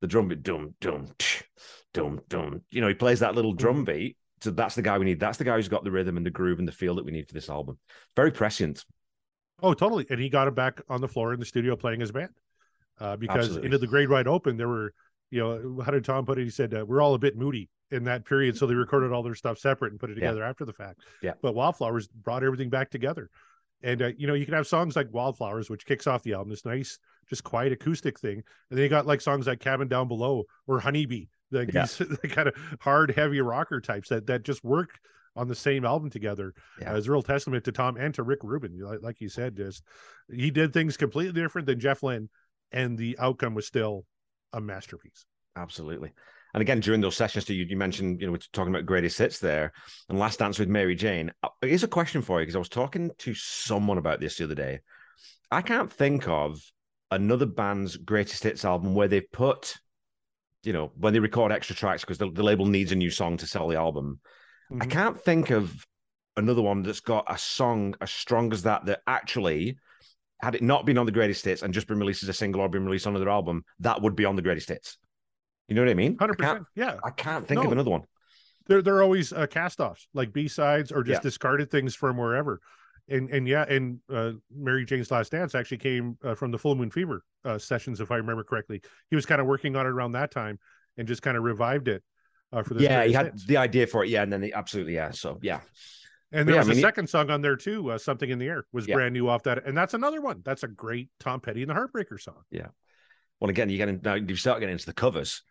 the 0.00 0.06
drum 0.06 0.28
beat, 0.28 0.42
dum, 0.42 0.74
dum, 0.80 1.08
tch, 1.18 1.44
dum, 1.92 2.20
dum. 2.28 2.62
You 2.70 2.80
know, 2.80 2.88
he 2.88 2.94
plays 2.94 3.20
that 3.20 3.34
little 3.34 3.52
drum 3.52 3.84
Mm-hmm. 3.84 3.92
beat. 3.92 4.16
So 4.42 4.50
that's 4.50 4.74
the 4.74 4.80
guy 4.80 4.96
we 4.96 5.04
need. 5.04 5.20
That's 5.20 5.36
the 5.36 5.44
guy 5.44 5.56
who's 5.56 5.68
got 5.68 5.84
the 5.84 5.90
rhythm 5.90 6.16
and 6.16 6.24
the 6.24 6.30
groove 6.30 6.58
and 6.58 6.66
the 6.66 6.72
feel 6.72 6.94
that 6.94 7.04
we 7.04 7.12
need 7.12 7.28
for 7.28 7.34
this 7.34 7.50
album. 7.50 7.78
Very 8.16 8.30
prescient. 8.30 8.86
Oh, 9.62 9.74
totally. 9.74 10.06
And 10.08 10.18
he 10.18 10.30
got 10.30 10.48
him 10.48 10.54
back 10.54 10.80
on 10.88 11.02
the 11.02 11.08
floor 11.08 11.34
in 11.34 11.40
the 11.40 11.44
studio 11.44 11.76
playing 11.76 12.00
his 12.00 12.10
band. 12.10 12.30
Uh, 12.98 13.16
because 13.16 13.44
Absolutely. 13.44 13.66
into 13.66 13.78
the 13.78 13.86
great 13.86 14.08
wide 14.08 14.26
open, 14.26 14.56
there 14.56 14.68
were, 14.68 14.94
you 15.30 15.40
know, 15.40 15.82
how 15.84 15.90
did 15.90 16.06
Tom 16.06 16.24
put 16.24 16.38
it? 16.38 16.44
He 16.44 16.50
said, 16.50 16.72
uh, 16.72 16.86
we're 16.86 17.02
all 17.02 17.12
a 17.12 17.18
bit 17.18 17.36
moody 17.36 17.68
in 17.90 18.04
that 18.04 18.24
period. 18.24 18.56
So 18.56 18.66
they 18.66 18.74
recorded 18.74 19.12
all 19.12 19.22
their 19.22 19.34
stuff 19.34 19.58
separate 19.58 19.92
and 19.92 20.00
put 20.00 20.10
it 20.10 20.16
Yeah. 20.18 20.26
together 20.28 20.44
after 20.44 20.64
the 20.64 20.72
fact. 20.72 21.00
Yeah. 21.22 21.32
But 21.42 21.54
Wildflowers 21.54 22.08
brought 22.08 22.44
everything 22.44 22.70
back 22.70 22.90
together. 22.90 23.30
And, 23.82 24.02
uh, 24.02 24.10
you 24.16 24.26
know, 24.26 24.34
you 24.34 24.44
can 24.44 24.54
have 24.54 24.66
songs 24.66 24.94
like 24.94 25.08
Wildflowers, 25.10 25.70
which 25.70 25.86
kicks 25.86 26.06
off 26.06 26.22
the 26.22 26.34
album, 26.34 26.50
this 26.50 26.64
nice, 26.66 26.98
just 27.28 27.42
quiet 27.44 27.72
acoustic 27.72 28.18
thing. 28.20 28.42
And 28.70 28.78
then 28.78 28.80
you 28.80 28.88
got 28.88 29.06
like 29.06 29.20
songs 29.22 29.46
like 29.46 29.58
Cabin 29.60 29.88
Down 29.88 30.06
Below 30.06 30.44
or 30.66 30.80
Honeybee, 30.80 31.26
like 31.50 31.72
Yeah. 31.72 31.86
these 31.86 31.96
kind 32.30 32.48
of 32.48 32.54
hard, 32.80 33.10
heavy 33.12 33.40
rocker 33.40 33.80
types 33.80 34.10
that, 34.10 34.26
that 34.26 34.42
just 34.42 34.62
work 34.62 34.98
on 35.34 35.48
the 35.48 35.54
same 35.54 35.84
album 35.86 36.10
together 36.10 36.52
Yeah. 36.80 36.92
uh, 36.92 36.96
is 36.96 37.06
a 37.06 37.10
real 37.12 37.22
testament 37.22 37.64
to 37.64 37.72
Tom 37.72 37.96
and 37.96 38.12
to 38.14 38.22
Rick 38.22 38.40
Rubin. 38.42 38.78
Like, 38.78 39.00
like 39.02 39.20
you 39.20 39.28
said, 39.30 39.56
just 39.56 39.82
he 40.30 40.50
did 40.50 40.72
things 40.74 40.96
completely 40.98 41.40
different 41.40 41.66
than 41.66 41.80
Jeff 41.80 42.02
Lynne, 42.02 42.28
and 42.72 42.98
the 42.98 43.16
outcome 43.18 43.54
was 43.54 43.66
still 43.66 44.04
a 44.52 44.60
masterpiece. 44.60 45.24
Absolutely. 45.56 46.12
And 46.54 46.60
again, 46.60 46.80
during 46.80 47.00
those 47.00 47.16
sessions, 47.16 47.44
too, 47.44 47.54
you, 47.54 47.64
you 47.64 47.76
mentioned, 47.76 48.20
you 48.20 48.26
know, 48.26 48.32
we're 48.32 48.38
talking 48.52 48.72
about 48.74 48.86
greatest 48.86 49.18
hits 49.18 49.38
there 49.38 49.72
and 50.08 50.18
last 50.18 50.38
dance 50.38 50.58
with 50.58 50.68
Mary 50.68 50.94
Jane. 50.94 51.32
Uh, 51.42 51.48
Here's 51.62 51.84
a 51.84 51.88
question 51.88 52.22
for 52.22 52.40
you 52.40 52.42
because 52.44 52.56
I 52.56 52.60
was 52.60 52.68
talking 52.68 53.10
to 53.18 53.34
someone 53.34 53.98
about 53.98 54.20
this 54.20 54.36
the 54.36 54.44
other 54.44 54.54
day. 54.54 54.80
I 55.50 55.62
can't 55.62 55.90
think 55.92 56.28
of 56.28 56.60
another 57.10 57.46
band's 57.46 57.96
greatest 57.96 58.42
hits 58.42 58.64
album 58.64 58.94
where 58.94 59.08
they've 59.08 59.30
put, 59.32 59.76
you 60.62 60.72
know, 60.72 60.92
when 60.96 61.12
they 61.12 61.20
record 61.20 61.52
extra 61.52 61.76
tracks 61.76 62.02
because 62.02 62.18
the, 62.18 62.30
the 62.30 62.42
label 62.42 62.66
needs 62.66 62.92
a 62.92 62.96
new 62.96 63.10
song 63.10 63.36
to 63.38 63.46
sell 63.46 63.68
the 63.68 63.76
album. 63.76 64.20
I 64.72 64.86
Mhm. 64.86 64.90
can't 64.90 65.20
think 65.20 65.50
of 65.50 65.86
another 66.36 66.62
one 66.62 66.82
that's 66.82 67.00
got 67.00 67.24
a 67.28 67.36
song 67.36 67.94
as 68.00 68.10
strong 68.10 68.52
as 68.52 68.62
that 68.62 68.84
that 68.86 69.02
actually 69.06 69.76
had 70.40 70.54
it 70.54 70.62
not 70.62 70.86
been 70.86 70.96
on 70.96 71.04
the 71.06 71.12
greatest 71.12 71.44
hits 71.44 71.62
and 71.62 71.74
just 71.74 71.86
been 71.86 71.98
released 71.98 72.22
as 72.22 72.28
a 72.28 72.32
single 72.32 72.60
or 72.62 72.68
been 72.68 72.86
released 72.86 73.06
on 73.06 73.14
another 73.14 73.28
album, 73.30 73.64
that 73.80 74.00
would 74.00 74.16
be 74.16 74.24
on 74.24 74.36
the 74.36 74.42
greatest 74.42 74.68
hits. 74.68 74.96
You 75.70 75.76
know 75.76 75.82
what 75.82 75.90
I 75.90 75.94
mean? 75.94 76.18
Hundred 76.18 76.36
percent. 76.36 76.66
Yeah, 76.74 76.96
I 77.04 77.10
can't 77.10 77.46
think 77.46 77.58
of 77.58 77.64
No. 77.66 77.70
another 77.70 77.88
another 77.88 77.90
one. 77.90 78.02
they're 78.66 78.82
they're 78.82 79.02
always 79.02 79.32
uh, 79.32 79.46
cast-offs, 79.46 80.08
like 80.14 80.32
B-sides 80.32 80.90
or 80.92 81.02
just 81.04 81.20
Yeah. 81.20 81.28
discarded 81.28 81.70
things 81.70 81.94
from 81.94 82.16
wherever. 82.16 82.60
And 83.08 83.30
and 83.30 83.46
yeah, 83.48 83.64
and 83.68 84.00
uh, 84.12 84.32
Mary 84.52 84.84
Jane's 84.84 85.10
Last 85.12 85.30
Dance 85.32 85.54
actually 85.54 85.78
came 85.78 86.18
uh, 86.24 86.34
from 86.34 86.50
the 86.50 86.58
Full 86.58 86.74
Moon 86.74 86.90
Fever 86.90 87.22
uh, 87.44 87.56
sessions, 87.58 88.00
if 88.00 88.10
I 88.10 88.16
remember 88.16 88.42
correctly. 88.44 88.82
He 89.10 89.16
was 89.16 89.26
kind 89.26 89.40
of 89.40 89.46
working 89.46 89.76
on 89.76 89.86
it 89.86 89.90
around 89.90 90.12
that 90.12 90.32
time 90.32 90.58
and 90.98 91.06
just 91.06 91.22
kind 91.22 91.36
of 91.36 91.44
revived 91.44 91.86
it 91.88 92.02
uh, 92.52 92.62
for 92.64 92.74
the 92.74 92.82
Yeah, 92.82 93.04
he 93.04 93.12
had 93.12 93.38
the 93.46 93.56
idea 93.56 93.86
for 93.86 94.04
it. 94.04 94.10
Yeah, 94.10 94.22
and 94.24 94.32
then 94.32 94.40
they 94.40 94.52
absolutely 94.52 94.94
yeah. 94.94 95.12
So 95.12 95.38
yeah, 95.40 95.60
And 96.32 96.48
there 96.48 96.54
Yeah, 96.56 96.60
was 96.62 96.68
I 96.68 96.70
mean, 96.70 96.78
a 96.78 96.82
second 96.82 97.08
song 97.08 97.30
on 97.30 97.42
there 97.42 97.56
too, 97.56 97.92
uh, 97.92 97.98
"Something 97.98 98.30
in 98.30 98.40
the 98.40 98.48
Air" 98.48 98.64
was 98.72 98.88
Yeah. 98.88 98.96
brand 98.96 99.12
new 99.12 99.28
off 99.28 99.44
that, 99.44 99.64
and 99.64 99.76
that's 99.76 99.94
another 99.94 100.20
one. 100.20 100.42
That's 100.44 100.64
a 100.64 100.68
great 100.68 101.10
Tom 101.20 101.40
Petty 101.40 101.62
and 101.62 101.70
the 101.70 101.74
Heartbreaker 101.74 102.20
song. 102.20 102.42
Yeah, 102.50 102.68
well 103.40 103.50
again, 103.50 103.68
you 103.70 103.78
get 103.78 103.88
in, 103.88 104.00
now 104.04 104.14
you 104.14 104.36
start 104.36 104.60
getting 104.60 104.74
into 104.74 104.86
the 104.86 104.92
covers. 104.92 105.42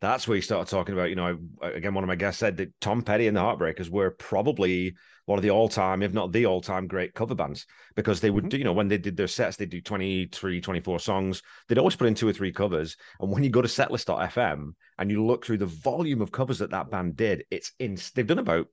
That's 0.00 0.28
where 0.28 0.36
you 0.36 0.42
start 0.42 0.68
talking 0.68 0.92
about. 0.94 1.08
You 1.10 1.16
know, 1.16 1.38
again, 1.62 1.94
one 1.94 2.04
of 2.04 2.08
my 2.08 2.16
guests 2.16 2.38
said 2.40 2.58
that 2.58 2.78
Tom 2.80 3.02
Petty 3.02 3.28
and 3.28 3.36
the 3.36 3.40
Heartbreakers 3.40 3.88
were 3.88 4.10
probably 4.10 4.94
one 5.24 5.38
of 5.38 5.42
the 5.42 5.50
all-time, 5.50 6.02
if 6.02 6.12
not 6.12 6.32
the 6.32 6.46
all-time, 6.46 6.86
great 6.86 7.14
cover 7.14 7.34
bands 7.34 7.66
because 7.96 8.20
they 8.20 8.30
would, 8.30 8.44
Mhm. 8.44 8.50
do, 8.50 8.58
you 8.58 8.64
know, 8.64 8.72
when 8.72 8.88
they 8.88 8.98
did 8.98 9.16
their 9.16 9.26
sets, 9.26 9.56
they'd 9.56 9.70
do 9.70 9.80
23, 9.80 10.60
24 10.60 11.00
songs. 11.00 11.42
They'd 11.66 11.78
always 11.78 11.96
put 11.96 12.06
in 12.06 12.14
two 12.14 12.28
or 12.28 12.32
three 12.32 12.52
covers. 12.52 12.96
And 13.20 13.32
when 13.32 13.42
you 13.42 13.50
go 13.50 13.62
to 13.62 13.68
setlist.fm 13.68 14.74
and 14.98 15.10
you 15.10 15.24
look 15.24 15.44
through 15.44 15.58
the 15.58 15.66
volume 15.66 16.20
of 16.22 16.30
covers 16.30 16.58
that 16.58 16.70
that 16.70 16.90
band 16.90 17.16
did, 17.16 17.44
it's 17.50 17.72
in. 17.78 17.98
They've 18.14 18.26
done 18.26 18.38
about 18.38 18.68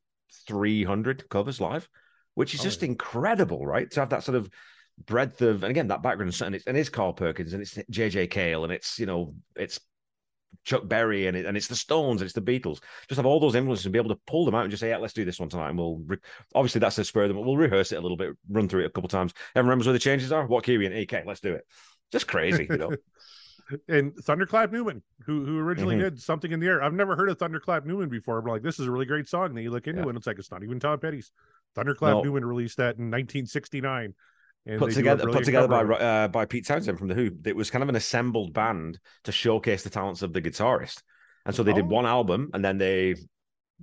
300 0.48 1.28
covers 1.30 1.60
live, 1.60 1.90
which 2.36 2.54
is 2.54 2.60
Oh, 2.60 2.66
just 2.66 2.82
yeah. 2.82 2.90
incredible, 2.90 3.66
right? 3.66 3.90
To 3.92 4.02
have 4.02 4.10
that 4.10 4.24
sort 4.24 4.36
of 4.36 4.50
breadth 5.08 5.42
of, 5.42 5.64
and 5.64 5.72
again, 5.72 5.88
that 5.88 6.04
background, 6.04 6.40
and 6.42 6.54
it's, 6.54 6.68
and 6.68 6.78
it's 6.78 6.90
Carl 6.90 7.14
Perkins 7.14 7.54
and 7.54 7.64
it's 7.64 7.76
JJ 7.90 8.28
Cale 8.30 8.64
and 8.64 8.72
it's, 8.72 9.00
you 9.00 9.08
know, 9.08 9.34
it's 9.56 9.80
Chuck 10.64 10.88
Berry 10.88 11.28
and, 11.28 11.36
it, 11.38 11.46
and 11.46 11.58
it's 11.58 11.68
the 11.68 11.76
Stones 11.76 12.22
and 12.22 12.26
it's 12.26 12.34
the 12.34 12.42
Beatles. 12.42 12.80
Just 13.08 13.18
have 13.18 13.26
all 13.26 13.40
those 13.40 13.56
influences 13.56 13.86
and 13.86 13.94
be 13.94 14.00
able 14.00 14.16
to 14.16 14.22
pull 14.28 14.46
them 14.46 14.56
out 14.56 14.62
and 14.64 14.72
just 14.72 14.82
say, 14.82 14.90
yeah, 14.90 14.98
let's 14.98 15.14
do 15.14 15.26
this 15.26 15.40
one 15.40 15.50
tonight. 15.50 15.70
And 15.70 15.78
we'll, 15.78 16.02
re- 16.06 16.18
obviously, 16.56 16.80
that's 16.80 16.98
a 16.98 17.04
spur 17.04 17.24
of 17.24 17.30
them. 17.30 17.38
But 17.38 17.46
we'll 17.46 17.58
rehearse 17.58 17.92
it 17.92 17.98
a 17.98 18.02
little 18.02 18.18
bit, 18.18 18.36
run 18.50 18.70
through 18.70 18.84
it 18.84 18.88
a 18.88 18.90
couple 18.90 19.10
times. 19.10 19.34
Everyone 19.56 19.70
remembers 19.70 19.88
where 19.88 19.94
the 19.94 20.00
changes 20.00 20.32
are? 20.32 20.46
What 20.48 20.68
we 20.68 20.86
in? 20.86 20.94
Okay, 20.94 21.24
let's 21.26 21.42
do 21.42 21.54
it. 21.54 21.66
Just 22.12 22.28
crazy, 22.28 22.68
you 22.70 22.78
know? 22.78 22.96
and 23.88 24.16
Thunderclap 24.18 24.72
Newman, 24.72 25.02
who 25.26 25.46
who 25.46 25.58
originally 25.58 25.96
Mhm. 25.96 26.00
did 26.02 26.22
"Something 26.22 26.52
in 26.52 26.60
the 26.60 26.68
Air." 26.68 26.84
I've 26.84 26.94
never 26.94 27.16
heard 27.16 27.30
of 27.30 27.40
Thunderclap 27.40 27.86
Newman 27.86 28.10
before. 28.10 28.42
But 28.42 28.52
like, 28.52 28.62
this 28.62 28.80
is 28.80 28.88
a 28.88 28.92
really 28.92 29.06
great 29.06 29.28
song. 29.28 29.48
And 29.48 29.60
you 29.64 29.72
look 29.72 29.88
into 29.88 30.02
Yeah. 30.02 30.06
it, 30.06 30.10
and 30.10 30.18
it's 30.18 30.28
like 30.28 30.38
it's 30.38 30.52
not 30.52 30.64
even 30.64 30.80
Tom 30.80 31.00
Petty's. 31.00 31.32
Thunderclap 31.76 32.14
No. 32.16 32.22
Newman 32.24 32.46
released 32.46 32.78
that 32.78 32.98
in 32.98 33.10
1969. 33.10 34.14
And 34.66 34.80
put 34.80 34.94
together, 34.94 35.26
put 35.30 35.44
together 35.44 35.68
by 35.68 35.80
cover 35.82 35.94
of 35.94 36.00
it. 36.00 36.04
uh, 36.04 36.28
by 36.30 36.46
Pete 36.46 36.66
Townshend 36.66 36.98
from 36.98 37.10
the 37.10 37.16
Who. 37.16 37.32
It 37.46 37.56
was 37.56 37.70
kind 37.70 37.84
of 37.84 37.90
an 37.90 37.96
assembled 37.98 38.54
band 38.54 39.00
to 39.26 39.32
showcase 39.32 39.84
the 39.84 39.90
talents 39.90 40.22
of 40.22 40.32
the 40.32 40.42
guitarist, 40.42 41.02
and 41.46 41.54
so 41.54 41.64
they 41.64 41.74
did 41.74 41.86
Oh. 41.86 41.90
one 41.90 42.06
album 42.06 42.50
and 42.54 42.64
then 42.64 42.78
they 42.78 43.16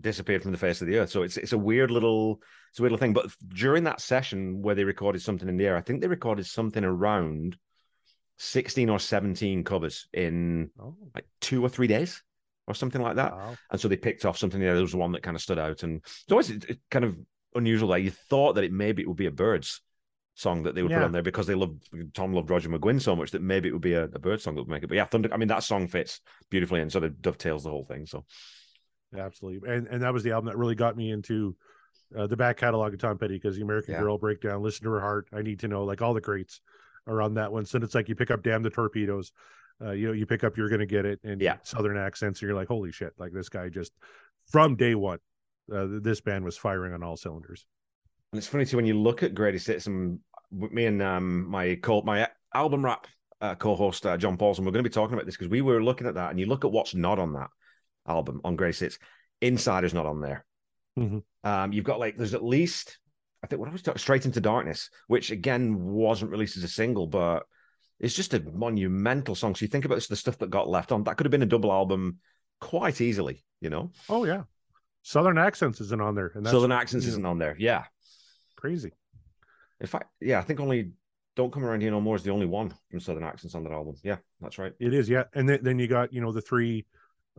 disappeared 0.01 0.43
from 0.43 0.53
the 0.53 0.59
face 0.59 0.81
of 0.81 0.87
the 0.87 0.97
earth. 0.97 1.11
So 1.11 1.23
it's 1.23 1.37
it's 1.37 1.53
a 1.53 1.59
weird 1.59 1.91
little 1.91 2.41
it's 2.71 2.79
a 2.79 2.83
weird 2.83 2.93
little 2.93 3.05
thing. 3.05 3.13
But 3.13 3.31
during 3.49 3.85
that 3.85 4.01
session 4.01 4.63
where 4.63 4.75
they 4.75 4.85
recorded 4.85 5.21
something 5.21 5.49
in 5.49 5.59
the 5.59 5.67
air, 5.67 5.77
I 5.77 5.83
think 5.83 6.01
they 6.01 6.09
recorded 6.09 6.47
something 6.47 6.83
around 6.85 7.59
sixteen 8.39 8.89
or 8.89 8.99
seventeen 8.99 9.65
covers 9.65 10.09
in 10.13 10.71
Oh, 10.81 10.97
like 11.15 11.27
two 11.41 11.63
or 11.63 11.69
three 11.69 11.89
days 11.89 12.23
or 12.67 12.75
something 12.75 13.03
like 13.03 13.17
that. 13.17 13.33
wow. 13.33 13.55
And 13.71 13.81
so 13.81 13.89
they 13.89 13.97
picked 13.97 14.25
off 14.25 14.39
something. 14.39 14.61
There 14.61 14.75
was 14.75 14.95
one 14.95 15.13
that 15.13 15.23
kind 15.23 15.35
of 15.37 15.43
stood 15.43 15.59
out, 15.59 15.83
and 15.83 15.97
it's 16.05 16.25
always 16.31 16.51
kind 16.91 17.05
of 17.05 17.19
unusual. 17.55 17.89
Like 17.91 18.05
you 18.05 18.11
thought 18.13 18.55
that 18.55 18.65
it 18.65 18.73
maybe 18.73 19.03
it 19.03 19.09
would 19.09 19.17
be 19.19 19.27
a 19.27 19.31
Byrds 19.31 19.83
song 20.41 20.63
that 20.63 20.75
they 20.75 20.83
would 20.83 20.91
put 20.93 21.03
on 21.03 21.13
there 21.13 21.23
because 21.23 21.47
they 21.47 21.55
loved 21.55 21.89
Tom 22.15 22.33
loved 22.33 22.51
Roger 22.51 22.69
McGuinn 22.69 23.01
so 23.01 23.15
much 23.15 23.31
that 23.33 23.43
maybe 23.43 23.69
it 23.69 23.73
would 23.73 23.83
be 23.83 23.93
a, 23.95 24.05
a 24.05 24.19
Bird 24.19 24.41
song 24.41 24.55
that 24.55 24.63
would 24.63 24.71
make 24.71 24.83
it. 24.83 24.87
But 24.89 24.97
yeah, 24.97 25.05
Thunder. 25.05 25.33
I 25.33 25.37
mean, 25.37 25.49
that 25.49 25.63
song 25.63 25.87
fits 25.89 26.21
beautifully 26.51 26.81
and 26.81 26.91
sort 26.91 27.05
of 27.05 27.21
dovetails 27.21 27.63
the 27.65 27.71
whole 27.71 27.85
thing. 27.85 28.07
So 28.07 28.25
Absolutely. 29.17 29.69
And 29.71 29.87
and 29.89 30.03
that 30.03 30.13
was 30.13 30.23
the 30.23 30.31
album 30.33 30.47
that 30.47 30.57
really 30.57 30.75
got 30.75 30.97
me 30.97 31.11
into 31.11 31.57
uh, 32.17 32.27
the 32.27 32.37
back 32.37 32.57
catalog 32.57 32.93
of 32.95 33.01
Tom 33.01 33.19
Petty 33.19 33.35
because 33.35 33.57
the 33.57 33.63
American 33.63 33.95
Yeah. 33.95 34.01
Girl 34.01 34.19
breakdown, 34.19 34.63
listen 34.63 34.85
to 34.85 34.91
her 34.91 35.01
heart. 35.01 35.29
I 35.33 35.43
need 35.43 35.61
to 35.61 35.69
know 35.69 35.85
like 35.85 36.01
all 36.03 36.15
the 36.15 36.21
greats 36.21 36.61
are 37.07 37.21
on 37.23 37.35
that 37.35 37.53
one. 37.53 37.65
So 37.65 37.79
it's 37.79 37.95
like 37.95 38.09
you 38.09 38.15
pick 38.15 38.31
up 38.31 38.43
Damn 38.43 38.63
the 38.63 38.71
Torpedoes, 38.71 39.33
uh, 39.85 39.91
you 39.93 40.07
know, 40.09 40.13
you 40.13 40.27
pick 40.27 40.45
up 40.45 40.57
You're 40.57 40.69
Gonna 40.69 40.87
Get 40.87 41.05
It 41.07 41.21
and 41.25 41.41
Yeah. 41.41 41.57
Southern 41.63 41.97
accents, 41.97 42.41
and 42.41 42.49
you're 42.49 42.57
like, 42.57 42.69
holy 42.69 42.93
shit, 42.93 43.13
like 43.19 43.33
this 43.33 43.49
guy 43.49 43.69
just 43.69 43.93
from 44.51 44.77
day 44.77 44.95
one, 44.95 45.19
uh, 45.73 45.87
this 46.01 46.21
band 46.21 46.45
was 46.45 46.57
firing 46.57 46.93
on 46.93 47.03
all 47.03 47.17
cylinders. 47.17 47.67
and 48.33 48.39
it's 48.39 48.47
funny 48.47 48.65
too 48.65 48.77
when 48.77 48.87
you 48.87 48.95
look 48.99 49.23
at 49.25 49.35
greatest 49.35 49.67
hits 49.67 49.87
and 49.89 50.21
me 50.53 50.87
and 50.87 51.03
um 51.03 51.49
my 51.49 51.77
co 51.77 52.03
my 52.03 52.29
album 52.55 52.85
rap 52.85 53.07
uh, 53.41 53.55
co-host 53.55 54.05
uh, 54.05 54.17
John 54.17 54.37
Paulson, 54.37 54.65
we're 54.65 54.73
going 54.73 54.85
to 54.85 54.91
be 54.91 54.93
talking 54.93 55.15
about 55.15 55.25
this 55.25 55.37
because 55.37 55.49
we 55.49 55.63
were 55.63 55.83
looking 55.83 56.07
at 56.07 56.15
that 56.15 56.31
and 56.31 56.39
you 56.39 56.47
look 56.47 56.65
at 56.65 56.73
what's 56.73 56.95
not 56.95 57.19
on 57.19 57.33
that 57.33 57.49
album 58.07 58.41
on 58.45 58.55
greatest 58.55 58.81
hits. 58.81 58.99
Insider's 59.41 59.95
not 59.95 60.05
on 60.05 60.21
there. 60.21 60.45
Mhm. 60.99 61.23
Um, 61.45 61.73
you've 61.73 61.85
got 61.85 62.01
like 62.01 62.17
there's 62.17 62.35
at 62.35 62.45
least 62.45 62.99
I 63.43 63.47
think 63.47 63.61
what 63.61 63.69
I 63.69 63.73
was 63.73 63.83
talking 63.83 63.99
Straight 63.99 64.27
into 64.27 64.41
Darkness, 64.41 64.91
which 65.07 65.31
again 65.31 65.81
wasn't 65.83 66.31
released 66.31 66.59
as 66.59 66.65
a 66.65 66.69
single, 66.69 67.07
but 67.07 67.45
it's 67.99 68.15
just 68.15 68.35
a 68.35 68.41
monumental 68.41 69.35
song. 69.35 69.55
So 69.55 69.65
you 69.65 69.69
think 69.69 69.85
about 69.85 69.95
this, 69.95 70.09
the 70.09 70.17
stuff 70.17 70.39
that 70.39 70.51
got 70.51 70.69
left 70.69 70.93
on. 70.93 71.05
That 71.05 71.17
could 71.17 71.27
have 71.27 71.31
been 71.31 71.43
a 71.43 71.47
double 71.47 71.73
album 71.73 72.19
quite 72.61 73.01
easily, 73.01 73.45
you 73.61 73.71
know. 73.71 73.93
Oh 74.09 74.25
yeah. 74.25 74.43
Southern 75.03 75.39
accents 75.39 75.81
isn't 75.81 76.01
on 76.01 76.15
there. 76.15 76.33
And 76.35 76.47
Southern 76.47 76.73
Accents 76.73 77.07
isn't 77.07 77.25
on 77.25 77.39
there. 77.39 77.57
Yeah. 77.59 77.85
crazy. 78.57 78.93
In 79.81 79.87
fact, 79.87 80.11
yeah, 80.21 80.39
I 80.39 80.43
think 80.43 80.61
only 80.61 80.93
Don't 81.37 81.53
Come 81.53 81.65
Around 81.65 81.81
Here 81.81 81.91
No 81.91 82.01
More 82.01 82.17
is 82.17 82.23
the 82.23 82.31
only 82.31 82.47
one 82.47 82.73
from 82.91 83.01
Southern 83.01 83.25
Accents 83.25 83.55
on 83.55 83.65
that 83.65 83.73
album. 83.73 83.97
Yeah, 84.03 84.17
that's 84.41 84.59
right. 84.59 84.73
It 84.79 84.93
is, 84.95 85.09
yeah. 85.09 85.25
And 85.35 85.49
then, 85.49 85.61
then 85.63 85.79
you 85.79 85.87
got, 85.87 86.13
you 86.13 86.21
know, 86.21 86.33
the 86.33 86.41
three 86.43 86.87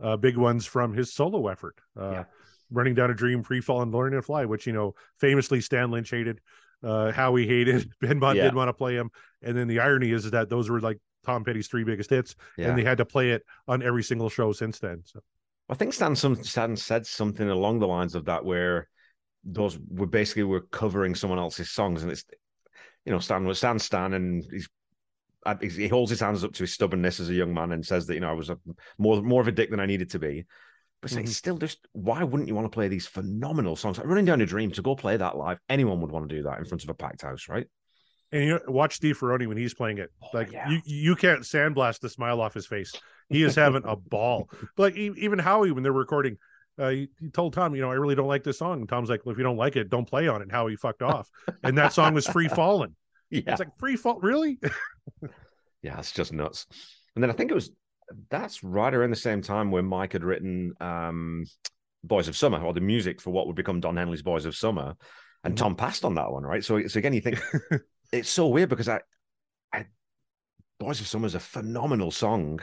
uh, 0.02 0.16
big 0.16 0.36
ones 0.36 0.66
from 0.66 0.92
his 0.94 1.12
solo 1.12 1.48
effort. 1.48 1.76
Uh, 1.98 2.10
Yeah. 2.10 2.24
Running 2.70 2.94
Down 2.94 3.10
a 3.10 3.14
Dream, 3.14 3.42
Free 3.42 3.60
Fall, 3.60 3.82
and 3.82 3.92
Learning 3.92 4.18
to 4.18 4.22
Fly, 4.22 4.46
which, 4.46 4.66
you 4.66 4.72
know, 4.72 4.94
famously 5.20 5.60
Stan 5.60 5.90
Lynch 5.90 6.08
hated, 6.10 6.40
uh, 6.82 7.12
Howie 7.12 7.46
hated, 7.46 7.90
Ben 8.00 8.18
Bond 8.18 8.38
Yeah. 8.38 8.44
didn't 8.44 8.56
want 8.56 8.68
to 8.70 8.72
play 8.72 8.94
him. 8.96 9.10
And 9.42 9.54
then 9.56 9.68
the 9.68 9.80
irony 9.80 10.10
is 10.10 10.30
that 10.30 10.48
those 10.48 10.70
were 10.70 10.80
like 10.80 10.98
Tom 11.24 11.44
Petty's 11.44 11.68
three 11.68 11.84
biggest 11.84 12.08
hits, 12.08 12.34
Yeah. 12.56 12.70
and 12.70 12.78
they 12.78 12.82
had 12.82 12.96
to 12.98 13.04
play 13.04 13.32
it 13.32 13.44
on 13.68 13.82
every 13.82 14.02
single 14.02 14.30
show 14.30 14.52
since 14.52 14.78
then. 14.78 15.02
So, 15.04 15.20
I 15.68 15.74
think 15.74 15.92
Stan, 15.92 16.16
some, 16.16 16.42
Stan 16.42 16.74
said 16.76 17.06
something 17.06 17.48
along 17.50 17.78
the 17.78 17.86
lines 17.86 18.14
of 18.14 18.24
that, 18.24 18.42
where 18.44 18.88
those 19.44 19.78
were 19.88 20.06
basically 20.06 20.44
were 20.44 20.60
covering 20.60 21.14
someone 21.14 21.38
else's 21.38 21.70
songs, 21.70 22.02
and 22.02 22.12
it's 22.12 22.24
you 23.04 23.12
know 23.12 23.18
Stan 23.18 23.44
was 23.44 23.58
Stan 23.58 23.78
Stan, 23.78 24.12
and 24.14 24.44
he's 24.50 24.68
he 25.60 25.88
holds 25.88 26.10
his 26.10 26.20
hands 26.20 26.44
up 26.44 26.52
to 26.52 26.62
his 26.62 26.72
stubbornness 26.72 27.18
as 27.20 27.28
a 27.28 27.34
young 27.34 27.52
man 27.52 27.72
and 27.72 27.84
says 27.84 28.06
that 28.06 28.14
you 28.14 28.20
know 28.20 28.30
I 28.30 28.34
was 28.34 28.50
a, 28.50 28.58
more 28.98 29.22
more 29.22 29.40
of 29.40 29.48
a 29.48 29.52
dick 29.52 29.70
than 29.70 29.80
I 29.80 29.86
needed 29.86 30.10
to 30.10 30.18
be. 30.18 30.46
But 31.00 31.10
it's, 31.10 31.16
like, 31.16 31.24
it's 31.24 31.36
still 31.36 31.58
just 31.58 31.80
why 31.92 32.22
wouldn't 32.22 32.48
you 32.48 32.54
want 32.54 32.66
to 32.66 32.74
play 32.74 32.86
these 32.86 33.06
phenomenal 33.06 33.74
songs? 33.74 33.98
Like 33.98 34.06
Running 34.06 34.24
Down 34.24 34.40
a 34.40 34.46
Dream 34.46 34.70
to 34.72 34.82
go 34.82 34.94
play 34.94 35.16
that 35.16 35.36
live. 35.36 35.58
Anyone 35.68 36.00
would 36.00 36.12
want 36.12 36.28
to 36.28 36.36
do 36.36 36.44
that 36.44 36.58
in 36.58 36.64
front 36.64 36.84
of 36.84 36.88
a 36.90 36.94
packed 36.94 37.22
house, 37.22 37.48
right? 37.48 37.66
And 38.30 38.44
you 38.44 38.50
know, 38.50 38.60
watch 38.68 38.94
Steve 38.94 39.18
Ferrone 39.18 39.46
when 39.48 39.56
he's 39.56 39.74
playing 39.74 39.98
it. 39.98 40.10
Oh, 40.22 40.28
Like 40.32 40.52
yeah. 40.52 40.70
you, 40.70 40.80
you 40.84 41.16
can't 41.16 41.40
sandblast 41.40 42.00
the 42.00 42.08
smile 42.08 42.40
off 42.40 42.54
his 42.54 42.66
face. 42.66 42.92
He 43.28 43.42
is 43.42 43.56
having 43.56 43.82
a 43.84 43.96
ball. 43.96 44.48
But 44.76 44.82
like 44.94 44.96
even 44.96 45.38
Howie, 45.38 45.72
when 45.72 45.82
they're 45.82 45.92
recording, 45.92 46.38
uh, 46.78 46.88
he, 46.90 47.08
he 47.20 47.28
told 47.30 47.52
Tom, 47.52 47.74
you 47.74 47.82
know, 47.82 47.90
I 47.90 47.94
really 47.94 48.14
don't 48.14 48.28
like 48.28 48.44
this 48.44 48.58
song. 48.58 48.80
And 48.80 48.88
Tom's 48.88 49.10
like, 49.10 49.24
well, 49.24 49.32
if 49.32 49.38
you 49.38 49.44
don't 49.44 49.56
like 49.56 49.76
it, 49.76 49.90
don't 49.90 50.08
play 50.08 50.28
on 50.28 50.40
it. 50.40 50.44
And 50.44 50.52
Howie 50.52 50.76
fucked 50.76 51.02
off. 51.02 51.28
And 51.62 51.76
that 51.78 51.92
song 51.92 52.14
was 52.14 52.26
Free 52.26 52.48
Falling. 52.54 52.94
Yeah. 53.32 53.42
It's 53.46 53.60
like 53.60 53.76
free 53.78 53.96
fall, 53.96 54.20
really? 54.20 54.60
Yeah, 55.82 55.98
it's 55.98 56.12
just 56.12 56.32
nuts. 56.32 56.66
And 57.16 57.24
then 57.24 57.30
I 57.30 57.32
think 57.32 57.50
it 57.50 57.54
was 57.54 57.72
that's 58.30 58.62
right 58.62 58.94
around 58.94 59.10
the 59.10 59.16
same 59.16 59.42
time 59.42 59.72
when 59.72 59.84
Mike 59.84 60.12
had 60.12 60.22
written 60.22 60.74
um 60.80 61.44
Boys 62.04 62.28
of 62.28 62.36
Summer 62.36 62.62
or 62.62 62.72
the 62.72 62.80
music 62.80 63.20
for 63.20 63.30
what 63.30 63.48
would 63.48 63.56
become 63.56 63.80
Don 63.80 63.96
Henley's 63.96 64.22
Boys 64.22 64.44
of 64.44 64.54
Summer. 64.54 64.94
And. 65.42 65.58
Tom 65.58 65.74
passed 65.74 66.04
on 66.04 66.14
that 66.14 66.30
one, 66.30 66.44
right? 66.44 66.64
So 66.64 66.86
so 66.86 66.98
again, 67.00 67.14
you 67.14 67.20
think 67.20 67.42
it's 68.12 68.28
so 68.28 68.46
weird 68.46 68.68
because 68.68 68.88
I 68.88 69.00
I 69.72 69.86
Boys 70.78 71.00
of 71.00 71.08
Summer 71.08 71.26
is 71.26 71.34
a 71.34 71.40
phenomenal 71.40 72.12
song. 72.12 72.60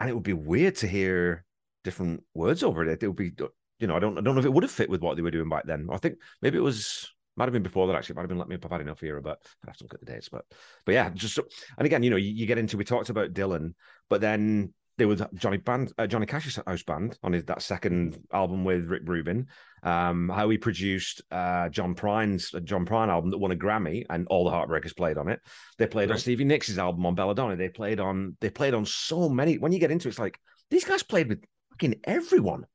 And 0.00 0.10
it 0.10 0.14
would 0.14 0.24
be 0.24 0.32
weird 0.32 0.74
to 0.76 0.88
hear 0.88 1.44
different 1.84 2.22
words 2.34 2.62
over 2.62 2.84
it. 2.84 3.02
It 3.02 3.06
would 3.06 3.16
be 3.16 3.32
you 3.78 3.86
know, 3.86 3.96
I 3.96 3.98
don't 3.98 4.18
I 4.18 4.20
don't 4.20 4.34
know 4.34 4.40
if 4.40 4.46
it 4.46 4.52
would 4.52 4.64
have 4.64 4.70
fit 4.70 4.90
with 4.90 5.00
what 5.00 5.16
they 5.16 5.22
were 5.22 5.30
doing 5.30 5.48
back 5.48 5.66
then. 5.66 5.88
I 5.90 5.96
think 5.96 6.18
maybe 6.42 6.58
it 6.58 6.62
was 6.62 7.10
might 7.36 7.46
have 7.46 7.52
been 7.52 7.62
before 7.62 7.86
that 7.86 7.96
actually. 7.96 8.14
It 8.14 8.16
might 8.16 8.22
have 8.22 8.28
been 8.28 8.38
let 8.38 8.48
me 8.48 8.56
up. 8.56 8.64
I've 8.64 8.70
had 8.70 8.80
enough 8.82 9.02
era, 9.02 9.22
but 9.22 9.38
I 9.64 9.70
have 9.70 9.76
to 9.78 9.84
look 9.84 9.94
at 9.94 10.00
the 10.00 10.06
dates. 10.06 10.28
But 10.28 10.44
but 10.84 10.92
yeah, 10.92 11.10
just 11.10 11.38
and 11.38 11.86
again, 11.86 12.02
you 12.02 12.10
know, 12.10 12.16
you, 12.16 12.30
you 12.30 12.46
get 12.46 12.58
into 12.58 12.76
we 12.76 12.84
talked 12.84 13.08
about 13.08 13.32
Dylan, 13.32 13.74
but 14.08 14.20
then 14.20 14.74
there 14.98 15.08
was 15.08 15.22
Johnny 15.34 15.56
Band, 15.56 15.94
uh, 15.96 16.06
Johnny 16.06 16.26
Cash's 16.26 16.58
house 16.66 16.82
band 16.82 17.18
on 17.22 17.32
his 17.32 17.46
that 17.46 17.62
second 17.62 18.18
album 18.34 18.64
with 18.64 18.84
Rick 18.84 19.02
Rubin. 19.06 19.46
Um, 19.82 20.28
Howie 20.28 20.58
produced 20.58 21.22
uh, 21.30 21.70
John 21.70 21.94
Prine's 21.94 22.52
uh, 22.54 22.60
John 22.60 22.84
Prine 22.84 23.08
album 23.08 23.30
that 23.30 23.38
won 23.38 23.50
a 23.50 23.56
Grammy, 23.56 24.04
and 24.10 24.26
all 24.28 24.44
the 24.44 24.50
Heartbreakers 24.50 24.94
played 24.94 25.16
on 25.16 25.28
it. 25.28 25.40
They 25.78 25.86
played 25.86 26.10
on 26.10 26.18
Stevie 26.18 26.44
Nicks' 26.44 26.76
album 26.76 27.06
on 27.06 27.14
Belladonna. 27.14 27.56
They 27.56 27.70
played 27.70 27.98
on 27.98 28.36
they 28.42 28.50
played 28.50 28.74
on 28.74 28.84
so 28.84 29.30
many. 29.30 29.56
When 29.56 29.72
you 29.72 29.78
get 29.78 29.90
into 29.90 30.08
it, 30.08 30.10
it's 30.10 30.18
like 30.18 30.38
these 30.70 30.84
guys 30.84 31.02
played 31.02 31.30
with 31.30 31.42
fucking 31.80 32.00
everyone. 32.04 32.66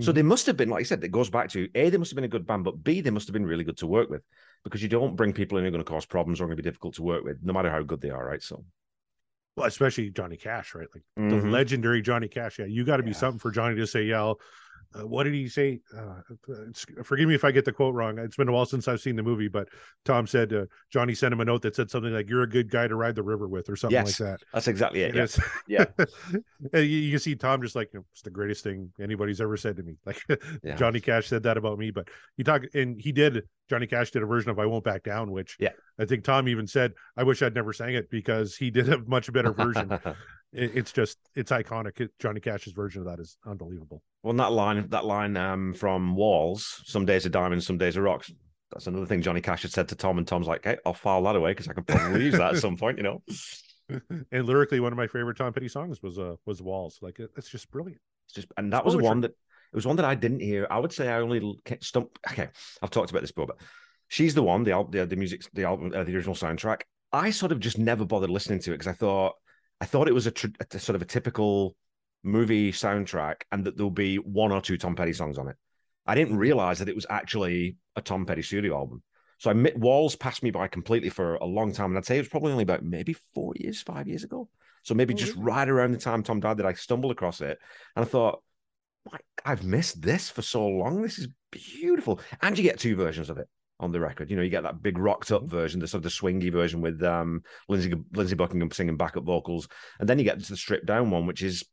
So 0.00 0.12
Mhm. 0.12 0.14
they 0.14 0.22
must 0.22 0.46
have 0.46 0.56
been, 0.56 0.70
like 0.70 0.80
I 0.80 0.84
said, 0.84 1.04
it 1.04 1.10
goes 1.10 1.28
back 1.28 1.50
to 1.50 1.68
A, 1.74 1.90
they 1.90 1.98
must 1.98 2.10
have 2.10 2.14
been 2.16 2.24
a 2.24 2.28
good 2.28 2.46
band, 2.46 2.64
but 2.64 2.82
B, 2.82 3.00
they 3.02 3.10
must 3.10 3.26
have 3.28 3.34
been 3.34 3.44
really 3.44 3.64
good 3.64 3.76
to 3.78 3.86
work 3.86 4.08
with 4.08 4.22
because 4.64 4.82
you 4.82 4.88
don't 4.88 5.14
bring 5.16 5.32
people 5.32 5.58
in 5.58 5.64
who 5.64 5.68
are 5.68 5.72
going 5.72 5.84
to 5.84 5.90
cause 5.90 6.06
problems 6.06 6.40
or 6.40 6.46
going 6.46 6.56
to 6.56 6.62
be 6.62 6.68
difficult 6.68 6.94
to 6.94 7.02
work 7.02 7.22
with, 7.22 7.38
no 7.42 7.52
matter 7.52 7.70
how 7.70 7.82
good 7.82 8.00
they 8.00 8.10
are, 8.10 8.26
right? 8.26 8.42
So, 8.42 8.64
Well, 9.56 9.66
especially 9.66 10.08
Johnny 10.10 10.36
Cash, 10.36 10.74
right? 10.74 10.86
Like 10.94 11.02
the 11.16 11.36
Mhm. 11.36 11.50
legendary 11.50 12.00
Johnny 12.00 12.28
Cash. 12.28 12.60
Yeah, 12.60 12.66
you 12.66 12.84
got 12.84 12.96
to 12.98 13.02
be 13.02 13.10
Yeah. 13.10 13.16
something 13.16 13.40
for 13.40 13.50
Johnny 13.50 13.76
to 13.76 13.86
say, 13.86 14.04
yeah. 14.04 14.20
I'll- 14.20 14.40
Uh, 14.92 15.06
what 15.06 15.22
did 15.24 15.34
he 15.34 15.48
say? 15.48 15.80
Uh, 15.96 16.20
forgive 17.04 17.28
me 17.28 17.34
if 17.36 17.44
I 17.44 17.52
get 17.52 17.64
the 17.64 17.72
quote 17.72 17.94
wrong. 17.94 18.18
It's 18.18 18.36
been 18.36 18.48
a 18.48 18.52
while 18.52 18.66
since 18.66 18.88
I've 18.88 19.00
seen 19.00 19.14
the 19.14 19.22
movie, 19.22 19.46
but 19.46 19.68
Tom 20.04 20.26
said 20.26 20.52
uh, 20.52 20.64
Johnny 20.92 21.14
sent 21.14 21.32
him 21.32 21.40
a 21.40 21.44
note 21.44 21.62
that 21.62 21.76
said 21.76 21.90
something 21.90 22.12
like 22.12 22.28
"You're 22.28 22.42
a 22.42 22.48
good 22.48 22.70
guy 22.70 22.88
to 22.88 22.96
ride 22.96 23.14
the 23.14 23.22
river 23.22 23.46
with" 23.46 23.68
or 23.70 23.76
something 23.76 23.94
Yes. 23.94 24.18
like 24.18 24.30
that. 24.30 24.40
that's 24.52 24.66
exactly 24.66 25.02
it. 25.02 25.14
And 25.16 25.36
Yeah. 25.68 25.84
Yeah. 25.98 26.04
and 26.72 26.82
you, 26.84 26.98
you 26.98 27.10
can 27.10 27.20
see 27.20 27.36
Tom 27.36 27.62
just 27.62 27.76
like 27.76 27.90
it's 27.94 28.22
the 28.22 28.30
greatest 28.30 28.64
thing 28.64 28.90
anybody's 29.00 29.40
ever 29.40 29.56
said 29.56 29.76
to 29.76 29.82
me. 29.84 29.94
Like 30.06 30.20
Yeah. 30.64 30.74
Johnny 30.74 31.00
Cash 31.00 31.28
said 31.28 31.44
that 31.44 31.56
about 31.56 31.78
me, 31.78 31.90
but 31.92 32.08
he 32.36 32.42
talked 32.42 32.74
and 32.74 33.00
he 33.00 33.12
did. 33.12 33.44
Johnny 33.68 33.86
Cash 33.86 34.10
did 34.10 34.22
a 34.24 34.26
version 34.26 34.50
of 34.50 34.58
"I 34.58 34.66
Won't 34.66 34.82
Back 34.82 35.04
Down," 35.04 35.30
which 35.30 35.56
Yeah. 35.60 35.70
I 36.00 36.04
think 36.04 36.24
Tom 36.24 36.48
even 36.48 36.66
said, 36.66 36.94
"I 37.16 37.22
wish 37.22 37.42
I'd 37.42 37.54
never 37.54 37.72
sang 37.72 37.94
it 37.94 38.10
because 38.10 38.56
he 38.56 38.70
did 38.72 38.88
a 38.92 38.98
much 39.06 39.32
better 39.32 39.52
version." 39.52 39.88
it, 40.52 40.72
it's 40.74 40.92
just 40.92 41.18
it's 41.34 41.50
iconic. 41.50 42.08
Johnny 42.18 42.40
Cash's 42.40 42.72
version 42.72 43.00
of 43.02 43.06
that 43.06 43.20
is 43.20 43.36
unbelievable. 43.46 44.02
well, 44.22 44.30
and 44.30 44.40
that 44.40 44.52
line, 44.52 44.88
that 44.88 45.04
line 45.04 45.36
um, 45.36 45.74
from 45.74 46.16
Walls, 46.16 46.82
some 46.84 47.04
days 47.04 47.26
are 47.26 47.30
diamonds, 47.30 47.66
some 47.66 47.78
days 47.78 47.96
are 47.96 48.02
rocks. 48.02 48.32
That's 48.72 48.86
another 48.86 49.06
thing 49.06 49.22
Johnny 49.22 49.40
Cash 49.40 49.62
had 49.62 49.72
said 49.72 49.88
to 49.88 49.96
Tom, 49.96 50.18
and 50.18 50.26
Tom's 50.26 50.46
like, 50.46 50.64
hey, 50.64 50.76
I'll 50.86 50.94
file 50.94 51.24
that 51.24 51.34
away 51.34 51.50
because 51.50 51.66
I 51.66 51.72
can 51.72 51.82
probably 51.82 52.24
use 52.24 52.38
that 52.38 52.54
at 52.54 52.58
some 52.58 52.76
point, 52.76 52.98
you 52.98 53.02
know? 53.02 53.22
and 54.32 54.46
lyrically, 54.46 54.80
one 54.80 54.92
of 54.92 54.96
my 54.96 55.06
favorite 55.06 55.36
Tom 55.36 55.52
Petty 55.52 55.68
songs 55.68 56.02
was 56.02 56.18
uh 56.18 56.36
was 56.46 56.62
"Walls." 56.62 56.98
Like 57.02 57.18
it, 57.18 57.30
it's 57.36 57.48
just 57.48 57.70
brilliant. 57.70 58.00
It's 58.26 58.34
just, 58.34 58.48
and 58.56 58.72
that 58.72 58.84
was 58.84 58.94
poetry. 58.94 59.08
one 59.08 59.20
that 59.22 59.30
it 59.30 59.76
was 59.76 59.86
one 59.86 59.96
that 59.96 60.04
I 60.04 60.14
didn't 60.14 60.40
hear. 60.40 60.66
I 60.70 60.78
would 60.78 60.92
say 60.92 61.08
I 61.08 61.20
only 61.20 61.40
l- 61.40 61.56
ca- 61.64 61.78
stump. 61.80 62.18
Okay, 62.30 62.48
I've 62.82 62.90
talked 62.90 63.10
about 63.10 63.22
this 63.22 63.32
before, 63.32 63.46
but 63.48 63.58
she's 64.08 64.34
the 64.34 64.42
one, 64.42 64.64
the 64.64 64.86
the, 64.90 65.06
the 65.06 65.16
music, 65.16 65.42
the 65.52 65.64
album, 65.64 65.92
uh, 65.94 66.04
the 66.04 66.14
original 66.14 66.34
soundtrack. 66.34 66.82
I 67.12 67.30
sort 67.30 67.52
of 67.52 67.60
just 67.60 67.78
never 67.78 68.04
bothered 68.04 68.30
listening 68.30 68.60
to 68.60 68.70
it 68.70 68.74
because 68.74 68.86
I 68.86 68.92
thought, 68.92 69.34
I 69.80 69.86
thought 69.86 70.08
it 70.08 70.14
was 70.14 70.26
a, 70.26 70.30
tr- 70.30 70.48
a 70.70 70.78
sort 70.78 70.96
of 70.96 71.02
a 71.02 71.06
typical 71.06 71.74
movie 72.22 72.72
soundtrack, 72.72 73.42
and 73.50 73.64
that 73.64 73.76
there'll 73.76 73.90
be 73.90 74.16
one 74.16 74.52
or 74.52 74.60
two 74.60 74.76
Tom 74.76 74.94
Petty 74.94 75.12
songs 75.12 75.38
on 75.38 75.48
it. 75.48 75.56
I 76.06 76.14
didn't 76.14 76.36
realize 76.38 76.78
that 76.78 76.88
it 76.88 76.94
was 76.94 77.06
actually 77.08 77.76
a 77.96 78.02
Tom 78.02 78.26
Petty 78.26 78.42
studio 78.42 78.76
album. 78.76 79.02
So 79.38 79.50
I 79.50 79.72
Walls 79.76 80.16
passed 80.16 80.42
me 80.42 80.50
by 80.50 80.68
completely 80.68 81.08
for 81.08 81.36
a 81.36 81.46
long 81.46 81.72
time, 81.72 81.90
and 81.90 81.98
I'd 81.98 82.04
say 82.04 82.16
it 82.16 82.20
was 82.20 82.28
probably 82.28 82.52
only 82.52 82.64
about 82.64 82.84
maybe 82.84 83.16
four 83.34 83.54
years, 83.56 83.80
five 83.80 84.06
years 84.06 84.22
ago. 84.22 84.48
So 84.82 84.94
maybe 84.94 85.14
just 85.14 85.36
mm. 85.36 85.44
right 85.44 85.68
around 85.68 85.92
the 85.92 85.98
time 85.98 86.22
Tom 86.22 86.40
died 86.40 86.58
that 86.58 86.66
I 86.66 86.74
stumbled 86.74 87.12
across 87.12 87.40
it, 87.40 87.58
and 87.96 88.04
I 88.04 88.08
thought, 88.08 88.42
"My- 89.10 89.18
I've 89.44 89.64
missed 89.64 90.02
this 90.02 90.28
for 90.28 90.42
so 90.42 90.66
long. 90.66 91.00
This 91.00 91.18
is 91.18 91.28
beautiful, 91.50 92.20
and 92.42 92.56
you 92.56 92.64
get 92.64 92.78
two 92.78 92.96
versions 92.96 93.30
of 93.30 93.38
it 93.38 93.48
on 93.80 93.92
the 93.92 94.00
record. 94.00 94.30
You 94.30 94.36
know, 94.36 94.42
you 94.42 94.50
get 94.50 94.62
that 94.62 94.82
big 94.82 94.98
rocked 94.98 95.32
up 95.32 95.44
version, 95.44 95.80
the 95.80 95.88
sort 95.88 96.04
of 96.04 96.10
the 96.12 96.16
swingy 96.16 96.52
version 96.52 96.80
with 96.80 97.02
um 97.02 97.42
Lindsey 97.68 97.92
Lindsey 98.12 98.36
Buckingham 98.36 98.70
singing 98.70 98.96
backup 98.96 99.24
vocals, 99.24 99.68
and 99.98 100.08
then 100.08 100.18
you 100.18 100.24
get 100.24 100.40
to 100.42 100.48
the 100.50 100.56
stripped 100.56 100.86
down 100.86 101.10
one, 101.10 101.26
which 101.26 101.42
is, 101.42 101.64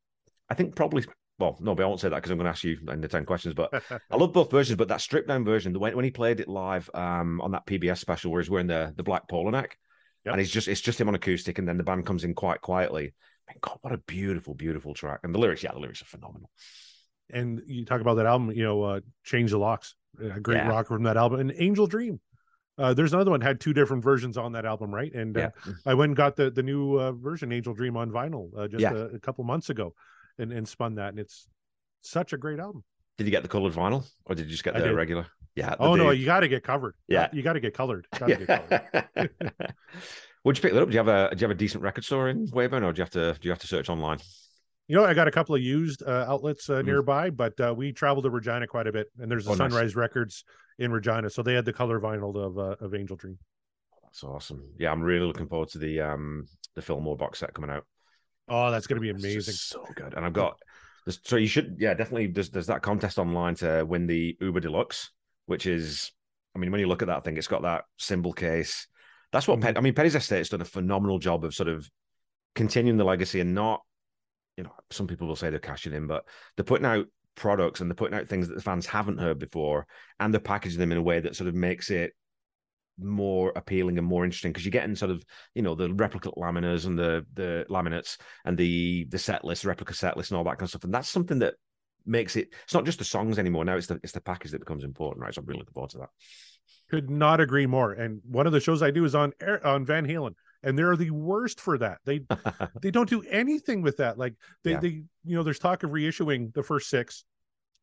I 0.50 0.54
think, 0.56 0.76
probably. 0.76 1.06
Well, 1.40 1.56
no, 1.62 1.76
but 1.76 1.84
I 1.84 1.86
won't 1.86 2.00
say 2.00 2.10
that 2.10 2.16
because 2.16 2.32
I'm 2.32 2.38
going 2.40 2.46
to 2.46 2.50
ask 2.50 2.64
you 2.64 2.80
in 2.92 3.00
the 3.00 3.08
ten 3.08 3.24
questions. 3.24 3.54
But 3.54 3.84
I 4.12 4.16
love 4.16 4.34
both 4.34 4.50
versions, 4.50 4.76
but 4.78 4.88
that 4.88 5.02
stripped 5.02 5.28
down 5.28 5.46
version, 5.46 5.72
the 5.72 5.78
when, 5.78 5.96
when 5.96 6.04
he 6.06 6.10
played 6.10 6.40
it 6.40 6.48
live 6.48 6.90
um, 6.96 7.40
on 7.42 7.52
that 7.52 7.68
PBS 7.68 8.00
special 8.00 8.32
where 8.32 8.42
he's 8.42 8.50
wearing 8.50 8.66
the 8.68 8.92
the 8.98 9.04
black 9.04 9.28
polo 9.30 9.52
neck, 9.52 9.78
Yep. 10.26 10.34
and 10.34 10.40
he's 10.42 10.50
just 10.50 10.68
it's 10.68 10.82
just 10.82 11.00
him 11.00 11.08
on 11.10 11.16
acoustic, 11.16 11.60
and 11.60 11.68
then 11.68 11.78
the 11.78 11.84
band 11.84 12.06
comes 12.08 12.24
in 12.24 12.34
quite 12.34 12.62
quietly. 12.62 13.14
God, 13.62 13.78
what 13.82 13.94
a 13.94 13.98
beautiful, 14.00 14.56
beautiful 14.56 14.94
track, 14.94 15.20
and 15.24 15.34
the 15.34 15.40
lyrics, 15.40 15.62
yeah, 15.64 15.72
the 15.74 15.80
lyrics 15.80 16.02
are 16.02 16.06
phenomenal. 16.06 16.50
and 17.30 17.62
you 17.68 17.86
talk 17.86 18.02
about 18.02 18.16
that 18.16 18.26
album, 18.26 18.52
you 18.52 18.64
know, 18.64 18.82
uh, 18.84 19.00
Change 19.24 19.52
the 19.52 19.58
Locks, 19.60 19.96
a 20.20 20.40
great 20.40 20.58
Yeah. 20.58 20.68
rock 20.70 20.88
from 20.88 21.04
that 21.04 21.18
album, 21.18 21.40
and 21.40 21.54
Angel 21.58 21.88
Dream. 21.88 22.20
Uh, 22.78 22.94
there's 22.94 23.12
another 23.14 23.32
one 23.32 23.42
had 23.42 23.60
two 23.60 23.74
different 23.74 24.04
versions 24.04 24.38
on 24.38 24.52
that 24.52 24.64
album, 24.66 24.94
right? 24.94 25.12
And 25.14 25.36
uh, 25.36 25.50
Yeah, 25.66 25.74
I 25.86 25.94
went 25.96 26.12
and 26.12 26.16
got 26.18 26.36
the 26.36 26.52
the 26.52 26.62
new 26.64 27.00
uh, 27.00 27.12
version, 27.14 27.52
Angel 27.52 27.74
Dream, 27.74 27.98
on 27.98 28.12
vinyl 28.12 28.50
uh, 28.58 28.68
just 28.68 28.82
Yeah. 28.82 28.94
a, 28.94 29.06
a 29.16 29.20
couple 29.20 29.44
months 29.44 29.70
ago, 29.70 29.94
and 30.38 30.52
and 30.54 30.68
spun 30.68 30.96
that, 30.96 31.10
and 31.10 31.20
it's 31.20 31.48
such 32.02 32.34
a 32.34 32.38
great 32.38 32.60
album. 32.60 32.84
did 33.18 33.26
you 33.26 33.32
get 33.32 33.42
the 33.42 33.50
colored 33.50 33.74
vinyl, 33.74 34.06
or 34.26 34.36
did 34.36 34.46
you 34.46 34.52
just 34.52 34.64
get 34.64 34.76
the 34.76 34.94
regular? 34.94 35.26
Yeah. 35.56 35.72
the 35.72 35.82
Oh 35.82 35.96
no, 35.96 36.12
you 36.12 36.26
got 36.26 36.42
to 36.42 36.48
get 36.48 36.64
covered. 36.64 36.94
Yeah. 37.08 37.30
you 37.34 37.42
got 37.42 37.54
to 37.54 37.60
get 37.60 37.74
colored. 37.74 38.06
Got 38.20 38.28
to 38.28 38.36
get 38.36 38.48
colored. 38.48 39.34
Would 40.44 40.56
you 40.58 40.62
pick 40.62 40.74
that 40.74 40.82
up? 40.84 40.90
Do 40.90 40.94
you 40.94 41.00
have 41.00 41.08
a 41.08 41.36
do 41.36 41.42
you 41.42 41.48
have 41.48 41.56
a 41.56 41.60
decent 41.60 41.82
record 41.84 42.06
store 42.06 42.30
in 42.30 42.48
Weyburn, 42.48 42.84
or 42.84 42.94
do 42.94 43.00
you 43.00 43.04
have 43.04 43.10
to 43.12 43.34
do 43.34 43.48
you 43.48 43.50
have 43.50 43.60
to 43.60 43.68
search 43.68 43.90
online? 43.90 44.20
You 44.88 44.96
know, 44.96 45.04
I 45.04 45.14
got 45.14 45.28
a 45.28 45.32
couple 45.32 45.54
of 45.54 45.62
used 45.62 46.02
uh, 46.04 46.26
outlets 46.28 46.70
uh, 46.70 46.82
Mhm. 46.82 46.86
nearby, 46.86 47.30
but 47.30 47.60
uh, 47.60 47.74
we 47.76 47.92
traveled 47.92 48.24
to 48.24 48.30
Regina 48.30 48.68
quite 48.68 48.88
a 48.88 48.92
bit, 48.92 49.12
and 49.20 49.30
there's 49.30 49.46
a 49.48 49.52
Oh, 49.52 49.54
nice. 49.56 49.72
Sunrise 49.72 49.96
Records 49.96 50.46
in 50.80 50.92
Regina, 50.92 51.30
so 51.30 51.44
they 51.44 51.54
had 51.54 51.66
the 51.66 51.74
color 51.74 52.00
vinyl 52.00 52.36
of 52.36 52.58
uh, 52.58 52.76
of 52.80 52.96
Angel 52.96 53.18
Dream. 53.18 53.38
That's 54.04 54.24
awesome. 54.24 54.64
Yeah, 54.78 54.92
I'm 54.92 55.02
really 55.02 55.26
looking 55.26 55.48
forward 55.48 55.70
to 55.70 55.78
the 55.78 56.02
um 56.02 56.48
the 56.76 56.82
Fillmore 56.82 57.18
box 57.18 57.40
set 57.40 57.54
coming 57.54 57.70
out. 57.70 57.86
Oh, 58.48 58.72
that's 58.72 58.88
going 58.88 58.96
to 58.96 59.02
be 59.02 59.10
amazing. 59.10 59.54
so 59.54 59.86
good. 59.96 60.14
And 60.14 60.26
I've 60.26 60.34
got 60.34 60.58
so 61.10 61.36
you 61.36 61.48
should 61.48 61.78
yeah 61.80 61.94
definitely 61.94 62.28
there's 62.28 62.50
there's 62.50 62.68
that 62.68 62.82
contest 62.82 63.20
online 63.20 63.56
to 63.56 63.84
win 63.86 64.08
the 64.08 64.38
Uber 64.40 64.62
Deluxe, 64.62 65.12
which 65.48 65.66
is 65.66 66.12
I 66.56 66.60
mean 66.60 66.72
when 66.72 66.80
you 66.80 66.88
look 66.88 67.02
at 67.02 67.10
that 67.10 67.26
thing, 67.26 67.36
it's 67.38 67.48
got 67.48 67.64
that 67.64 67.84
symbol 67.98 68.32
case. 68.32 68.88
That's 69.34 69.48
what 69.50 69.60
Mhm. 69.60 69.64
Pen, 69.64 69.78
I 69.78 69.82
mean. 69.82 69.94
Penny's 69.94 70.16
Estate's 70.16 70.48
done 70.50 70.62
a 70.62 70.66
phenomenal 70.66 71.20
job 71.20 71.44
of 71.44 71.54
sort 71.54 71.68
of 71.68 71.90
continuing 72.56 72.98
the 72.98 73.04
legacy 73.04 73.42
and 73.42 73.54
not, 73.54 73.82
you 74.58 74.64
know, 74.64 74.74
some 74.90 75.08
people 75.08 75.28
will 75.28 75.36
say 75.36 75.50
they're 75.50 75.60
cashing 75.60 75.94
in, 75.94 76.08
but 76.08 76.26
they're 76.56 76.66
putting 76.66 76.86
out 76.86 77.06
products 77.36 77.80
and 77.80 77.90
they're 77.90 77.96
putting 77.96 78.18
out 78.18 78.28
things 78.28 78.48
that 78.48 78.56
the 78.56 78.62
fans 78.62 78.86
haven't 78.86 79.20
heard 79.20 79.40
before, 79.40 79.88
and 80.20 80.34
they're 80.34 80.42
packaging 80.42 80.80
them 80.80 80.92
in 80.92 80.98
a 80.98 81.04
way 81.04 81.20
that 81.20 81.36
sort 81.36 81.48
of 81.48 81.56
makes 81.56 81.90
it 81.90 82.14
more 83.00 83.54
appealing 83.56 84.00
and 84.00 84.08
more 84.08 84.26
interesting 84.26 84.52
because 84.52 84.66
you're 84.66 84.72
getting 84.72 84.96
sort 84.96 85.12
of 85.12 85.24
you 85.54 85.62
know 85.62 85.76
the 85.76 85.94
replica 85.94 86.32
laminars 86.32 86.88
and 86.88 86.98
the 86.98 87.24
the 87.36 87.64
laminates 87.70 88.18
and 88.44 88.58
the 88.58 89.06
the 89.10 89.20
set 89.20 89.46
list 89.46 89.66
replica 89.66 89.94
set 89.94 90.18
list 90.18 90.32
and 90.32 90.38
all 90.40 90.44
that 90.44 90.58
kind 90.58 90.64
of 90.64 90.70
stuff 90.70 90.84
and 90.84 90.92
that's 90.92 91.08
something 91.08 91.38
that 91.38 91.54
makes 92.08 92.36
it 92.36 92.48
it's 92.64 92.74
not 92.74 92.86
just 92.86 92.98
the 92.98 93.06
songs 93.06 93.38
anymore 93.38 93.64
now 93.64 93.76
it's 93.76 93.86
the 93.86 94.00
it's 94.02 94.14
the 94.14 94.22
package 94.22 94.50
that 94.50 94.60
becomes 94.60 94.84
important 94.84 95.24
right 95.24 95.36
so 95.36 95.42
i'm 95.42 95.46
really 95.46 95.60
looking 95.60 95.74
forward 95.74 95.92
to 95.92 96.00
that 96.00 96.10
Could 96.90 97.10
not 97.10 97.42
agree 97.42 97.66
more. 97.66 97.92
And 97.92 98.22
one 98.30 98.48
of 98.48 98.54
the 98.54 98.60
shows 98.60 98.82
I 98.82 98.92
do 98.92 99.04
is 99.06 99.14
on 99.14 99.34
on 99.64 99.86
Van 99.86 100.08
Halen, 100.08 100.36
and 100.64 100.78
they're 100.78 100.96
the 100.96 101.12
worst 101.12 101.60
for 101.60 101.78
that. 101.78 102.00
They 102.06 102.22
they 102.82 102.92
don't 102.92 103.10
do 103.10 103.24
anything 103.30 103.82
with 103.82 103.98
that. 103.98 104.18
Like 104.18 104.36
they 104.64 104.72
Yeah. 104.72 104.80
they 104.80 104.88
you 105.24 105.36
know 105.36 105.44
there's 105.44 105.60
talk 105.60 105.84
of 105.84 105.92
reissuing 105.92 106.54
the 106.54 106.64
first 106.64 106.90
six, 106.90 107.24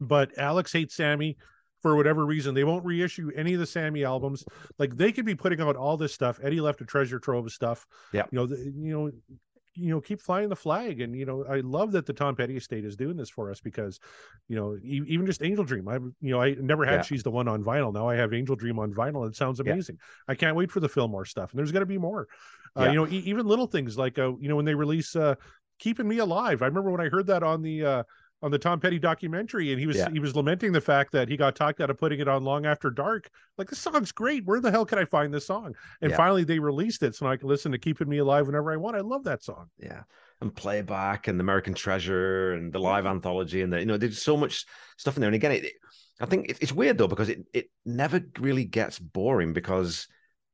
but 0.00 0.36
Alex 0.38 0.72
hates 0.72 0.94
Sammy 0.94 1.36
for 1.82 1.96
whatever 1.96 2.24
reason. 2.24 2.54
They 2.54 2.64
won't 2.64 2.84
reissue 2.84 3.30
any 3.36 3.54
of 3.54 3.60
the 3.60 3.66
Sammy 3.66 4.04
albums. 4.04 4.44
Like 4.78 4.96
they 4.96 5.12
could 5.12 5.26
be 5.26 5.34
putting 5.34 5.60
out 5.60 5.76
all 5.76 5.96
this 5.96 6.14
stuff. 6.14 6.40
Eddie 6.42 6.60
left 6.60 6.80
a 6.80 6.84
treasure 6.84 7.18
trove 7.18 7.46
of 7.46 7.52
stuff. 7.52 7.86
Yeah. 8.12 8.24
you 8.30 8.36
know 8.36 8.46
the, 8.46 8.56
you 8.56 8.92
know. 8.92 9.10
You 9.76 9.90
know 9.90 10.00
keep 10.00 10.20
flying 10.20 10.48
the 10.48 10.56
flag 10.56 11.00
and 11.00 11.16
you 11.16 11.24
know 11.26 11.44
i 11.48 11.56
love 11.60 11.92
that 11.92 12.06
the 12.06 12.12
tom 12.12 12.36
petty 12.36 12.56
estate 12.56 12.84
is 12.84 12.94
doing 12.96 13.16
this 13.16 13.28
for 13.28 13.50
us 13.50 13.60
because 13.60 13.98
you 14.48 14.54
know 14.56 14.76
even 14.82 15.26
just 15.26 15.42
angel 15.42 15.64
dream 15.64 15.88
i 15.88 15.94
you 15.96 16.30
know 16.32 16.40
i 16.40 16.54
never 16.60 16.84
had 16.84 16.94
Yeah. 16.96 17.02
she's 17.02 17.22
the 17.22 17.30
one 17.30 17.48
on 17.48 17.62
vinyl. 17.64 17.92
Now 17.92 18.08
i 18.08 18.14
have 18.16 18.32
angel 18.32 18.56
dream 18.56 18.78
on 18.78 18.92
vinyl. 18.92 19.26
It 19.28 19.34
sounds 19.36 19.60
Yeah. 19.64 19.72
amazing. 19.72 19.98
I 20.28 20.34
can't 20.34 20.56
wait 20.56 20.70
for 20.70 20.80
the 20.80 20.88
fillmore 20.88 21.24
stuff 21.24 21.50
and 21.50 21.58
there's 21.58 21.72
going 21.72 21.82
to 21.82 21.86
be 21.86 21.98
more. 21.98 22.28
Uh, 22.78 22.84
you 22.86 22.94
know 22.94 23.06
e- 23.06 23.22
even 23.26 23.46
little 23.46 23.66
things 23.66 23.96
like 23.98 24.18
uh 24.18 24.32
you 24.38 24.48
know 24.48 24.56
when 24.56 24.64
they 24.64 24.74
release 24.74 25.14
uh 25.16 25.34
keeping 25.78 26.06
me 26.06 26.18
alive. 26.18 26.62
I 26.62 26.66
remember 26.66 26.90
when 26.90 27.00
i 27.00 27.08
heard 27.08 27.26
that 27.26 27.42
on 27.42 27.62
the 27.62 27.84
uh 27.84 28.02
on 28.42 28.50
the 28.50 28.58
Tom 28.58 28.78
Petty 28.78 28.98
documentary, 28.98 29.70
and 29.72 29.80
he 29.80 29.86
was 29.86 29.96
Yeah. 29.96 30.10
he 30.10 30.18
was 30.20 30.36
lamenting 30.36 30.72
the 30.72 30.80
fact 30.80 31.12
that 31.12 31.28
he 31.28 31.36
got 31.36 31.56
talked 31.56 31.80
out 31.80 31.88
of 31.88 31.96
putting 31.96 32.20
it 32.20 32.28
on 32.28 32.44
long 32.44 32.66
after 32.66 32.90
dark. 32.90 33.30
Like 33.56 33.70
this 33.70 33.78
song's 33.78 34.12
great. 34.12 34.44
Where 34.44 34.60
the 34.60 34.70
hell 34.70 34.84
can 34.84 34.98
I 34.98 35.04
find 35.06 35.32
this 35.32 35.46
song? 35.46 35.74
And 36.02 36.10
Yeah. 36.10 36.16
finally, 36.16 36.44
they 36.44 36.58
released 36.58 37.02
it, 37.02 37.14
so 37.14 37.26
I 37.26 37.36
can 37.36 37.48
listen 37.48 37.72
to 37.72 37.78
"Keeping 37.78 38.08
Me 38.08 38.18
Alive" 38.18 38.46
whenever 38.46 38.70
I 38.72 38.76
want. 38.76 38.96
I 38.96 39.00
love 39.00 39.24
that 39.24 39.42
song. 39.42 39.70
Yeah. 39.78 40.02
And 40.40 40.54
playback 40.54 41.26
and 41.26 41.40
the 41.40 41.42
American 41.42 41.72
Treasure 41.74 42.52
and 42.52 42.72
the 42.72 42.80
live 42.80 43.06
anthology 43.06 43.62
and 43.62 43.72
the 43.72 43.80
you 43.80 43.86
know 43.86 43.96
there's 43.96 44.20
so 44.20 44.36
much 44.36 44.66
stuff 44.98 45.16
in 45.16 45.20
there. 45.22 45.28
And 45.28 45.36
again, 45.36 45.52
it, 45.52 45.72
I 46.20 46.26
think 46.26 46.50
it, 46.50 46.58
it's 46.60 46.72
weird 46.72 46.98
though 46.98 47.08
because 47.08 47.30
it 47.30 47.46
it 47.54 47.70
never 47.86 48.20
really 48.38 48.64
gets 48.64 48.98
boring 48.98 49.52
because 49.54 50.06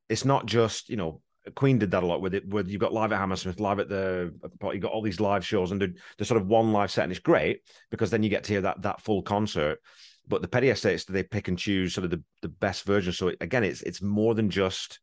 it's 0.09 0.24
not 0.24 0.47
just 0.47 0.89
you 0.91 0.97
know 0.97 1.22
Queen 1.55 1.79
did 1.79 1.91
that 1.91 2.03
a 2.03 2.07
lot 2.07 2.21
with 2.21 2.35
it. 2.35 2.49
Where 2.49 2.65
you've 2.65 2.81
got 2.81 2.93
live 2.93 3.13
at 3.13 3.19
Hammersmith, 3.19 3.61
live 3.61 3.79
at 3.79 3.89
the 3.89 4.33
you've 4.73 4.81
got 4.81 4.93
all 4.93 5.03
these 5.03 5.21
live 5.21 5.45
shows 5.45 5.71
and 5.73 5.81
the, 6.19 6.25
sort 6.25 6.41
of 6.41 6.47
one 6.47 6.73
live 6.73 6.91
set 6.91 7.05
and 7.05 7.13
it's 7.13 7.21
great 7.21 7.61
because 7.91 8.11
then 8.11 8.23
you 8.23 8.29
get 8.29 8.45
to 8.45 8.53
hear 8.53 8.61
that 8.63 8.83
that 8.83 9.01
full 9.01 9.23
concert. 9.23 9.81
But 10.29 10.43
the 10.43 10.49
Petty 10.49 10.69
Estates 10.69 11.05
they 11.05 11.23
pick 11.23 11.49
and 11.49 11.59
choose 11.59 11.95
sort 11.95 12.05
of 12.05 12.11
the, 12.11 12.23
the 12.43 12.49
best 12.49 12.85
version. 12.85 13.13
So 13.13 13.33
again, 13.41 13.65
it's 13.65 13.83
it's 13.83 14.03
more 14.03 14.35
than 14.35 14.51
just 14.51 15.01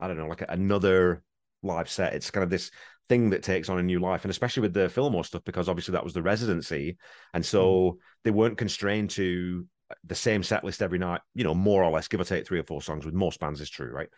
I 0.00 0.08
don't 0.08 0.16
know 0.16 0.26
like 0.26 0.44
another 0.48 1.22
live 1.62 1.88
set. 1.88 2.14
It's 2.14 2.30
kind 2.30 2.44
of 2.44 2.50
this 2.50 2.70
thing 3.08 3.30
that 3.30 3.42
takes 3.42 3.68
on 3.68 3.78
a 3.78 3.82
new 3.82 3.98
life, 4.00 4.24
and 4.24 4.30
especially 4.30 4.62
with 4.62 4.74
the 4.74 4.88
Fillmore 4.88 5.24
stuff 5.24 5.42
because 5.44 5.68
obviously 5.68 5.92
that 5.92 6.04
was 6.04 6.14
the 6.14 6.22
residency, 6.22 6.98
and 7.34 7.44
so 7.44 7.92
hmm. 7.92 7.98
they 8.24 8.30
weren't 8.30 8.58
constrained 8.58 9.10
to 9.10 9.66
the 10.04 10.14
same 10.14 10.42
set 10.42 10.64
list 10.64 10.82
every 10.82 10.98
night. 10.98 11.20
You 11.34 11.44
know, 11.44 11.54
more 11.54 11.82
or 11.82 11.90
less, 11.90 12.08
give 12.08 12.20
or 12.20 12.24
take 12.24 12.46
three 12.46 12.58
or 12.58 12.64
four 12.64 12.82
songs. 12.82 13.04
With 13.04 13.14
most 13.14 13.40
bands, 13.40 13.60
is 13.60 13.70
true, 13.70 13.90
right? 13.90 14.08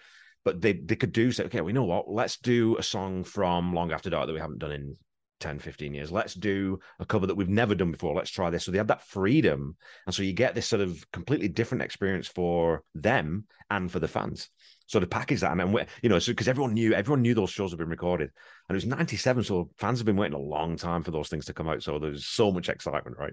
But 0.44 0.60
they 0.60 0.72
they 0.72 0.96
could 0.96 1.12
do 1.12 1.32
say, 1.32 1.44
okay, 1.44 1.60
we 1.60 1.72
know 1.72 1.84
what, 1.84 2.10
let's 2.10 2.38
do 2.38 2.76
a 2.76 2.82
song 2.82 3.24
from 3.24 3.74
Long 3.74 3.92
After 3.92 4.10
Dark 4.10 4.26
that 4.26 4.32
we 4.32 4.40
haven't 4.40 4.58
done 4.58 4.72
in 4.72 4.96
10, 5.40 5.58
15 5.58 5.94
years. 5.94 6.12
Let's 6.12 6.34
do 6.34 6.78
a 6.98 7.06
cover 7.06 7.26
that 7.26 7.34
we've 7.34 7.48
never 7.48 7.74
done 7.74 7.90
before. 7.90 8.14
Let's 8.14 8.30
try 8.30 8.50
this. 8.50 8.64
So 8.64 8.70
they 8.70 8.78
had 8.78 8.88
that 8.88 9.02
freedom. 9.02 9.76
And 10.06 10.14
so 10.14 10.22
you 10.22 10.32
get 10.32 10.54
this 10.54 10.66
sort 10.66 10.82
of 10.82 11.04
completely 11.12 11.48
different 11.48 11.82
experience 11.82 12.28
for 12.28 12.84
them 12.94 13.46
and 13.70 13.90
for 13.90 13.98
the 13.98 14.08
fans. 14.08 14.50
So 14.86 15.00
to 15.00 15.06
package 15.06 15.40
that, 15.40 15.52
and 15.52 15.60
then, 15.60 15.86
you 16.02 16.08
know, 16.08 16.18
so 16.18 16.32
because 16.32 16.48
everyone 16.48 16.74
knew, 16.74 16.92
everyone 16.92 17.22
knew 17.22 17.34
those 17.34 17.50
shows 17.50 17.70
had 17.70 17.78
been 17.78 17.88
recorded. 17.88 18.30
And 18.68 18.74
it 18.74 18.78
was 18.78 18.86
97. 18.86 19.44
So 19.44 19.70
fans 19.78 19.98
have 19.98 20.06
been 20.06 20.16
waiting 20.16 20.36
a 20.36 20.40
long 20.40 20.76
time 20.76 21.02
for 21.02 21.10
those 21.10 21.28
things 21.28 21.46
to 21.46 21.54
come 21.54 21.68
out. 21.68 21.82
So 21.82 21.98
there's 21.98 22.26
so 22.26 22.50
much 22.50 22.68
excitement, 22.68 23.16
right? 23.18 23.32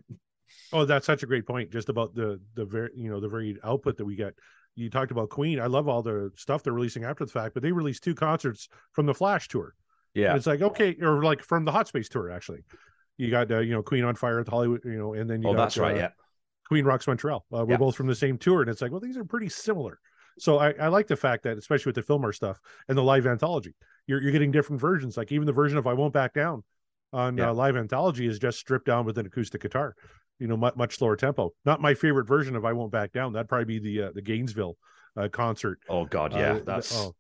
Oh, 0.72 0.86
that's 0.86 1.06
such 1.06 1.24
a 1.24 1.28
great 1.28 1.48
point. 1.48 1.72
Just 1.72 1.90
about 1.90 2.14
the 2.14 2.40
the 2.56 2.66
very 2.66 2.92
you 2.96 3.10
know 3.10 3.20
the 3.20 3.30
varied 3.30 3.58
output 3.64 3.98
that 3.98 4.06
we 4.06 4.16
get. 4.16 4.34
You 4.78 4.90
talked 4.92 5.12
about 5.12 5.30
Queen. 5.30 5.60
I 5.60 5.66
love 5.66 5.88
all 5.88 6.04
the 6.04 6.32
stuff 6.36 6.62
they're 6.62 6.72
releasing 6.72 7.04
after 7.04 7.26
the 7.26 7.32
fact, 7.32 7.56
but 7.56 7.64
they 7.64 7.72
released 7.72 8.04
two 8.04 8.14
concerts 8.14 8.70
from 8.94 9.08
the 9.08 9.14
Flash 9.14 9.48
tour. 9.48 9.74
Yeah. 10.14 10.30
And 10.30 10.38
it's 10.38 10.46
like 10.48 10.62
okay, 10.62 10.96
or 11.02 11.24
like 11.24 11.42
from 11.42 11.66
the 11.66 11.72
Hot 11.72 11.88
Space 11.88 12.08
tour 12.10 12.32
actually. 12.32 12.64
You 13.18 13.32
got 13.32 13.52
uh, 13.52 13.60
you 13.60 13.74
know 13.74 13.82
Queen 13.82 14.04
on 14.04 14.14
Fire 14.16 14.40
at 14.40 14.46
the 14.46 14.52
Hollywood, 14.52 14.82
you 14.86 14.98
know, 14.98 15.14
and 15.14 15.28
then 15.30 15.42
you 15.42 15.50
Oh, 15.50 15.54
got, 15.54 15.64
that's 15.64 15.78
right. 15.78 15.96
uh, 15.96 16.00
Yeah. 16.00 16.10
Queen 16.68 16.86
Rocks 16.86 17.08
Montreal. 17.08 17.44
Uh, 17.52 17.66
we're 17.66 17.72
Yeah. 17.72 17.78
both 17.78 17.96
from 17.96 18.06
the 18.08 18.14
same 18.16 18.38
tour, 18.38 18.62
and 18.62 18.70
it's 18.70 18.82
like, 18.82 18.92
well, 18.92 19.00
these 19.00 19.18
are 19.18 19.26
pretty 19.26 19.50
similar. 19.50 20.00
So 20.38 20.60
I, 20.60 20.72
I 20.74 20.88
like 20.90 21.08
the 21.08 21.16
fact 21.16 21.44
that, 21.44 21.58
especially 21.58 21.90
with 21.90 21.96
the 21.96 22.04
Fillmore 22.04 22.34
stuff 22.34 22.60
and 22.88 22.96
the 22.96 23.02
live 23.02 23.26
anthology, 23.26 23.74
you're 24.06 24.22
you're 24.22 24.32
getting 24.32 24.52
different 24.52 24.80
versions. 24.80 25.18
Like 25.18 25.32
even 25.32 25.48
the 25.48 25.54
version 25.54 25.80
of 25.80 25.88
"I 25.88 25.94
Won't 25.94 26.14
Back 26.14 26.34
Down" 26.34 26.64
on 27.12 27.38
Yeah. 27.38 27.50
uh, 27.50 27.54
live 27.56 27.76
anthology 27.76 28.28
is 28.28 28.38
just 28.38 28.60
stripped 28.60 28.86
down 28.86 29.06
with 29.06 29.18
an 29.18 29.26
acoustic 29.26 29.62
guitar. 29.62 29.96
You 30.40 30.48
know, 30.48 30.58
much, 30.58 30.76
much 30.76 30.98
slower 30.98 31.16
tempo. 31.16 31.52
Not 31.66 31.82
my 31.82 31.94
favorite 31.94 32.28
version 32.28 32.56
of 32.56 32.66
"I 32.66 32.74
Won't 32.74 32.92
Back 32.92 33.12
Down." 33.12 33.34
That'd 33.34 33.50
probably 33.50 33.66
be 33.66 33.80
the 33.80 34.08
uh, 34.08 34.12
the 34.14 34.22
Gainesville 34.22 34.78
uh, 35.16 35.30
concert. 35.30 35.80
Oh 35.90 36.06
God. 36.06 36.34
Uh, 36.34 36.38
Yeah. 36.38 36.54
th- 36.54 36.66
that's 36.66 36.96
oh, 36.96 37.16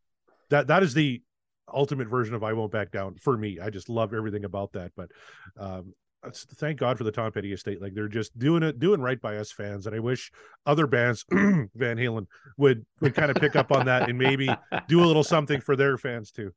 that 0.49 0.68
that 0.68 0.84
is 0.84 0.93
the 0.93 1.22
ultimate 1.74 2.07
version 2.07 2.36
of 2.36 2.43
"I 2.43 2.53
Won't 2.53 2.72
Back 2.72 2.91
Down" 2.91 3.15
for 3.15 3.36
me. 3.38 3.59
I 3.59 3.70
just 3.70 3.89
love 3.89 4.13
everything 4.13 4.45
about 4.45 4.74
that. 4.74 4.91
But 4.95 5.09
um, 5.57 5.93
thank 6.34 6.80
God 6.80 6.97
for 6.97 7.03
the 7.03 7.11
Tom 7.11 7.32
Petty 7.32 7.51
estate. 7.53 7.82
Like 7.82 7.93
they're 7.93 8.07
just 8.07 8.38
doing 8.38 8.61
it, 8.63 8.80
doing 8.80 9.01
right 9.01 9.20
by 9.20 9.38
us 9.38 9.51
fans. 9.51 9.88
And 9.88 9.95
I 9.95 9.99
wish 9.99 10.32
other 10.65 10.86
bands, 10.88 11.26
Van 11.32 11.97
Halen, 11.97 12.28
would 12.57 12.86
would 13.01 13.15
kind 13.15 13.32
of 13.32 13.38
pick 13.38 13.55
up 13.55 13.72
on 13.72 13.86
that 13.88 14.09
and 14.09 14.18
maybe 14.18 14.49
do 14.88 15.03
a 15.03 15.05
little 15.07 15.24
something 15.24 15.59
for 15.61 15.76
their 15.76 15.97
fans 15.97 16.32
too. 16.32 16.51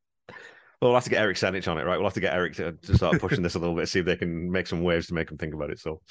Well, 0.81 0.89
we'll 0.89 0.95
have 0.95 1.03
to 1.03 1.11
get 1.11 1.21
Eric 1.21 1.37
Senich 1.37 1.67
on 1.69 1.77
it, 1.77 1.83
right? 1.85 1.97
We'll 1.97 2.07
have 2.07 2.15
to 2.15 2.19
get 2.19 2.33
Eric 2.33 2.55
to, 2.55 2.71
to 2.71 2.95
start 2.97 3.19
pushing 3.19 3.43
this 3.43 3.53
a 3.53 3.59
little 3.59 3.75
bit, 3.75 3.87
see 3.87 3.99
if 3.99 4.05
they 4.05 4.15
can 4.15 4.51
make 4.51 4.65
some 4.65 4.81
waves 4.81 5.05
to 5.07 5.13
make 5.13 5.27
them 5.27 5.37
think 5.37 5.53
about 5.53 5.69
it. 5.69 5.77
So, 5.79 6.01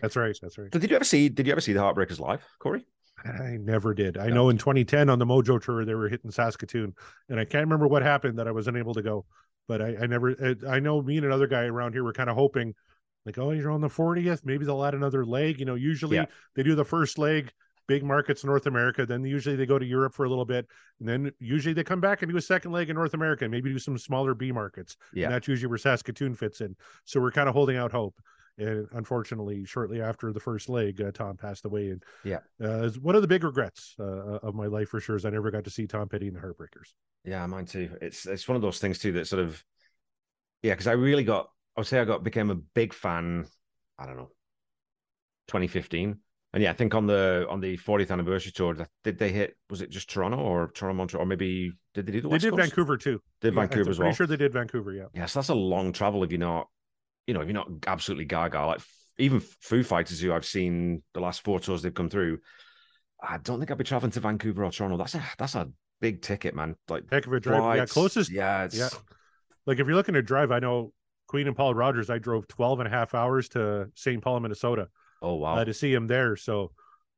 That's 0.00 0.16
right. 0.16 0.36
That's 0.40 0.58
right. 0.58 0.70
did 0.70 0.88
you 0.90 0.96
ever 0.96 1.04
see? 1.04 1.28
Did 1.28 1.46
you 1.46 1.52
ever 1.52 1.60
see 1.60 1.72
the 1.72 1.80
Heartbreakers 1.80 2.18
live, 2.20 2.42
Corey? 2.58 2.86
I 3.24 3.58
never 3.60 3.92
did. 3.92 4.16
I 4.16 4.28
No. 4.28 4.34
know 4.34 4.48
in 4.48 4.56
2010 4.58 5.10
on 5.10 5.18
the 5.18 5.26
Mojo 5.26 5.60
tour 5.62 5.84
they 5.84 5.94
were 5.94 6.08
hitting 6.08 6.30
Saskatoon, 6.30 6.94
and 7.28 7.38
I 7.38 7.44
can't 7.44 7.64
remember 7.66 7.86
what 7.86 8.02
happened 8.02 8.38
that 8.38 8.48
I 8.48 8.52
was 8.52 8.66
unable 8.66 8.94
to 8.94 9.02
go. 9.02 9.26
But 9.68 9.82
I, 9.82 9.96
I 10.02 10.06
never. 10.06 10.34
I 10.42 10.76
I 10.76 10.80
know 10.80 11.02
me 11.02 11.16
and 11.18 11.26
another 11.26 11.46
guy 11.46 11.64
around 11.64 11.92
here 11.92 12.02
were 12.02 12.12
kind 12.14 12.30
of 12.30 12.36
hoping, 12.36 12.74
like, 13.26 13.38
oh, 13.38 13.50
you're 13.50 13.70
on 13.70 13.82
the 13.82 13.88
40th, 13.88 14.40
maybe 14.44 14.64
they'll 14.64 14.84
add 14.84 14.94
another 14.94 15.24
leg. 15.26 15.60
You 15.60 15.66
know, 15.66 15.74
usually 15.74 16.16
Yeah. 16.16 16.26
they 16.56 16.62
do 16.62 16.74
the 16.74 16.84
first 16.84 17.18
leg, 17.18 17.52
big 17.86 18.02
markets 18.02 18.42
in 18.42 18.48
North 18.48 18.66
America, 18.66 19.04
then 19.04 19.22
usually 19.24 19.54
they 19.56 19.66
go 19.66 19.78
to 19.78 19.84
Europe 19.84 20.14
for 20.14 20.24
a 20.24 20.28
little 20.28 20.46
bit, 20.46 20.66
and 20.98 21.06
then 21.08 21.30
usually 21.38 21.74
they 21.74 21.84
come 21.84 22.00
back 22.00 22.22
and 22.22 22.30
do 22.32 22.38
a 22.38 22.40
second 22.42 22.72
leg 22.72 22.88
in 22.88 22.96
North 22.96 23.12
America, 23.14 23.44
and 23.44 23.52
maybe 23.52 23.70
do 23.70 23.78
some 23.78 23.98
smaller 23.98 24.34
B 24.34 24.50
markets. 24.50 24.96
Yeah. 25.12 25.26
And 25.26 25.34
that's 25.34 25.46
usually 25.46 25.68
where 25.68 25.78
Saskatoon 25.78 26.34
fits 26.34 26.62
in. 26.62 26.74
So 27.04 27.20
we're 27.20 27.32
kind 27.32 27.48
of 27.48 27.54
holding 27.54 27.76
out 27.76 27.92
hope. 27.92 28.14
And 28.60 28.88
unfortunately, 28.92 29.64
shortly 29.64 30.00
after 30.02 30.32
the 30.32 30.40
first 30.40 30.68
leg, 30.68 31.00
uh, 31.00 31.12
Tom 31.12 31.36
passed 31.36 31.64
away. 31.64 31.90
And 31.90 32.02
Yeah. 32.24 32.40
uh, 32.62 32.84
it's 32.86 32.98
one 32.98 33.14
of 33.16 33.22
the 33.22 33.28
big 33.28 33.44
regrets 33.44 33.94
uh, 33.98 34.38
of 34.42 34.54
my 34.54 34.66
life 34.66 34.88
for 34.90 35.00
sure 35.00 35.16
is 35.16 35.24
I 35.24 35.30
never 35.30 35.50
got 35.50 35.64
to 35.64 35.70
see 35.70 35.86
Tom 35.86 36.08
Petty 36.08 36.28
and 36.28 36.36
the 36.36 36.40
Heartbreakers. 36.40 36.92
Yeah, 37.24 37.46
mine 37.46 37.66
too. 37.66 37.90
It's 38.00 38.26
it's 38.26 38.48
one 38.48 38.56
of 38.56 38.62
those 38.62 38.78
things 38.78 38.98
too 38.98 39.12
that 39.12 39.26
sort 39.26 39.42
of 39.42 39.62
yeah, 40.62 40.72
because 40.72 40.86
I 40.86 40.92
really 40.92 41.24
got 41.24 41.50
I 41.76 41.80
would 41.80 41.86
say 41.86 42.00
I 42.00 42.04
got 42.04 42.24
became 42.24 42.50
a 42.50 42.54
big 42.54 42.92
fan, 42.92 43.46
I 43.98 44.06
don't 44.06 44.16
know, 44.16 44.30
2015. 45.46 46.18
And 46.52 46.62
yeah, 46.62 46.70
I 46.70 46.72
think 46.74 46.94
on 46.94 47.06
the 47.06 47.46
on 47.48 47.60
the 47.60 47.76
40th 47.76 48.10
anniversary 48.10 48.52
tour, 48.52 48.76
did 49.04 49.18
they 49.18 49.30
hit 49.30 49.56
was 49.68 49.82
it 49.82 49.90
just 49.90 50.10
Toronto 50.10 50.38
or 50.38 50.70
Toronto 50.72 50.96
Montreal 50.96 51.22
or 51.22 51.26
maybe 51.26 51.72
did 51.94 52.06
they 52.06 52.12
do 52.12 52.20
the 52.20 52.28
They 52.28 52.32
West 52.32 52.44
did 52.44 52.50
Coast? 52.50 52.62
Vancouver 52.62 52.96
too. 52.96 53.20
Did 53.40 53.54
Yeah, 53.54 53.60
Vancouver 53.60 53.90
I'm 53.90 53.90
as 53.90 53.98
pretty 53.98 54.08
well. 54.08 54.16
sure 54.16 54.26
they 54.26 54.36
did 54.36 54.52
Vancouver. 54.52 54.92
Yeah. 54.92 55.06
Yes, 55.14 55.34
that's 55.34 55.48
a 55.48 55.54
long 55.54 55.92
travel 55.92 56.24
if 56.24 56.30
you're 56.32 56.40
not, 56.40 56.68
you 57.30 57.34
know, 57.34 57.42
if 57.42 57.46
you're 57.46 57.54
not 57.54 57.70
absolutely 57.86 58.24
gaga. 58.24 58.66
Like 58.66 58.80
even 59.18 59.38
Foo 59.60 59.84
Fighters, 59.84 60.18
who 60.20 60.32
I've 60.32 60.44
seen 60.44 61.04
the 61.14 61.20
last 61.20 61.42
four 61.44 61.60
tours 61.60 61.80
they've 61.82 61.94
come 61.94 62.10
through, 62.10 62.40
I 63.22 63.38
don't 63.38 63.60
think 63.60 63.70
I'd 63.70 63.78
be 63.78 63.84
traveling 63.84 64.10
to 64.10 64.20
Vancouver 64.20 64.64
or 64.64 64.72
Toronto. 64.72 64.96
That's 64.96 65.14
a 65.14 65.22
that's 65.38 65.54
a 65.54 65.70
big 66.00 66.22
ticket, 66.22 66.56
man. 66.56 66.74
Like 66.88 67.04
Heck 67.08 67.28
of 67.28 67.32
a 67.32 67.38
drive. 67.38 67.76
Yeah. 67.76 67.86
Closest. 67.86 68.32
Yeah, 68.32 68.64
it's, 68.64 68.76
Yeah. 68.76 68.88
Like 69.64 69.78
if 69.78 69.86
you're 69.86 69.94
looking 69.94 70.14
to 70.14 70.22
drive, 70.22 70.50
I 70.50 70.58
know 70.58 70.92
Queen 71.28 71.46
and 71.46 71.54
Paul 71.54 71.74
Rodgers, 71.74 72.10
I 72.10 72.18
drove 72.18 72.48
12 72.48 72.80
and 72.80 72.88
a 72.88 72.90
half 72.90 73.14
hours 73.14 73.48
to 73.50 73.88
St. 73.94 74.20
Paul, 74.20 74.40
Minnesota 74.40 74.88
Oh 75.22 75.34
wow. 75.36 75.54
uh, 75.58 75.64
to 75.64 75.72
see 75.72 75.94
him 75.94 76.08
there. 76.08 76.34
So 76.34 76.72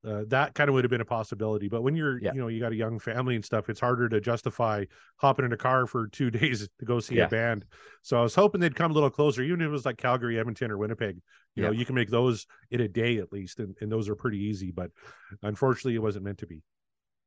uh, 0.07 0.25
that 0.29 0.55
kind 0.55 0.69
of 0.69 0.75
would 0.75 0.85
have 0.85 0.91
been 0.91 1.01
a 1.01 1.05
possibility. 1.05 1.69
But 1.69 1.83
when 1.83 1.95
you're, 1.95 2.21
Yeah. 2.21 2.33
you 2.35 2.41
know, 2.41 2.49
you 2.49 2.59
got 2.61 2.73
a 2.73 2.77
young 2.77 2.99
family 2.99 3.37
and 3.37 3.45
stuff, 3.45 3.69
it's 3.69 3.79
harder 3.81 4.09
to 4.09 4.21
justify 4.21 4.85
hopping 5.17 5.45
in 5.45 5.53
a 5.53 5.57
car 5.57 5.87
for 5.87 6.09
two 6.09 6.31
days 6.41 6.69
to 6.81 6.85
go 6.85 6.99
see 7.01 7.17
Yeah. 7.17 7.27
a 7.27 7.29
band. 7.29 7.65
So 8.03 8.19
I 8.19 8.23
was 8.23 8.35
hoping 8.35 8.61
they'd 8.61 8.75
come 8.75 8.91
a 8.91 8.95
little 8.95 9.11
closer, 9.11 9.43
even 9.43 9.61
if 9.61 9.67
it 9.67 9.71
was 9.71 9.87
like 9.87 9.99
Calgary, 9.99 10.39
Edmonton, 10.39 10.71
or 10.71 10.79
Winnipeg. 10.79 11.21
You 11.55 11.63
know, 11.63 11.71
you 11.71 11.85
can 11.85 11.95
make 11.95 12.09
those 12.11 12.47
in 12.71 12.81
a 12.81 12.89
day 12.89 13.19
at 13.19 13.31
least, 13.33 13.61
and, 13.61 13.77
and 13.81 13.93
those 13.93 14.09
are 14.09 14.15
pretty 14.17 14.39
easy. 14.39 14.71
But 14.71 14.91
unfortunately, 15.43 15.95
it 15.95 16.03
wasn't 16.03 16.25
meant 16.25 16.39
to 16.39 16.47
be. 16.47 16.63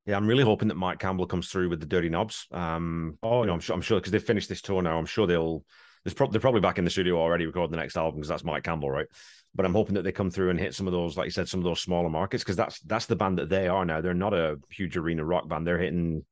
Yeah, 0.06 0.18
I'm 0.18 0.28
really 0.28 0.44
hoping 0.44 0.68
that 0.68 0.76
Mike 0.76 1.00
Campbell 1.00 1.26
comes 1.28 1.50
through 1.50 1.70
with 1.70 1.80
the 1.80 1.86
Dirty 1.86 2.10
Knobs. 2.10 2.48
Um, 2.52 3.18
Oh, 3.24 3.42
you 3.42 3.48
know, 3.48 3.52
yeah. 3.52 3.54
I'm 3.56 3.60
sure, 3.60 3.76
I'm 3.76 3.82
sure 3.82 4.00
because 4.00 4.12
they've 4.12 4.22
finished 4.24 4.50
this 4.50 4.62
tour 4.62 4.82
now. 4.82 4.98
I'm 4.98 5.06
sure 5.06 5.26
they'll. 5.28 5.64
There's 6.04 6.14
probably 6.14 6.34
they're 6.34 6.42
probably 6.42 6.62
back 6.62 6.78
in 6.78 6.86
the 6.86 6.92
studio 6.92 7.18
already 7.20 7.48
recording 7.48 7.72
the 7.72 7.78
next 7.78 7.98
album 7.98 8.20
because 8.20 8.30
that's 8.30 8.44
Mike 8.44 8.64
Campbell, 8.64 8.92
right? 8.92 9.08
But 9.56 9.66
I'm 9.66 9.74
hoping 9.74 9.95
that 9.95 10.01
they 10.03 10.12
come 10.12 10.30
through 10.30 10.49
and 10.49 10.60
hit 10.60 10.76
some 10.76 10.86
of 10.86 10.91
those, 10.93 11.16
like 11.16 11.26
you 11.26 11.32
said, 11.32 11.47
some 11.47 11.62
of 11.62 11.64
those 11.64 11.80
smaller 11.82 12.10
markets 12.10 12.43
because 12.43 12.58
that's 12.58 12.80
that's 12.82 13.06
the 13.06 13.16
band 13.16 13.38
that 13.38 13.47
they 13.49 13.68
are 13.70 13.86
now. 13.86 14.01
They're 14.01 14.14
not 14.14 14.34
a 14.34 14.60
huge 14.70 14.97
arena 14.97 15.24
rock 15.24 15.47
band. 15.47 15.66
They're 15.66 15.80
hitting, 15.80 16.26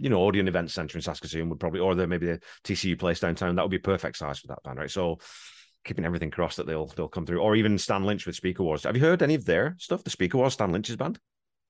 you 0.00 0.10
know, 0.10 0.24
Odeon 0.24 0.48
Event 0.48 0.72
Center 0.72 0.98
in 0.98 1.02
Saskatoon 1.02 1.48
would 1.50 1.60
probably, 1.60 1.78
or 1.80 1.94
they're 1.94 2.08
maybe 2.08 2.26
the 2.26 2.40
TCU 2.64 2.98
place 2.98 3.20
downtown. 3.20 3.54
That 3.54 3.62
would 3.62 3.70
be 3.70 3.78
perfect 3.78 4.16
size 4.16 4.40
for 4.40 4.48
that 4.48 4.62
band, 4.64 4.78
right? 4.78 4.90
So 4.90 5.18
keeping 5.84 6.04
everything 6.04 6.30
crossed 6.32 6.56
that 6.56 6.66
they'll 6.66 6.86
they'll 6.86 7.08
come 7.08 7.26
through, 7.26 7.40
or 7.40 7.54
even 7.54 7.78
Stan 7.78 8.04
Lynch 8.04 8.26
with 8.26 8.34
Speaker 8.34 8.64
Wars. 8.64 8.82
Have 8.82 8.96
you 8.96 9.02
heard 9.02 9.22
any 9.22 9.34
of 9.36 9.44
their 9.44 9.76
stuff? 9.78 10.02
The 10.02 10.10
Speaker 10.10 10.38
Wars, 10.38 10.54
Stan 10.54 10.72
Lynch's 10.72 10.96
band. 10.96 11.18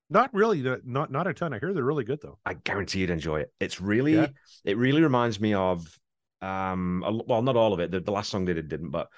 Not 0.09 0.32
really, 0.32 0.62
not 0.84 1.11
not 1.11 1.26
a 1.26 1.34
ton. 1.34 1.52
I 1.52 1.59
hear 1.59 1.74
they're 1.74 1.82
really 1.82 2.05
good 2.05 2.20
though. 2.22 2.38
I 2.46 2.55
guarantee 2.55 3.00
you'd 3.00 3.11
enjoy 3.11 3.40
it. 3.40 3.52
It's 3.61 3.80
really, 3.80 4.14
Yeah. 4.14 4.28
it 4.64 4.76
really 4.78 5.02
reminds 5.02 5.40
me 5.40 5.55
of, 5.55 5.98
um, 6.40 7.02
a- 7.07 7.24
well, 7.26 7.42
not 7.42 7.57
all 7.57 7.72
of 7.72 7.80
it. 7.80 7.90
The, 7.90 8.00
the 8.00 8.12
last 8.12 8.30
song 8.30 8.44
they 8.44 8.55
did 8.55 8.68
didn't, 8.68 8.90
but 8.90 9.09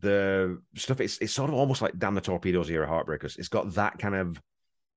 the 0.00 0.60
stuff. 0.76 1.00
It's 1.00 1.18
it's 1.18 1.32
sort 1.32 1.50
of 1.50 1.56
almost 1.56 1.82
like 1.82 1.98
Damn 1.98 2.14
the 2.14 2.20
Torpedoes 2.20 2.70
era 2.70 2.86
Heartbreakers. 2.86 3.38
It's 3.38 3.48
got 3.48 3.74
that 3.74 3.98
kind 3.98 4.14
of 4.14 4.40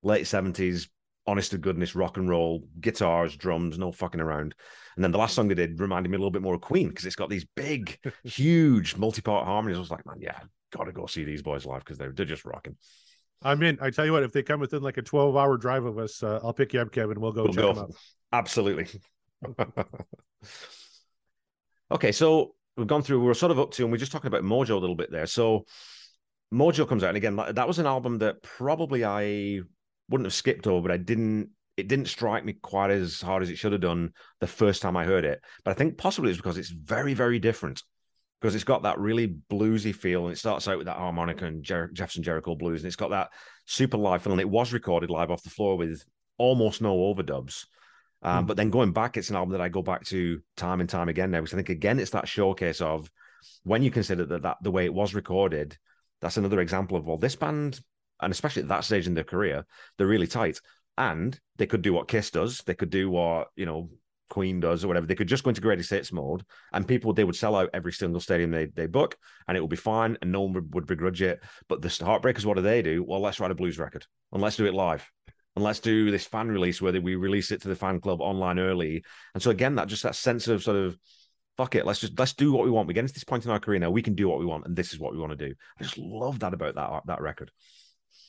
late 0.04 0.28
seventies 0.28 0.89
honest 1.26 1.52
to 1.52 1.58
goodness 1.58 1.96
rock 1.96 2.18
and 2.18 2.30
roll, 2.30 2.68
guitars, 2.82 3.36
drums, 3.38 3.78
no 3.78 3.91
fucking 3.91 4.20
around. 4.20 4.54
And 4.96 5.04
then 5.04 5.12
the 5.12 5.18
last 5.18 5.36
song 5.36 5.48
they 5.48 5.56
did 5.56 5.80
reminded 5.80 6.10
me 6.10 6.16
a 6.16 6.20
little 6.20 6.32
bit 6.32 6.41
more 6.41 6.56
of 6.56 6.62
Queen 6.62 6.89
because 6.89 7.06
it's 7.06 7.16
got 7.16 7.30
these 7.30 7.46
big, 7.56 7.98
huge 8.24 8.98
multi-part 8.98 9.46
harmonies. 9.46 9.78
I 9.78 9.80
was 9.80 9.91
like, 9.91 10.06
man, 10.06 10.18
yeah, 10.20 10.39
gotta 10.72 10.91
go 10.91 11.06
see 11.06 11.24
these 11.24 11.41
boys 11.41 11.66
live 11.66 11.80
because 11.80 11.98
they're 11.98 12.12
they're 12.12 12.26
just 12.26 12.46
rocking. 12.46 12.76
I'm 13.41 13.62
in. 13.64 13.78
I 13.82 13.89
tell 13.89 14.06
you 14.06 14.14
what, 14.14 14.24
if 14.24 14.32
they 14.32 14.44
come 14.44 14.60
within 14.60 14.82
like 14.82 14.98
a 14.98 15.02
12 15.02 15.36
hour 15.36 15.58
drive 15.58 15.86
of 15.86 15.98
us, 15.98 16.24
uh, 16.24 16.39
I'll 16.44 16.54
pick 16.54 16.74
you 16.74 16.80
up, 16.82 16.91
Kevin. 16.91 17.20
We'll 17.20 17.32
go 17.34 17.44
We'll 17.44 17.54
check 17.54 17.62
go. 17.64 17.74
them 17.74 17.84
out. 17.84 17.96
Absolutely. 18.32 18.88
okay, 21.91 22.12
so 22.12 22.56
we've 22.78 22.88
gone 22.88 23.03
through. 23.03 23.24
We're 23.24 23.34
sort 23.34 23.51
of 23.51 23.59
up 23.59 23.71
to, 23.71 23.84
and 23.84 23.91
we're 23.91 23.97
just 23.97 24.11
talking 24.11 24.28
about 24.28 24.43
Mojo 24.43 24.71
a 24.71 24.80
little 24.80 24.95
bit 24.95 25.11
there. 25.11 25.26
So 25.26 25.65
Mojo 26.53 26.88
comes 26.88 27.03
out, 27.03 27.09
and 27.09 27.17
again, 27.17 27.36
that 27.36 27.67
was 27.67 27.80
an 27.80 27.86
album 27.86 28.19
that 28.19 28.41
probably 28.43 29.03
I 29.05 29.61
wouldn't 30.09 30.26
have 30.26 30.34
skipped 30.34 30.67
over, 30.67 30.88
but 30.88 30.93
I 30.93 30.97
didn't. 30.97 31.49
It 31.76 31.88
didn't 31.88 32.05
strike 32.05 32.45
me 32.45 32.53
quite 32.53 32.91
as 32.91 33.19
hard 33.19 33.41
as 33.41 33.49
it 33.49 33.57
should 33.57 33.71
have 33.71 33.82
done 33.82 34.11
the 34.39 34.45
first 34.45 34.84
time 34.84 34.95
I 34.95 35.05
heard 35.05 35.26
it. 35.26 35.41
But 35.65 35.71
I 35.71 35.74
think 35.74 35.97
possibly 35.97 36.30
it's 36.30 36.38
because 36.38 36.59
it's 36.59 36.69
very, 36.69 37.15
very 37.15 37.39
different. 37.39 37.82
Because 38.39 38.53
it's 38.53 38.63
got 38.63 38.84
that 38.84 38.99
really 38.99 39.38
bluesy 39.49 39.95
feel, 39.95 40.26
and 40.26 40.34
it 40.34 40.38
starts 40.38 40.67
out 40.67 40.78
with 40.78 40.86
that 40.86 40.97
harmonica 40.97 41.45
and 41.45 41.63
Jer- 41.63 41.89
Jefferson 41.93 42.21
Jericho 42.21 42.55
blues, 42.55 42.82
and 42.82 42.88
it's 42.88 42.97
got 42.97 43.11
that 43.11 43.30
super 43.65 43.97
live 43.97 44.21
feel. 44.21 44.34
And 44.34 44.41
it 44.41 44.49
was 44.49 44.74
recorded 44.74 45.09
live 45.09 45.32
off 45.32 45.41
the 45.43 45.49
floor 45.49 45.78
with 45.78 46.03
almost 46.38 46.82
no 46.82 46.95
overdubs. 46.95 47.65
Um, 48.24 48.45
Mm. 48.45 48.47
But 48.47 48.57
then 48.57 48.69
going 48.69 48.93
back, 48.93 49.17
it's 49.17 49.30
an 49.30 49.36
album 49.36 49.51
that 49.51 49.61
I 49.61 49.69
go 49.69 49.82
back 49.82 50.05
to 50.05 50.41
time 50.57 50.80
and 50.80 50.89
time 50.89 51.09
again 51.09 51.30
now 51.32 51.41
because 51.41 51.53
I 51.53 51.57
think 51.57 51.69
again 51.69 51.99
it's 51.99 52.11
that 52.11 52.28
showcase 52.28 52.82
of 52.82 53.11
when 53.63 53.84
you 53.84 53.91
consider 53.91 54.26
that, 54.26 54.41
that 54.43 54.57
the 54.61 54.71
way 54.71 54.86
it 54.86 54.93
was 54.93 55.13
recorded, 55.13 55.78
that's 56.21 56.38
another 56.38 56.61
example 56.61 56.97
of 56.97 57.05
well, 57.05 57.17
this 57.17 57.36
band, 57.36 57.80
and 58.21 58.32
especially 58.32 58.63
at 58.63 58.69
that 58.69 58.86
stage 58.86 59.07
in 59.07 59.13
their 59.13 59.24
career, 59.24 59.65
they're 59.97 60.07
really 60.07 60.28
tight. 60.28 60.59
And 60.97 61.38
they 61.57 61.65
could 61.65 61.82
do 61.82 61.91
what 61.91 62.07
Kiss 62.07 62.32
does, 62.32 62.59
they 62.59 62.76
could 62.76 62.89
do 62.89 63.09
what, 63.09 63.47
you 63.55 63.65
know, 63.65 63.89
Queen 64.30 64.59
does 64.59 64.84
or 64.84 64.88
whatever. 64.88 65.05
They 65.05 65.15
could 65.15 65.28
just 65.28 65.43
go 65.43 65.49
into 65.49 65.61
greatest 65.61 65.89
hits 65.89 66.11
mode 66.11 66.43
and 66.71 66.88
people 66.88 67.13
they 67.13 67.24
would 67.24 67.36
sell 67.36 67.55
out 67.55 67.69
every 67.74 67.91
single 67.91 68.21
stadium 68.21 68.51
they, 68.51 68.65
they 68.67 68.88
book 68.88 69.15
and 69.47 69.57
it 69.57 69.61
would 69.61 69.69
be 69.69 69.76
fine 69.76 70.17
and 70.21 70.32
no 70.32 70.41
one 70.41 70.53
would, 70.53 70.74
would 70.74 70.88
begrudge 70.88 71.21
it. 71.21 71.43
But 71.67 71.82
the 71.82 71.89
Heartbreakers, 71.89 72.45
what 72.45 72.55
do 72.55 72.63
they 72.63 72.82
do? 72.82 73.03
Well, 73.03 73.19
let's 73.19 73.39
write 73.39 73.51
a 73.51 73.55
blues 73.55 73.78
record 73.78 74.05
and 74.32 74.41
let's 74.41 74.55
do 74.55 74.65
it 74.65 74.74
live 74.74 75.07
and 75.56 75.64
let's 75.64 75.80
do 75.80 76.12
this 76.12 76.26
fan 76.26 76.47
release 76.49 76.82
where 76.82 76.99
we 76.99 77.16
release 77.16 77.51
it 77.51 77.62
to 77.62 77.68
the 77.68 77.76
fan 77.76 77.99
club 77.99 78.22
online 78.22 78.60
early. 78.60 79.04
And 79.34 79.43
so 79.43 79.51
again, 79.51 79.76
that 79.76 79.88
just 79.88 80.04
that 80.04 80.16
sense 80.16 80.47
of 80.47 80.64
sort 80.64 80.78
of 80.78 80.97
fuck 81.58 81.76
it, 81.76 81.86
let's 81.86 81.99
just 81.99 82.18
let's 82.18 82.34
do 82.34 82.51
what 82.51 82.66
we 82.66 82.72
want. 82.72 82.88
We 82.88 82.93
get 82.93 83.08
to 83.08 83.14
this 83.14 83.24
point 83.24 83.45
in 83.45 83.51
our 83.51 83.60
career 83.60 83.80
now, 83.80 83.91
we 83.91 84.01
can 84.01 84.16
do 84.16 84.28
what 84.28 84.39
we 84.39 84.45
want, 84.45 84.66
and 84.66 84.76
this 84.76 84.93
is 84.93 84.99
what 84.99 85.14
we 85.14 85.20
want 85.20 85.38
to 85.38 85.47
do. 85.49 85.54
I 85.80 85.84
just 85.84 85.97
love 85.97 86.39
that 86.39 86.54
about 86.54 86.76
that 86.76 87.01
that 87.06 87.22
record. 87.22 87.51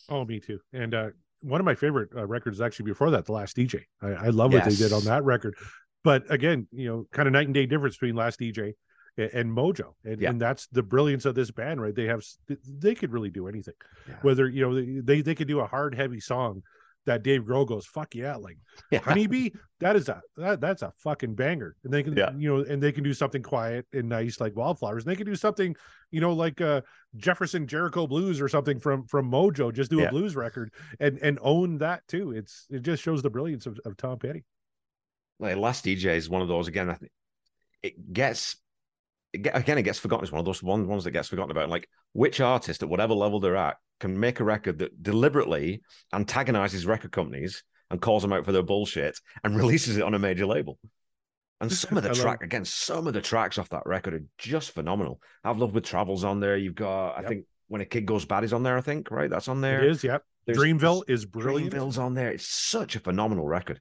Oh, 0.08 0.24
me 0.24 0.40
too. 0.40 0.60
And 0.72 0.94
uh, 0.94 1.10
one 1.40 1.60
of 1.60 1.64
my 1.64 1.74
favorite 1.74 2.10
uh, 2.14 2.26
records 2.26 2.60
actually 2.60 2.86
before 2.86 3.10
that, 3.12 3.24
The 3.24 3.32
Last 3.32 3.56
DJ. 3.56 3.82
I, 4.02 4.08
I 4.08 4.28
love 4.28 4.52
what 4.52 4.64
they 4.64 4.74
did 4.74 4.92
on 4.92 5.04
that 5.04 5.24
record. 5.24 5.54
But 6.02 6.30
again, 6.30 6.68
you 6.72 6.88
know, 6.88 7.06
kind 7.12 7.26
of 7.26 7.32
night 7.32 7.46
and 7.46 7.54
day 7.54 7.64
difference 7.64 7.96
between 7.96 8.14
Last 8.14 8.38
DJ 8.38 8.74
and, 9.16 9.30
and 9.32 9.56
Mojo, 9.56 9.94
and, 10.04 10.20
Yeah. 10.20 10.30
and 10.30 10.40
that's 10.40 10.66
the 10.68 10.82
brilliance 10.82 11.24
of 11.24 11.34
this 11.34 11.50
band, 11.50 11.80
right? 11.80 11.94
They 11.94 12.04
have 12.04 12.22
they 12.48 12.94
could 12.94 13.12
really 13.12 13.30
do 13.30 13.48
anything. 13.48 13.74
Yeah. 14.06 14.16
Whether 14.20 14.48
you 14.48 14.68
know 14.68 15.02
they, 15.02 15.22
they 15.22 15.34
could 15.34 15.48
do 15.48 15.60
a 15.60 15.66
hard 15.66 15.94
heavy 15.94 16.20
song 16.20 16.62
that 17.06 17.22
Dave 17.22 17.42
Grohl 17.42 17.66
goes 17.66 17.86
fuck 17.86 18.14
yeah, 18.14 18.36
like 18.36 18.56
Yeah. 18.90 19.00
Honeybee. 19.00 19.50
That 19.80 19.96
is 19.96 20.08
a 20.08 20.22
that, 20.36 20.60
that's 20.60 20.82
a 20.82 20.92
fucking 20.98 21.34
banger. 21.34 21.76
And 21.84 21.92
they 21.92 22.02
can 22.02 22.16
Yeah. 22.16 22.30
you 22.36 22.48
know, 22.56 22.62
and 22.64 22.82
they 22.82 22.92
can 22.92 23.04
do 23.04 23.12
something 23.12 23.42
quiet 23.42 23.86
and 23.92 24.08
nice 24.08 24.40
like 24.40 24.56
Wildflowers. 24.56 25.04
And 25.04 25.10
they 25.12 25.16
can 25.16 25.26
do 25.26 25.36
something 25.36 25.76
you 26.10 26.20
know 26.20 26.32
like 26.32 26.60
uh 26.60 26.80
Jefferson 27.16 27.66
Jericho 27.66 28.06
Blues 28.06 28.40
or 28.40 28.48
something 28.48 28.80
from 28.80 29.04
from 29.06 29.30
Mojo. 29.30 29.72
Just 29.72 29.90
do 29.90 29.98
Yeah. 30.00 30.04
a 30.06 30.10
blues 30.10 30.34
record 30.36 30.72
and 31.00 31.18
and 31.22 31.38
own 31.42 31.78
that 31.78 32.06
too. 32.08 32.32
It's 32.32 32.66
it 32.70 32.80
just 32.82 33.02
shows 33.02 33.22
the 33.22 33.30
brilliance 33.30 33.66
of, 33.66 33.78
of 33.84 33.96
Tom 33.96 34.18
Petty. 34.18 34.44
like 35.38 35.56
last 35.56 35.84
DJ 35.84 36.16
is 36.16 36.30
one 36.30 36.42
of 36.42 36.48
those 36.48 36.68
again. 36.68 36.88
I 36.88 36.94
think 36.94 37.12
it 37.82 38.12
gets 38.12 38.52
it 38.52 38.54
get, 38.54 38.63
again 39.34 39.78
it 39.78 39.82
gets 39.82 39.98
forgotten. 39.98 40.24
It's 40.24 40.32
one 40.32 40.40
of 40.40 40.44
those 40.46 40.62
one 40.62 40.86
ones 40.86 41.04
that 41.04 41.10
gets 41.12 41.28
forgotten 41.28 41.50
about. 41.50 41.68
Like 41.68 41.88
which 42.12 42.40
artist 42.40 42.82
at 42.82 42.88
whatever 42.88 43.14
level 43.14 43.40
they're 43.40 43.56
at 43.56 43.76
can 44.00 44.18
make 44.18 44.40
a 44.40 44.44
record 44.44 44.78
that 44.78 45.02
deliberately 45.02 45.82
antagonizes 46.12 46.86
record 46.86 47.12
companies 47.12 47.62
and 47.90 48.00
calls 48.00 48.22
them 48.22 48.32
out 48.32 48.44
for 48.44 48.52
their 48.52 48.62
bullshit 48.62 49.18
and 49.42 49.56
releases 49.62 49.96
it 49.96 50.02
on 50.02 50.14
a 50.14 50.18
major 50.18 50.46
label. 50.46 50.78
And 51.60 51.70
some 51.72 51.96
of 51.96 52.02
the 52.02 52.12
track 52.14 52.42
again, 52.42 52.64
some 52.64 53.06
of 53.06 53.14
the 53.14 53.20
tracks 53.22 53.58
off 53.58 53.68
that 53.70 53.86
record 53.86 54.14
are 54.14 54.24
just 54.38 54.72
phenomenal. 54.72 55.20
I've 55.44 55.58
loved 55.58 55.74
with 55.74 55.84
Travels 55.84 56.24
on 56.24 56.40
there. 56.40 56.56
You've 56.56 56.74
got 56.74 57.12
I 57.12 57.20
Yep. 57.20 57.28
think 57.28 57.44
when 57.68 57.80
a 57.80 57.86
kid 57.86 58.06
goes 58.06 58.24
bad 58.24 58.44
is 58.44 58.52
on 58.52 58.62
there. 58.62 58.76
I 58.76 58.80
think 58.82 59.10
right 59.10 59.30
that's 59.30 59.48
on 59.48 59.60
there. 59.60 59.82
It 59.82 59.90
is, 59.90 60.04
yep. 60.04 60.22
There's- 60.46 60.58
Dreamville 60.60 61.04
is 61.08 61.24
brilliant. 61.24 61.72
Dreamville's 61.72 61.96
on 61.98 62.14
there. 62.14 62.30
It's 62.30 62.46
such 62.46 62.96
a 62.96 63.00
phenomenal 63.00 63.46
record. 63.46 63.80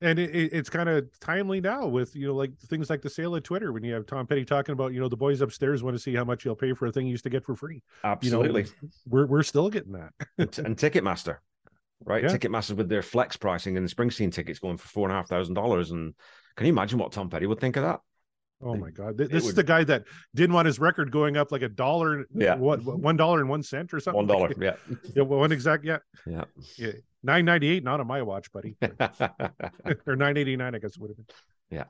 And 0.00 0.18
it, 0.18 0.34
it- 0.34 0.52
it's 0.52 0.68
kind 0.70 0.88
of 0.88 1.06
timely 1.20 1.60
now 1.60 1.86
with 1.86 2.14
you 2.14 2.26
know 2.26 2.34
like 2.34 2.56
things 2.58 2.90
like 2.90 3.02
the 3.02 3.10
sale 3.10 3.34
of 3.34 3.42
Twitter 3.42 3.72
when 3.72 3.82
you 3.84 3.92
have 3.94 4.06
Tom 4.06 4.26
Petty 4.26 4.44
talking 4.44 4.72
about 4.72 4.92
you 4.92 5.00
know 5.00 5.08
the 5.08 5.16
boys 5.16 5.40
upstairs 5.40 5.82
want 5.82 5.96
to 5.96 6.02
see 6.02 6.14
how 6.14 6.24
much 6.24 6.44
you'll 6.44 6.54
pay 6.56 6.72
for 6.72 6.86
a 6.86 6.92
thing 6.92 7.06
you 7.06 7.12
used 7.12 7.24
to 7.24 7.30
get 7.30 7.44
for 7.44 7.54
free. 7.56 7.76
You 7.76 7.80
know, 8.04 8.10
Absolutely. 8.12 8.66
we're 9.08 9.26
we're 9.26 9.42
still 9.42 9.68
getting 9.70 9.92
that. 9.92 10.12
and, 10.38 10.58
and 10.58 10.76
Ticketmaster, 10.76 11.38
right? 12.04 12.22
Yeah. 12.22 12.30
Ticketmaster 12.30 12.76
with 12.76 12.88
their 12.88 13.02
flex 13.02 13.36
pricing 13.36 13.76
and 13.76 13.88
the 13.88 13.94
Springsteen 13.94 14.32
tickets 14.32 14.58
going 14.58 14.76
for 14.76 14.88
four 14.88 15.08
and 15.08 15.12
a 15.12 15.16
half 15.16 15.28
thousand 15.28 15.54
dollars. 15.54 15.90
And 15.90 16.14
can 16.56 16.66
you 16.66 16.72
imagine 16.72 16.98
what 16.98 17.12
Tom 17.12 17.30
Petty 17.30 17.46
would 17.46 17.60
think 17.60 17.76
of 17.76 17.84
that? 17.84 18.00
Oh 18.62 18.74
my 18.74 18.90
god, 18.90 19.18
Th- 19.18 19.28
it 19.28 19.32
this 19.32 19.44
is 19.46 19.54
the 19.54 19.62
guy 19.62 19.84
that 19.84 20.04
didn't 20.34 20.54
want 20.54 20.66
his 20.66 20.78
record 20.78 21.10
going 21.10 21.36
up 21.36 21.52
like 21.52 21.62
a 21.62 21.68
dollar. 21.68 22.24
Yeah. 22.34 22.54
what 22.56 22.82
one 22.82 23.16
dollar 23.16 23.40
and 23.40 23.48
one 23.50 23.62
cent 23.62 23.92
or 23.92 24.00
something. 24.00 24.16
One 24.16 24.26
dollar. 24.26 24.50
Yeah. 24.58 24.76
Yeah, 25.14 25.22
one 25.24 25.52
exact. 25.52 25.84
Yeah, 25.84 25.98
Yeah. 26.26 26.44
yeah. 26.78 26.92
Nine 27.22 27.44
ninety 27.44 27.68
eight, 27.68 27.84
not 27.84 28.00
on 28.00 28.06
my 28.06 28.22
watch, 28.22 28.50
buddy. 28.52 28.76
or 30.06 30.16
nine 30.16 30.36
eighty 30.36 30.56
nine, 30.56 30.74
I 30.74 30.78
guess 30.78 30.92
it 30.96 31.00
would 31.00 31.10
have 31.10 31.16
been. 31.16 31.26
Yeah. 31.70 31.84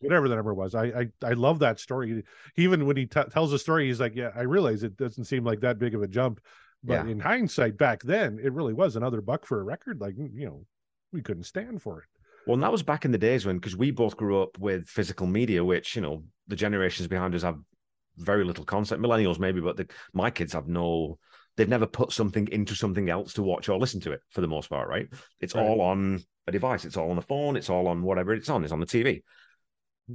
whatever 0.00 0.28
the 0.28 0.34
number 0.36 0.52
was. 0.52 0.74
I 0.74 0.84
I, 0.84 1.06
I 1.24 1.32
love 1.32 1.60
that 1.60 1.80
story. 1.80 2.24
Even 2.56 2.86
when 2.86 2.96
he 2.96 3.06
t- 3.06 3.20
tells 3.30 3.50
the 3.50 3.58
story, 3.58 3.86
he's 3.86 4.00
like, 4.00 4.14
"Yeah, 4.14 4.30
I 4.36 4.42
realize 4.42 4.82
it 4.82 4.96
doesn't 4.96 5.24
seem 5.24 5.44
like 5.44 5.60
that 5.60 5.78
big 5.78 5.94
of 5.94 6.02
a 6.02 6.08
jump, 6.08 6.40
but 6.84 7.06
Yeah. 7.06 7.10
in 7.10 7.20
hindsight, 7.20 7.78
back 7.78 8.02
then, 8.02 8.38
it 8.42 8.52
really 8.52 8.74
was 8.74 8.96
another 8.96 9.20
buck 9.22 9.46
for 9.46 9.60
a 9.60 9.64
record. 9.64 10.00
Like 10.00 10.14
you 10.18 10.46
know, 10.46 10.66
we 11.12 11.22
couldn't 11.22 11.44
stand 11.44 11.80
for 11.80 12.00
it. 12.00 12.08
Well, 12.46 12.54
and 12.54 12.62
that 12.62 12.72
was 12.72 12.82
back 12.82 13.04
in 13.04 13.12
the 13.12 13.18
days 13.18 13.46
when, 13.46 13.56
because 13.56 13.76
we 13.76 13.90
both 13.90 14.16
grew 14.16 14.42
up 14.42 14.58
with 14.58 14.88
physical 14.88 15.26
media, 15.26 15.64
which, 15.64 15.94
you 15.96 16.02
know, 16.02 16.24
the 16.48 16.56
generations 16.56 17.08
behind 17.08 17.34
us 17.34 17.42
have 17.42 17.58
very 18.16 18.44
little 18.44 18.64
concept. 18.64 19.00
Millennials, 19.02 19.38
maybe, 19.38 19.60
but 19.60 19.76
the, 19.76 19.88
my 20.12 20.30
kids 20.30 20.52
have 20.52 20.68
no, 20.68 21.18
they've 21.56 21.68
never 21.68 21.86
put 21.86 22.12
something 22.12 22.48
into 22.48 22.74
something 22.74 23.08
else 23.08 23.32
to 23.34 23.42
watch 23.42 23.68
or 23.68 23.78
listen 23.78 24.00
to 24.00 24.12
it 24.12 24.20
for 24.30 24.40
the 24.40 24.48
most 24.48 24.68
part, 24.68 24.88
right? 24.88 25.08
It's 25.40 25.54
Right. 25.54 25.62
all 25.62 25.80
on 25.80 26.22
a 26.46 26.52
device, 26.52 26.84
it's 26.84 26.96
all 26.96 27.10
on 27.10 27.16
the 27.16 27.22
phone, 27.22 27.56
it's 27.56 27.70
all 27.70 27.86
on 27.86 28.02
whatever 28.02 28.34
it's 28.34 28.48
on, 28.48 28.64
it's 28.64 28.72
on 28.72 28.80
the 28.80 28.86
TV. 28.86 29.22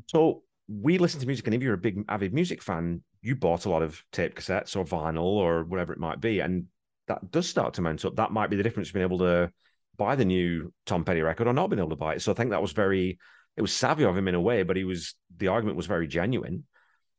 So 0.08 0.44
we 0.68 0.98
listen 0.98 1.20
to 1.22 1.26
music, 1.26 1.48
and 1.48 1.56
if 1.56 1.62
you're 1.62 1.74
a 1.74 1.78
big 1.78 2.04
avid 2.10 2.34
music 2.34 2.62
fan, 2.62 3.02
you 3.22 3.36
bought 3.36 3.66
a 3.66 3.70
lot 3.70 3.82
of 3.82 4.04
tape 4.12 4.36
cassettes 4.36 4.76
or 4.76 4.84
vinyl 4.84 5.24
or 5.24 5.64
whatever 5.64 5.94
it 5.94 6.00
might 6.00 6.20
be, 6.20 6.42
and 6.42 6.66
that 7.08 7.32
does 7.32 7.48
start 7.48 7.76
to 7.76 7.82
mount 7.82 8.04
up. 8.04 8.18
That 8.18 8.32
might 8.32 8.50
be 8.50 8.58
the 8.58 8.64
difference 8.64 8.90
between 8.90 9.04
able 9.04 9.20
to 9.20 9.52
buy 9.98 10.16
the 10.16 10.26
new 10.26 10.74
Tom 10.86 11.04
Petty 11.04 11.22
record 11.22 11.48
or 11.48 11.54
not 11.54 11.70
being 11.70 11.80
able 11.80 11.90
to 11.90 11.96
buy 11.96 12.16
it. 12.16 12.22
So 12.22 12.32
I 12.32 12.36
think 12.36 12.52
that 12.52 12.62
was 12.62 12.72
very, 12.72 13.18
it 13.56 13.62
was 13.62 13.74
savvy 13.74 14.04
of 14.04 14.16
him 14.16 14.28
in 14.28 14.36
a 14.36 14.42
way, 14.42 14.64
but 14.64 14.78
he 14.78 14.84
was 14.84 15.16
the 15.36 15.48
argument 15.48 15.78
was 15.78 15.88
very 15.88 16.08
genuine, 16.08 16.64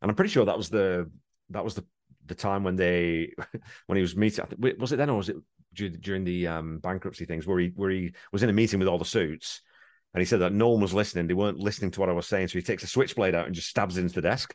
and 0.00 0.10
I'm 0.10 0.14
pretty 0.14 0.30
sure 0.30 0.46
that 0.46 0.56
was 0.56 0.68
the 0.70 1.10
that 1.50 1.64
was 1.64 1.74
the 1.74 1.84
the 2.26 2.34
time 2.34 2.62
when 2.62 2.76
they 2.76 3.32
when 3.86 3.96
he 3.96 4.02
was 4.02 4.16
meeting. 4.16 4.44
Was 4.78 4.92
it 4.92 4.96
then 4.96 5.10
or 5.10 5.18
was 5.18 5.28
it 5.28 5.36
during 5.74 6.24
the 6.24 6.46
um, 6.46 6.78
bankruptcy 6.78 7.24
things 7.24 7.46
where 7.46 7.58
he 7.58 7.72
where 7.74 7.90
he 7.90 8.12
was 8.32 8.42
in 8.42 8.50
a 8.50 8.54
meeting 8.54 8.78
with 8.78 8.88
all 8.88 8.98
the 8.98 9.04
suits? 9.04 9.62
And 10.14 10.20
he 10.22 10.26
said 10.26 10.40
that 10.40 10.54
no 10.54 10.70
one 10.70 10.80
was 10.80 10.94
listening. 10.94 11.26
They 11.26 11.34
weren't 11.34 11.58
listening 11.58 11.90
to 11.92 12.00
what 12.00 12.08
I 12.08 12.12
was 12.12 12.26
saying. 12.26 12.48
So 12.48 12.58
he 12.58 12.62
takes 12.62 12.82
a 12.82 12.86
switchblade 12.86 13.34
out 13.34 13.46
and 13.46 13.54
just 13.54 13.68
stabs 13.68 13.98
into 13.98 14.14
the 14.14 14.22
desk. 14.22 14.54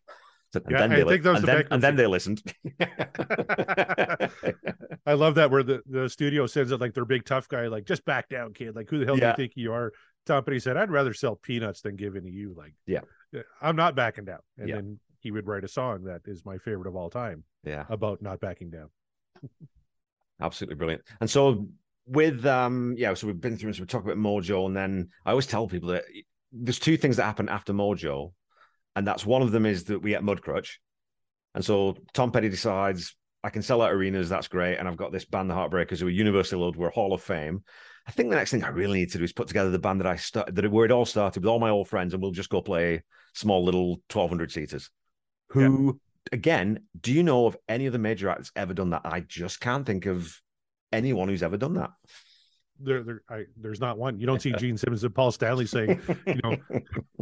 And 0.56 0.66
Yeah, 0.70 0.80
then 0.80 0.92
I 0.92 0.96
they 0.98 1.04
li- 1.04 1.12
think 1.14 1.24
that 1.24 1.30
was 1.32 1.40
and 1.40 1.48
the 1.48 1.52
then, 1.54 1.68
and 1.72 1.84
then 1.84 1.96
they 1.96 2.08
listened. 2.08 2.44
I 5.06 5.14
love 5.14 5.36
that 5.36 5.52
where 5.52 5.64
the, 5.64 5.82
the 5.88 6.10
studio 6.10 6.48
sends 6.48 6.72
it 6.72 6.80
like 6.80 6.94
their 6.94 7.06
big 7.06 7.26
tough 7.26 7.48
guy, 7.48 7.68
like 7.68 7.86
just 7.86 8.06
back 8.06 8.30
down, 8.30 8.54
kid. 8.54 8.76
Like 8.76 8.90
who 8.90 9.00
the 9.00 9.06
hell 9.06 9.16
do 9.16 9.26
you 9.26 9.34
think 9.36 9.54
you 9.56 9.74
are? 9.74 9.92
Tom 10.26 10.44
Petty 10.44 10.60
said, 10.60 10.78
"I'd 10.78 10.92
rather 10.92 11.14
sell 11.14 11.36
peanuts 11.36 11.82
than 11.82 11.96
give 11.96 12.16
in 12.16 12.24
to 12.24 12.32
you." 12.32 12.54
Like, 12.58 12.74
Yeah. 12.88 13.02
I'm 13.62 13.76
not 13.76 13.96
backing 13.96 14.26
down. 14.26 14.40
And 14.58 14.70
Yeah. 14.70 14.76
then 14.76 15.00
he 15.20 15.32
would 15.32 15.48
write 15.48 15.64
a 15.64 15.68
song 15.68 16.04
that 16.06 16.22
is 16.26 16.46
my 16.46 16.58
favorite 16.58 16.88
of 16.88 16.96
all 16.96 17.10
time 17.10 17.44
yeah. 17.64 17.86
about 17.90 18.22
not 18.22 18.40
backing 18.40 18.70
down. 18.70 18.90
absolutely 20.40 20.76
brilliant. 20.76 21.02
And 21.20 21.30
so 21.30 21.68
with 22.06 22.46
um 22.46 22.96
yeah, 22.98 23.14
so 23.14 23.28
we've 23.28 23.40
been 23.42 23.58
through 23.58 23.74
so 23.74 23.82
we 23.82 23.88
talk 23.88 24.04
about 24.04 24.18
Mojo, 24.18 24.66
and 24.68 24.76
then 24.76 25.10
I 25.26 25.32
always 25.32 25.48
tell 25.48 25.68
people 25.68 25.90
that 25.90 26.04
there's 26.52 26.80
two 26.80 26.98
things 26.98 27.18
that 27.18 27.24
happen 27.24 27.50
after 27.50 27.74
Mojo, 27.74 28.34
and 28.96 29.06
that's 29.08 29.26
one 29.26 29.42
of 29.42 29.52
them 29.52 29.66
is 29.66 29.86
that 29.86 30.02
we 30.02 30.12
get 30.12 30.24
Mudcrutch, 30.24 30.78
and 31.56 31.64
so 31.64 31.98
Tom 32.14 32.32
Petty 32.32 32.50
decides 32.50 33.16
I 33.44 33.50
can 33.50 33.62
sell 33.62 33.82
out 33.82 33.92
arenas, 33.92 34.30
that's 34.30 34.48
great, 34.48 34.78
and 34.78 34.88
I've 34.88 34.98
got 34.98 35.12
this 35.12 35.26
band, 35.26 35.50
the 35.50 35.54
Heartbreakers, 35.54 36.00
who 36.00 36.08
are 36.08 36.12
universally 36.12 36.62
loved, 36.62 36.78
we're 36.78 36.90
Hall 36.90 37.14
of 37.14 37.22
Fame. 37.22 37.64
I 38.08 38.12
think 38.12 38.30
the 38.30 38.36
next 38.36 38.52
thing 38.52 38.64
I 38.64 38.70
really 38.70 39.00
need 39.00 39.12
to 39.12 39.18
do 39.18 39.24
is 39.24 39.34
put 39.34 39.48
together 39.48 39.70
the 39.70 39.80
band 39.80 40.00
that 40.00 40.08
I 40.08 40.16
started, 40.16 40.56
that 40.56 40.72
where 40.72 40.86
it 40.86 40.92
all 40.92 41.06
started 41.06 41.44
with 41.44 41.50
all 41.50 41.60
my 41.60 41.70
old 41.70 41.90
friends, 41.90 42.14
and 42.14 42.22
we'll 42.22 42.32
just 42.32 42.50
go 42.50 42.62
play 42.62 43.04
small 43.34 43.64
little 43.64 44.02
1200 44.12 44.52
seaters. 44.52 44.90
Who, 45.50 46.00
again, 46.32 46.80
do 47.00 47.14
you 47.14 47.22
know 47.22 47.46
of 47.46 47.58
any 47.68 47.88
other 47.88 47.98
major 47.98 48.30
act 48.30 48.40
that's 48.40 48.52
ever 48.56 48.74
done 48.74 48.92
that? 48.92 49.02
I 49.06 49.20
just 49.22 49.60
can't 49.60 49.86
think 49.86 50.06
of 50.06 50.42
anyone 50.92 51.28
who's 51.28 51.44
ever 51.44 51.58
done 51.58 51.74
that. 51.76 51.92
There, 52.84 53.04
there, 53.04 53.22
I, 53.30 53.44
there's 53.58 53.80
not 53.80 53.98
one. 53.98 54.20
You 54.20 54.28
don't 54.28 54.42
see 54.42 54.52
Gene 54.58 54.78
Simmons 54.78 55.04
and 55.04 55.14
Paul 55.16 55.32
Stanley 55.32 55.66
saying, 55.66 56.02
you 56.28 56.40
know, 56.44 56.56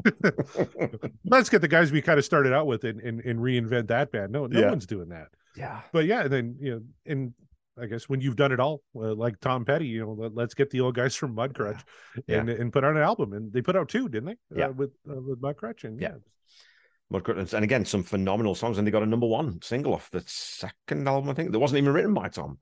let's 1.25 1.49
get 1.49 1.61
the 1.61 1.67
guys 1.67 1.91
we 1.91 2.01
kind 2.01 2.19
of 2.19 2.25
started 2.25 2.53
out 2.53 2.67
with 2.67 2.83
and, 2.83 2.99
and, 3.01 3.21
and 3.21 3.39
reinvent 3.39 3.87
that 3.87 4.11
band. 4.11 4.31
No, 4.31 4.47
no 4.47 4.59
Yeah. 4.59 4.69
one's 4.69 4.85
doing 4.85 5.09
that. 5.09 5.27
yeah. 5.55 5.81
But 5.91 6.05
yeah, 6.05 6.21
and 6.23 6.31
then 6.33 6.55
you 6.59 6.71
know, 6.75 6.81
and 7.05 7.33
I 7.81 7.85
guess 7.85 8.09
when 8.09 8.21
you've 8.21 8.35
done 8.35 8.51
it 8.51 8.59
all, 8.59 8.81
uh, 8.95 9.13
like 9.15 9.39
Tom 9.39 9.65
Petty, 9.65 9.87
you 9.87 10.01
know, 10.01 10.29
let, 10.33 10.47
us 10.49 10.53
get 10.53 10.69
the 10.69 10.81
old 10.81 10.95
guys 10.95 11.15
from 11.15 11.35
Mudcrutch 11.35 11.81
Yeah. 12.27 12.39
and 12.39 12.49
and 12.49 12.73
put 12.73 12.83
out 12.83 12.95
an 12.95 13.01
album, 13.01 13.33
and 13.33 13.51
they 13.51 13.61
put 13.61 13.75
out 13.75 13.89
two, 13.89 14.09
didn't 14.09 14.37
they? 14.51 14.57
Yeah. 14.59 14.67
uh, 14.67 14.71
with 14.71 14.91
uh, 15.09 15.21
with 15.21 15.41
Mudcrutch, 15.41 15.83
and 15.83 15.99
Yeah. 15.99 16.09
yeah, 16.09 17.17
Mudcrutch, 17.19 17.53
and 17.53 17.63
again, 17.63 17.85
some 17.85 18.03
phenomenal 18.03 18.55
songs, 18.55 18.77
and 18.77 18.85
they 18.85 18.91
got 18.91 19.03
a 19.03 19.07
number 19.07 19.27
one 19.27 19.61
single 19.61 19.93
off 19.93 20.09
the 20.11 20.23
second 20.27 21.07
album, 21.07 21.29
I 21.29 21.33
think. 21.33 21.51
That 21.51 21.59
wasn't 21.59 21.79
even 21.79 21.93
written 21.93 22.13
by 22.13 22.27
Tom. 22.29 22.59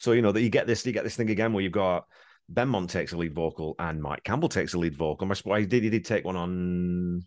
So 0.00 0.12
you 0.12 0.22
know 0.22 0.32
that 0.32 0.40
you 0.42 0.48
get 0.50 0.66
this, 0.66 0.84
you 0.84 0.92
get 0.92 1.04
this 1.04 1.14
thing 1.16 1.30
again 1.30 1.52
where 1.52 1.62
you've 1.62 1.72
got 1.72 2.04
Benmont 2.52 2.88
takes 2.88 3.12
a 3.12 3.16
lead 3.16 3.34
vocal 3.34 3.76
and 3.78 4.02
Mike 4.02 4.24
Campbell 4.24 4.48
takes 4.48 4.74
a 4.74 4.78
lead 4.78 4.96
vocal. 4.96 5.26
My 5.26 5.34
well, 5.44 5.60
he 5.60 5.66
did 5.66 5.82
he 5.84 5.90
did 5.90 6.04
take 6.04 6.24
one 6.24 6.36
on 6.36 7.22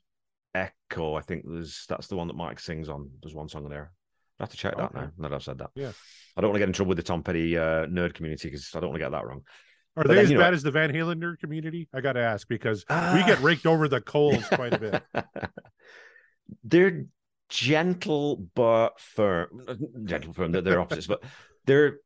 Echo. 0.54 1.16
I 1.16 1.22
think 1.22 1.46
there's 1.48 1.86
that's 1.88 2.08
the 2.08 2.16
one 2.16 2.28
that 2.28 2.36
Mike 2.36 2.60
sings 2.60 2.90
on. 2.90 3.10
There's 3.22 3.34
one 3.36 3.48
song 3.48 3.64
on 3.66 3.70
there. 3.72 3.92
I 4.40 4.44
have 4.44 4.50
to 4.50 4.58
check 4.58 4.76
that 4.76 4.86
Okay. 4.96 5.00
now. 5.00 5.12
That 5.20 5.34
I've 5.34 5.44
said 5.44 5.60
that. 5.60 5.70
Yeah. 5.76 5.92
I 6.36 6.42
don't 6.42 6.50
want 6.50 6.56
to 6.56 6.60
get 6.60 6.70
in 6.70 6.74
trouble 6.74 6.90
with 6.90 6.98
the 6.98 7.04
Tom 7.04 7.22
Petty 7.24 7.58
uh, 7.58 7.86
nerd 7.86 8.16
community 8.16 8.50
because 8.50 8.70
I 8.76 8.80
don't 8.80 8.90
want 8.90 9.00
to 9.00 9.06
get 9.06 9.12
that 9.12 9.26
wrong. 9.26 9.42
are 9.96 10.04
But 10.04 10.08
they 10.08 10.16
then, 10.16 10.24
as 10.26 10.32
you 10.32 10.38
know- 10.38 10.44
bad 10.44 10.54
as 10.56 10.64
the 10.64 10.72
Van 10.72 10.92
Halen 10.92 11.22
nerd 11.22 11.38
community? 11.40 11.88
I 11.94 12.02
got 12.02 12.14
to 12.14 12.22
ask 12.22 12.48
because 12.48 12.84
we 12.90 12.96
Ah. 12.96 13.24
get 13.28 13.40
raked 13.42 13.68
over 13.68 13.88
the 13.88 14.02
coals 14.02 14.44
quite 14.52 14.74
a 14.74 14.80
bit. 14.80 15.04
they're 16.64 17.06
gentle 17.50 18.48
but 18.56 19.00
firm. 19.00 19.48
Gentle 20.06 20.34
firm. 20.34 20.52
They're, 20.52 20.62
they're 20.62 20.80
opposites, 20.82 21.08
but 21.08 21.24
they're 21.66 21.98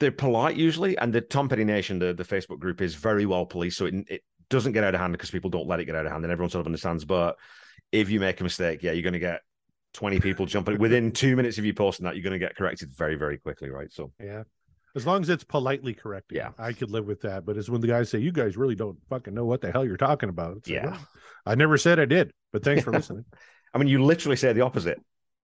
they're 0.00 0.10
polite 0.10 0.56
usually. 0.56 0.98
And 0.98 1.12
the 1.12 1.20
Tom 1.20 1.48
Petty 1.48 1.64
Nation, 1.64 1.98
the, 2.00 2.12
the 2.12 2.24
Facebook 2.24 2.58
group, 2.58 2.80
is 2.80 2.94
very 2.96 3.26
well 3.26 3.46
policed, 3.46 3.78
so 3.78 3.86
it 3.86 3.94
it 4.08 4.22
doesn't 4.48 4.72
get 4.72 4.82
out 4.82 4.94
of 4.94 5.00
hand 5.00 5.12
because 5.12 5.30
people 5.30 5.50
don't 5.50 5.68
let 5.68 5.78
it 5.78 5.84
get 5.84 5.94
out 5.94 6.06
of 6.06 6.12
hand, 6.12 6.24
and 6.24 6.32
everyone 6.32 6.50
sort 6.50 6.60
of 6.60 6.66
understands. 6.66 7.04
But 7.04 7.36
if 7.92 8.10
you 8.10 8.18
make 8.18 8.40
a 8.40 8.42
mistake, 8.42 8.82
yeah, 8.82 8.92
you're 8.92 9.02
going 9.02 9.12
to 9.12 9.18
get. 9.20 9.40
20 9.94 10.20
people 10.20 10.46
jumping 10.46 10.78
within 10.86 11.10
two 11.10 11.34
minutes 11.34 11.58
of 11.58 11.64
you 11.64 11.74
posting 11.74 12.04
that, 12.04 12.14
you're 12.14 12.22
going 12.22 12.32
to 12.32 12.38
get 12.38 12.54
corrected 12.54 12.92
very, 12.92 13.16
very 13.16 13.38
quickly, 13.38 13.70
right? 13.70 13.92
So, 13.92 14.12
Yeah. 14.22 14.44
As 14.94 15.04
long 15.04 15.20
as 15.20 15.28
it's 15.28 15.42
politely 15.42 15.94
corrected, 15.94 16.36
Yeah. 16.36 16.50
I 16.58 16.72
could 16.74 16.92
live 16.92 17.06
with 17.06 17.22
that. 17.22 17.44
But 17.44 17.56
it's 17.56 17.68
when 17.68 17.80
the 17.80 17.88
guys 17.88 18.08
say, 18.08 18.20
"You 18.20 18.30
guys 18.30 18.56
really 18.56 18.76
don't 18.76 18.98
fucking 19.08 19.34
know 19.34 19.46
what 19.46 19.60
the 19.60 19.72
hell 19.72 19.84
you're 19.84 19.96
talking 19.96 20.28
about." 20.28 20.58
It's 20.58 20.68
like, 20.68 20.76
Yeah. 20.76 20.90
well, 20.90 21.08
I 21.44 21.56
never 21.56 21.76
said 21.76 21.98
I 21.98 22.04
did, 22.04 22.30
but 22.52 22.62
thanks 22.62 22.84
for 22.84 22.92
listening. 22.98 23.24
I 23.74 23.78
mean, 23.78 23.88
you 23.88 24.00
literally 24.04 24.36
say 24.36 24.52
the 24.52 24.60
opposite. 24.60 25.00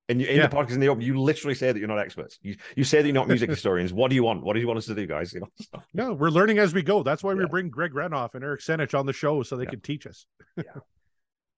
In, 0.09 0.21
in 0.21 0.37
Yeah. 0.37 0.47
the 0.47 0.57
podcast 0.57 0.71
in 0.73 0.81
the 0.81 0.89
open, 0.89 1.03
you 1.03 1.21
literally 1.21 1.55
say 1.55 1.73
that 1.73 1.79
you're 1.79 1.89
not 1.89 1.99
experts. 1.99 2.39
You 2.43 2.55
you 2.77 2.85
say 2.85 3.03
that 3.03 3.09
you're 3.09 3.15
not 3.15 3.27
music 3.29 3.51
historians. 3.57 3.93
What 3.93 4.09
do 4.09 4.15
you 4.15 4.23
want? 4.23 4.45
What 4.45 4.53
do 4.55 4.61
you 4.61 4.67
want 4.69 4.79
us 4.79 4.87
to 4.87 4.95
do, 4.95 5.07
guys? 5.07 5.33
You 5.33 5.41
know, 5.41 5.81
No, 5.95 6.13
we're 6.15 6.31
learning 6.31 6.59
as 6.59 6.73
we 6.73 6.83
go. 6.83 7.03
That's 7.03 7.25
why 7.25 7.35
we 7.35 7.41
Yeah. 7.43 7.49
bring 7.51 7.71
Greg 7.71 7.93
Renoff 7.93 8.35
and 8.35 8.45
Eric 8.45 8.61
Senich 8.61 8.97
on 8.99 9.07
the 9.07 9.13
show 9.13 9.43
so 9.43 9.57
they 9.57 9.65
Yeah. 9.65 9.71
can 9.71 9.81
teach 9.81 10.07
us. 10.07 10.27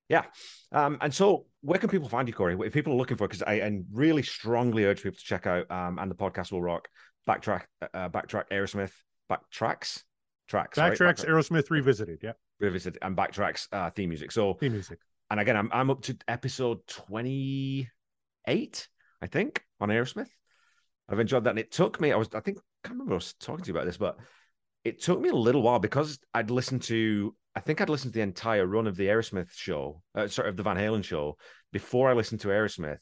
Yeah. 0.09 0.24
Um, 0.72 0.96
and 1.03 1.12
so, 1.12 1.44
where 1.61 1.78
can 1.78 1.90
people 1.90 2.09
find 2.09 2.26
you, 2.26 2.32
Corey? 2.32 2.57
If 2.64 2.72
people 2.72 2.94
are 2.94 2.96
looking 2.96 3.18
for, 3.18 3.28
because 3.28 3.42
I 3.42 3.55
and 3.57 3.84
really 3.92 4.22
strongly 4.22 4.86
urge 4.86 5.03
people 5.03 5.18
to 5.18 5.22
check 5.24 5.46
out 5.46 5.70
um, 5.70 5.99
and 5.99 6.11
the 6.11 6.14
podcast 6.14 6.51
will 6.51 6.62
rock 6.62 6.88
backtrack, 7.28 7.64
uh, 7.92 8.09
backtrack 8.09 8.44
Aerosmith, 8.51 8.92
backtracks, 9.30 10.05
tracks, 10.49 10.78
right? 10.78 10.94
Backtracks 10.99 11.26
Aerosmith 11.26 11.68
revisited. 11.70 12.20
Yeah, 12.22 12.32
Revisited 12.59 12.99
and 13.03 13.14
backtracks 13.18 13.68
uh, 13.70 13.90
theme 13.90 14.09
music. 14.09 14.32
So, 14.32 14.55
theme 14.55 14.72
music. 14.72 14.99
and 15.30 15.40
again, 15.40 15.59
I'm 15.59 15.68
I'm 15.74 15.90
up 15.90 16.01
to 16.05 16.16
episode 16.26 16.78
twenty 16.86 17.90
eight, 18.49 18.88
I 19.22 19.26
think, 19.26 19.62
on 19.80 19.90
Aerosmith. 19.90 20.30
I've 21.09 21.20
enjoyed 21.20 21.44
that, 21.44 21.51
and 21.51 21.59
it 21.59 21.70
took 21.70 22.01
me. 22.01 22.12
I 22.12 22.16
was, 22.16 22.28
I 22.34 22.40
think, 22.40 22.59
I 22.59 22.88
can't 22.88 22.94
remember 22.94 23.14
I 23.14 23.16
was 23.16 23.34
talking 23.34 23.64
to 23.64 23.68
you 23.68 23.76
about 23.76 23.86
this, 23.86 23.96
but 23.96 24.18
it 24.84 25.03
took 25.03 25.20
me 25.20 25.28
a 25.28 25.34
little 25.34 25.62
while 25.62 25.78
because 25.78 26.18
I'd 26.34 26.51
listened 26.51 26.82
to. 26.82 27.34
I 27.55 27.61
think 27.61 27.80
I'd 27.80 27.88
listened 27.88 28.12
to 28.12 28.18
the 28.18 28.22
entire 28.22 28.66
run 28.66 28.86
of 28.86 28.96
the 28.96 29.07
Aerosmith 29.07 29.53
show, 29.53 30.03
uh, 30.14 30.28
sorry, 30.28 30.49
of 30.49 30.57
the 30.57 30.62
Van 30.62 30.76
Halen 30.76 31.05
show, 31.05 31.36
before 31.72 32.09
I 32.09 32.12
listened 32.12 32.40
to 32.42 32.49
Aerosmith, 32.49 33.01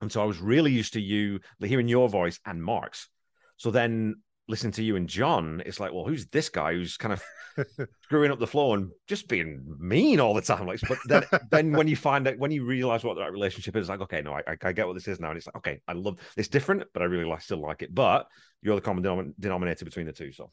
and 0.00 0.10
so 0.10 0.20
I 0.20 0.24
was 0.24 0.40
really 0.40 0.72
used 0.72 0.94
to 0.94 1.00
you 1.00 1.40
hearing 1.60 1.88
your 1.88 2.08
voice 2.08 2.40
and 2.44 2.62
Mark's. 2.62 3.08
So 3.56 3.70
then 3.70 4.16
listening 4.48 4.72
to 4.72 4.82
you 4.82 4.96
and 4.96 5.08
John, 5.08 5.62
it's 5.64 5.78
like, 5.80 5.92
well, 5.92 6.04
who's 6.04 6.26
this 6.26 6.48
guy 6.48 6.72
who's 6.72 6.96
kind 6.96 7.12
of 7.12 7.22
screwing 8.02 8.30
up 8.32 8.38
the 8.38 8.46
floor 8.46 8.76
and 8.76 8.90
just 9.06 9.28
being 9.28 9.62
mean 9.78 10.20
all 10.20 10.34
the 10.34 10.42
time? 10.42 10.66
Like, 10.66 10.80
but 10.88 10.98
then, 11.06 11.22
then 11.50 11.72
when 11.72 11.88
you 11.88 11.96
find 11.96 12.26
out, 12.26 12.38
when 12.38 12.50
you 12.50 12.64
realize 12.64 13.04
what 13.04 13.16
that 13.18 13.32
relationship 13.32 13.76
is, 13.76 13.88
like, 13.88 14.00
okay, 14.02 14.20
no, 14.22 14.32
I, 14.34 14.42
I- 14.62 14.72
get 14.72 14.86
what 14.86 14.94
this 14.94 15.08
is 15.08 15.20
now, 15.20 15.28
and 15.30 15.36
it's 15.38 15.46
like, 15.46 15.56
okay, 15.56 15.80
I 15.86 15.92
love 15.92 16.16
it's 16.36 16.48
different, 16.48 16.84
but 16.92 17.02
I 17.02 17.06
really 17.06 17.24
like, 17.24 17.40
still 17.42 17.60
like 17.60 17.82
it. 17.82 17.94
But 17.94 18.26
you're 18.62 18.74
the 18.74 18.80
common 18.80 19.04
denom- 19.04 19.34
denominator 19.38 19.84
between 19.84 20.06
the 20.06 20.12
two. 20.12 20.32
So, 20.32 20.50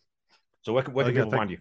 so 0.62 0.74
where, 0.74 0.84
can- 0.84 0.94
where 0.94 1.06
Oh, 1.06 1.10
can 1.10 1.16
yeah, 1.16 1.24
people 1.24 1.40
find 1.40 1.50
you? 1.52 1.58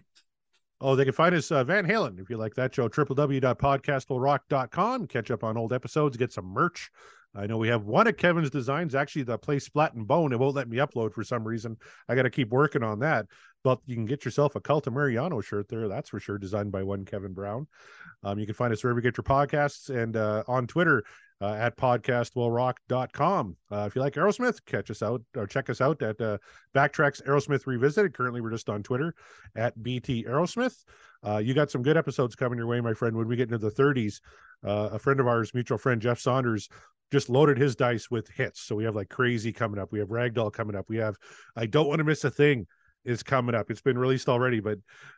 Oh, 0.81 0.95
they 0.95 1.03
can 1.03 1.13
find 1.13 1.35
us 1.35 1.51
uh, 1.51 1.61
Van 1.65 1.85
Halen 1.85 2.21
if 2.21 2.29
you 2.29 2.37
like 2.37 2.53
that 2.55 2.73
show. 2.73 2.87
www.podcastwillrock.com. 2.87 5.07
Catch 5.07 5.29
up 5.31 5.43
on 5.43 5.57
old 5.57 5.73
episodes. 5.73 6.15
Get 6.15 6.31
some 6.31 6.45
merch. 6.45 6.89
I 7.35 7.45
know 7.45 7.57
we 7.57 7.67
have 7.67 7.85
one 7.85 8.07
of 8.07 8.17
Kevin's 8.17 8.49
designs. 8.49 8.95
Actually, 8.95 9.23
the 9.23 9.37
play 9.37 9.59
Splat 9.59 9.93
and 9.93 10.07
Bone. 10.07 10.33
It 10.33 10.39
won't 10.39 10.55
let 10.55 10.67
me 10.67 10.77
upload 10.77 11.13
for 11.13 11.23
some 11.23 11.47
reason. 11.47 11.77
I 12.07 12.15
got 12.15 12.23
to 12.23 12.29
keep 12.29 12.49
working 12.49 12.83
on 12.83 12.99
that. 12.99 13.27
But 13.63 13.79
you 13.85 13.95
can 13.95 14.05
get 14.05 14.25
yourself 14.25 14.55
a 14.55 14.61
Cult 14.61 14.87
of 14.87 14.93
Mariano 14.93 15.41
shirt 15.41 15.67
there. 15.67 15.87
That's 15.87 16.09
for 16.09 16.19
sure. 16.19 16.37
Designed 16.37 16.71
by 16.71 16.83
one 16.83 17.05
Kevin 17.05 17.33
Brown. 17.33 17.67
Um, 18.23 18.39
you 18.39 18.45
can 18.45 18.55
find 18.55 18.73
us 18.73 18.83
wherever 18.83 18.99
you 18.99 19.03
get 19.03 19.17
your 19.17 19.23
podcasts 19.23 19.89
and 19.89 20.15
uh, 20.15 20.43
on 20.47 20.65
Twitter 20.65 21.03
uh, 21.41 21.53
at 21.53 21.77
podcastwillrock.com. 21.77 23.57
Uh, 23.71 23.85
if 23.87 23.95
you 23.95 24.01
like 24.01 24.13
Aerosmith, 24.13 24.65
catch 24.65 24.91
us 24.91 25.01
out 25.01 25.21
or 25.35 25.45
check 25.45 25.69
us 25.69 25.81
out 25.81 26.01
at 26.01 26.19
uh, 26.19 26.37
Backtracks 26.75 27.21
Aerosmith 27.25 27.65
Revisited. 27.65 28.13
Currently, 28.13 28.41
we're 28.41 28.51
just 28.51 28.69
on 28.69 28.83
Twitter 28.83 29.13
at 29.55 29.81
BT 29.81 30.23
Aerosmith. 30.23 30.83
Uh, 31.25 31.37
you 31.37 31.53
got 31.53 31.71
some 31.71 31.81
good 31.81 31.97
episodes 31.97 32.35
coming 32.35 32.57
your 32.57 32.67
way, 32.67 32.81
my 32.81 32.93
friend. 32.93 33.15
When 33.15 33.27
we 33.27 33.35
get 33.35 33.51
into 33.51 33.57
the 33.57 33.71
30s, 33.71 34.19
uh, 34.65 34.89
a 34.93 34.99
friend 34.99 35.19
of 35.19 35.27
ours, 35.27 35.53
mutual 35.53 35.77
friend 35.77 36.01
Jeff 36.01 36.19
Saunders, 36.19 36.69
just 37.11 37.29
loaded 37.29 37.57
his 37.57 37.75
dice 37.75 38.09
with 38.11 38.27
hits. 38.29 38.61
So 38.61 38.75
we 38.75 38.83
have 38.83 38.95
like 38.95 39.09
Crazy 39.09 39.51
coming 39.51 39.79
up. 39.79 39.91
We 39.91 39.99
have 39.99 40.09
Ragdoll 40.09 40.51
coming 40.51 40.75
up. 40.75 40.85
We 40.89 40.97
have 40.97 41.15
I 41.55 41.65
Don't 41.65 41.87
Want 41.87 41.99
to 41.99 42.03
Miss 42.03 42.23
a 42.23 42.29
Thing 42.29 42.67
is 43.05 43.23
coming 43.23 43.55
up. 43.55 43.71
It's 43.71 43.81
been 43.81 43.97
released 43.97 44.29
already, 44.29 44.59
but 44.59 44.77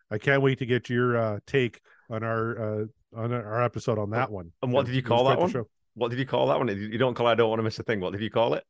I 0.10 0.18
can't 0.18 0.42
wait 0.42 0.60
to 0.60 0.66
get 0.66 0.90
your 0.90 1.18
uh, 1.18 1.40
take 1.48 1.82
on 2.10 2.24
our 2.24 2.82
uh, 2.82 2.86
on 3.16 3.34
our 3.34 3.64
episode 3.64 4.00
on 4.00 4.12
that 4.12 4.32
one. 4.32 4.52
And 4.62 4.72
what 4.72 4.86
did 4.86 4.96
you 4.96 5.04
call 5.04 5.26
that 5.26 5.40
one? 5.40 5.50
show. 5.50 5.68
What 5.96 6.10
did 6.10 6.20
you 6.20 6.26
call 6.26 6.48
that 6.48 6.58
one? 6.58 6.70
You 6.70 6.98
don't 6.98 7.16
call 7.16 7.28
I 7.28 7.36
don't 7.36 7.50
want 7.50 7.60
to 7.60 7.64
miss 7.64 7.78
a 7.80 7.84
thing. 7.84 8.00
What 8.00 8.14
did 8.14 8.22
you 8.22 8.30
call 8.30 8.54
it? 8.54 8.64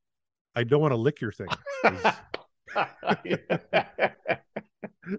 I 0.55 0.63
don't 0.63 0.81
want 0.81 0.91
to 0.91 0.97
lick 0.97 1.21
your 1.21 1.31
thing. 1.31 1.47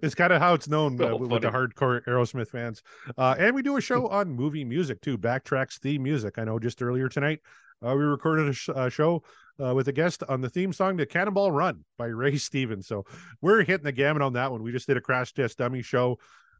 It's 0.00 0.14
kind 0.14 0.32
of 0.32 0.40
how 0.40 0.54
it's 0.54 0.68
known 0.68 0.96
So 0.96 1.14
uh, 1.14 1.18
with 1.18 1.30
with 1.30 1.42
the 1.42 1.50
hardcore 1.50 2.04
Aerosmith 2.04 2.48
fans. 2.48 2.82
Uh, 3.18 3.34
and 3.38 3.54
we 3.54 3.62
do 3.62 3.76
a 3.76 3.80
show 3.80 4.06
on 4.06 4.30
movie 4.30 4.64
music 4.64 5.00
too, 5.00 5.18
Backtracks 5.18 5.78
theme 5.78 6.04
music. 6.04 6.38
I 6.38 6.44
know 6.44 6.58
just 6.58 6.80
earlier 6.82 7.08
tonight 7.08 7.40
uh, 7.86 7.94
we 7.96 8.02
recorded 8.04 8.48
a 8.48 8.52
sh- 8.52 8.68
uh, 8.74 8.88
show 8.88 9.22
uh, 9.62 9.74
with 9.74 9.88
a 9.88 9.92
guest 9.92 10.22
on 10.28 10.40
the 10.40 10.48
theme 10.48 10.72
song 10.72 10.96
to 10.96 11.06
Cannonball 11.06 11.52
Run 11.52 11.84
by 11.98 12.06
Ray 12.06 12.36
Stevens. 12.38 12.86
So 12.86 13.04
we're 13.40 13.64
hitting 13.64 13.84
the 13.84 13.92
gamut 13.92 14.22
on 14.22 14.32
that 14.34 14.50
one. 14.50 14.62
We 14.62 14.72
just 14.72 14.86
did 14.86 14.96
a 14.96 15.00
Crash 15.00 15.32
Test 15.32 15.58
Dummy 15.58 15.82
show. 15.82 16.18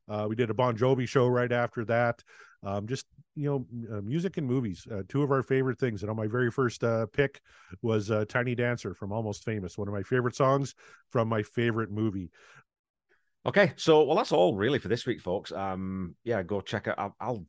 Uh, 0.09 0.27
we 0.29 0.35
did 0.35 0.51
a 0.51 0.55
Bon 0.55 0.77
Jovi 0.77 1.09
show 1.09 1.29
right 1.29 1.53
after 1.53 1.85
that. 1.87 2.23
Um, 2.65 2.87
just 2.87 3.07
you 3.35 3.49
know, 3.49 3.97
uh, 3.97 4.03
music 4.03 4.37
and 4.37 4.47
movies, 4.47 4.87
uh, 4.93 5.03
two 5.09 5.23
of 5.23 5.31
our 5.31 5.43
favorite 5.43 5.79
things. 5.79 6.03
And 6.03 6.11
on 6.11 6.17
my 6.17 6.27
very 6.27 6.51
first 6.51 6.85
uh, 6.85 7.07
pick 7.07 7.41
was 7.81 8.11
"Tiny 8.29 8.55
Dancer" 8.55 8.95
from 8.95 9.13
Almost 9.13 9.45
Famous, 9.45 9.79
one 9.79 9.89
of 9.89 9.95
my 9.95 10.03
favorite 10.03 10.37
songs 10.37 10.75
from 11.11 11.29
my 11.29 11.43
favorite 11.43 11.91
movie. 11.91 12.31
Okay, 13.45 13.73
so 13.77 14.05
well, 14.05 14.17
that's 14.17 14.31
all 14.31 14.55
really 14.55 14.79
for 14.79 14.89
this 14.89 15.05
week, 15.05 15.21
folks. 15.21 15.51
Um, 15.51 16.15
yeah, 16.23 16.43
go 16.43 16.61
check 16.61 16.87
out. 16.87 16.99
I'll, 16.99 17.17
I'll 17.21 17.47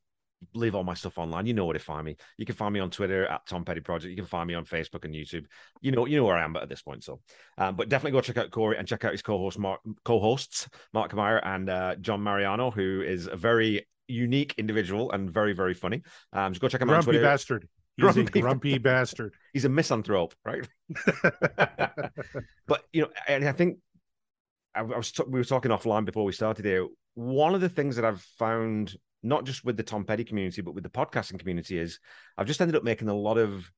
leave 0.53 0.75
all 0.75 0.83
my 0.83 0.93
stuff 0.93 1.17
online. 1.17 1.45
You 1.45 1.53
know 1.53 1.65
where 1.65 1.73
to 1.73 1.79
find 1.79 2.05
me. 2.05 2.15
You 2.37 2.45
can 2.45 2.55
find 2.55 2.73
me 2.73 2.79
on 2.79 2.89
Twitter 2.89 3.25
at 3.27 3.45
Tom 3.45 3.65
Petty 3.65 3.81
Project. 3.81 4.09
You 4.09 4.17
can 4.17 4.25
find 4.25 4.47
me 4.47 4.53
on 4.53 4.65
Facebook 4.65 5.05
and 5.05 5.13
YouTube. 5.13 5.45
You 5.81 5.91
know, 5.91 6.05
you 6.05 6.17
know 6.17 6.25
where 6.25 6.37
I 6.37 6.43
am 6.43 6.55
at 6.55 6.69
this 6.69 6.81
point. 6.81 7.03
So, 7.03 7.19
um, 7.57 7.75
but 7.75 7.89
definitely 7.89 8.17
go 8.17 8.21
check 8.21 8.37
out 8.37 8.51
Corey 8.51 8.77
and 8.77 8.87
check 8.87 9.05
out 9.05 9.11
his 9.11 9.21
co-host, 9.21 9.59
Mark, 9.59 9.81
co-hosts 10.03 10.67
Mark 10.93 11.11
Kamara 11.11 11.41
and 11.43 11.69
uh, 11.69 11.95
John 11.95 12.21
Mariano, 12.21 12.71
who 12.71 13.01
is 13.01 13.27
a 13.27 13.35
very 13.35 13.87
unique 14.07 14.55
individual 14.57 15.11
and 15.11 15.29
very, 15.29 15.53
very 15.53 15.73
funny. 15.73 16.01
Um, 16.31 16.53
just 16.53 16.61
go 16.61 16.67
check 16.67 16.81
him 16.81 16.89
out 16.89 16.97
on 16.97 17.03
Twitter. 17.03 17.21
bastard. 17.21 17.67
He's 17.95 18.05
a 18.05 18.13
Grumpy 18.13 18.41
grumpy 18.41 18.77
bastard. 18.79 19.35
He's 19.53 19.65
a 19.65 19.69
misanthrope, 19.69 20.33
right? 20.43 20.67
but 22.67 22.83
you 22.91 23.03
know, 23.03 23.09
and 23.27 23.47
I 23.47 23.51
think 23.51 23.77
I, 24.73 24.79
I 24.79 24.83
was 24.83 25.11
t- 25.11 25.23
we 25.27 25.39
were 25.39 25.45
talking 25.45 25.69
offline 25.69 26.05
before 26.05 26.25
we 26.25 26.31
started 26.31 26.65
here. 26.65 26.87
One 27.13 27.53
of 27.53 27.61
the 27.61 27.69
things 27.69 27.95
that 27.97 28.05
I've 28.05 28.21
found, 28.39 28.95
not 29.23 29.45
just 29.45 29.63
with 29.63 29.77
the 29.77 29.83
Tom 29.83 30.03
Petty 30.03 30.23
community, 30.23 30.61
but 30.61 30.75
with 30.75 30.83
the 30.83 30.89
podcasting 30.89 31.39
community, 31.39 31.77
is 31.79 31.99
I've 32.37 32.47
just 32.47 32.61
ended 32.61 32.75
up 32.75 32.83
making 32.83 33.07
a 33.07 33.15
lot 33.15 33.37
of 33.37 33.71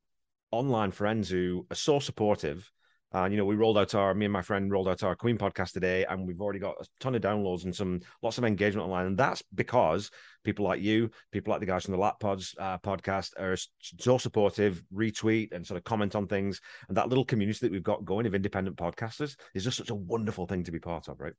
online 0.52 0.92
friends 0.92 1.30
who 1.30 1.66
are 1.72 1.76
so 1.76 2.00
supportive. 2.00 2.70
And 3.12 3.32
you 3.32 3.38
know, 3.38 3.46
we 3.46 3.56
rolled 3.56 3.78
out 3.78 3.96
our 3.96 4.14
me 4.14 4.26
and 4.26 4.34
my 4.34 4.42
friend 4.42 4.70
rolled 4.70 4.90
out 4.90 5.04
our 5.04 5.16
Queen 5.16 5.38
podcast 5.38 5.72
today, 5.72 6.04
and 6.06 6.28
we've 6.28 6.42
already 6.42 6.60
got 6.60 6.76
a 6.82 6.86
ton 7.00 7.16
of 7.16 7.22
downloads 7.22 7.64
and 7.64 7.74
some 7.74 8.02
lots 8.22 8.38
of 8.38 8.44
engagement 8.44 8.84
online. 8.86 9.06
And 9.06 9.18
that's 9.18 9.42
because 9.54 10.12
people 10.44 10.66
like 10.66 10.82
you, 10.82 11.12
people 11.32 11.52
like 11.52 11.62
the 11.62 11.66
guys 11.66 11.86
from 11.86 11.94
the 11.94 12.00
Lap 12.00 12.20
Pods 12.20 12.56
uh, 12.60 12.78
podcast, 12.80 13.32
are 13.40 13.56
so 13.82 14.18
supportive, 14.18 14.84
retweet 14.94 15.54
and 15.54 15.66
sort 15.66 15.78
of 15.78 15.86
comment 15.86 16.16
on 16.16 16.28
things. 16.28 16.60
And 16.90 16.98
that 16.98 17.08
little 17.08 17.24
community 17.24 17.60
that 17.62 17.72
we've 17.72 17.84
got 17.84 18.04
going 18.04 18.26
of 18.26 18.36
independent 18.36 18.76
podcasters 18.76 19.38
is 19.54 19.64
just 19.64 19.78
such 19.78 19.92
a 19.92 19.96
wonderful 19.96 20.46
thing 20.46 20.64
to 20.64 20.72
be 20.72 20.80
part 20.80 21.08
of, 21.08 21.22
right? 21.22 21.34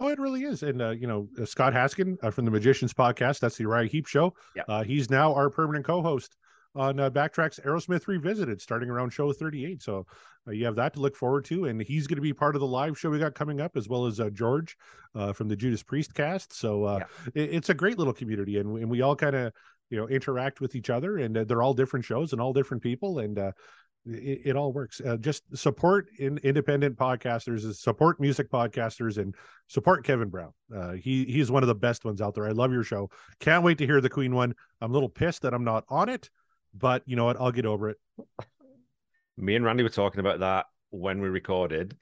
Oh, 0.00 0.08
it 0.08 0.18
really 0.18 0.42
is. 0.42 0.62
And, 0.62 0.82
uh, 0.82 0.90
you 0.90 1.06
know, 1.06 1.28
uh, 1.40 1.44
Scott 1.44 1.72
Haskin 1.72 2.16
uh, 2.22 2.30
from 2.30 2.44
the 2.44 2.50
Magicians 2.50 2.92
podcast, 2.92 3.38
that's 3.40 3.56
the 3.56 3.62
Uriah 3.62 3.88
Heep 3.88 4.06
show. 4.06 4.34
Yep. 4.56 4.64
Uh, 4.68 4.82
he's 4.82 5.08
now 5.08 5.32
our 5.34 5.50
permanent 5.50 5.84
co 5.84 6.02
host 6.02 6.36
on 6.74 6.98
uh, 6.98 7.10
Backtracks 7.10 7.64
Aerosmith 7.64 8.08
Revisited 8.08 8.60
starting 8.60 8.90
around 8.90 9.10
show 9.10 9.32
38. 9.32 9.82
So 9.82 10.06
uh, 10.46 10.50
you 10.50 10.64
have 10.64 10.74
that 10.76 10.94
to 10.94 11.00
look 11.00 11.16
forward 11.16 11.44
to. 11.46 11.66
And 11.66 11.80
he's 11.80 12.06
going 12.06 12.16
to 12.16 12.22
be 12.22 12.32
part 12.32 12.56
of 12.56 12.60
the 12.60 12.66
live 12.66 12.98
show 12.98 13.10
we 13.10 13.18
got 13.18 13.34
coming 13.34 13.60
up, 13.60 13.76
as 13.76 13.88
well 13.88 14.06
as 14.06 14.18
uh, 14.18 14.30
George 14.30 14.76
uh, 15.14 15.32
from 15.32 15.48
the 15.48 15.56
Judas 15.56 15.82
Priest 15.82 16.14
cast. 16.14 16.52
So 16.52 16.84
uh, 16.84 17.00
it, 17.34 17.54
it's 17.54 17.70
a 17.70 17.74
great 17.74 17.98
little 17.98 18.12
community. 18.12 18.58
And, 18.58 18.76
and 18.78 18.90
we 18.90 19.02
all 19.02 19.16
kind 19.16 19.36
of, 19.36 19.52
you 19.90 19.98
know, 19.98 20.08
interact 20.08 20.60
with 20.60 20.74
each 20.74 20.90
other. 20.90 21.18
And 21.18 21.36
uh, 21.36 21.44
they're 21.44 21.62
all 21.62 21.74
different 21.74 22.04
shows 22.04 22.32
and 22.32 22.40
all 22.40 22.52
different 22.52 22.82
people. 22.82 23.20
And, 23.20 23.38
uh, 23.38 23.52
it, 24.06 24.42
it 24.44 24.56
all 24.56 24.72
works. 24.72 25.00
Uh, 25.00 25.16
just 25.16 25.44
support 25.56 26.08
in 26.18 26.38
independent 26.38 26.96
podcasters, 26.96 27.74
support 27.76 28.20
music 28.20 28.50
podcasters, 28.50 29.18
and 29.18 29.34
support 29.68 30.04
Kevin 30.04 30.28
Brown. 30.28 30.52
Uh, 30.74 30.92
he 30.92 31.24
he's 31.24 31.50
one 31.50 31.62
of 31.62 31.68
the 31.68 31.74
best 31.74 32.04
ones 32.04 32.20
out 32.20 32.34
there. 32.34 32.46
I 32.46 32.52
love 32.52 32.72
your 32.72 32.82
show. 32.82 33.10
Can't 33.40 33.64
wait 33.64 33.78
to 33.78 33.86
hear 33.86 34.00
the 34.00 34.10
Queen 34.10 34.34
one. 34.34 34.54
I'm 34.80 34.90
a 34.90 34.94
little 34.94 35.08
pissed 35.08 35.42
that 35.42 35.54
I'm 35.54 35.64
not 35.64 35.84
on 35.88 36.08
it, 36.08 36.30
but 36.74 37.02
you 37.06 37.16
know 37.16 37.24
what? 37.24 37.40
I'll 37.40 37.52
get 37.52 37.66
over 37.66 37.90
it. 37.90 37.96
Me 39.36 39.56
and 39.56 39.64
Randy 39.64 39.82
were 39.82 39.88
talking 39.88 40.20
about 40.20 40.40
that 40.40 40.66
when 40.90 41.20
we 41.20 41.28
recorded. 41.28 41.96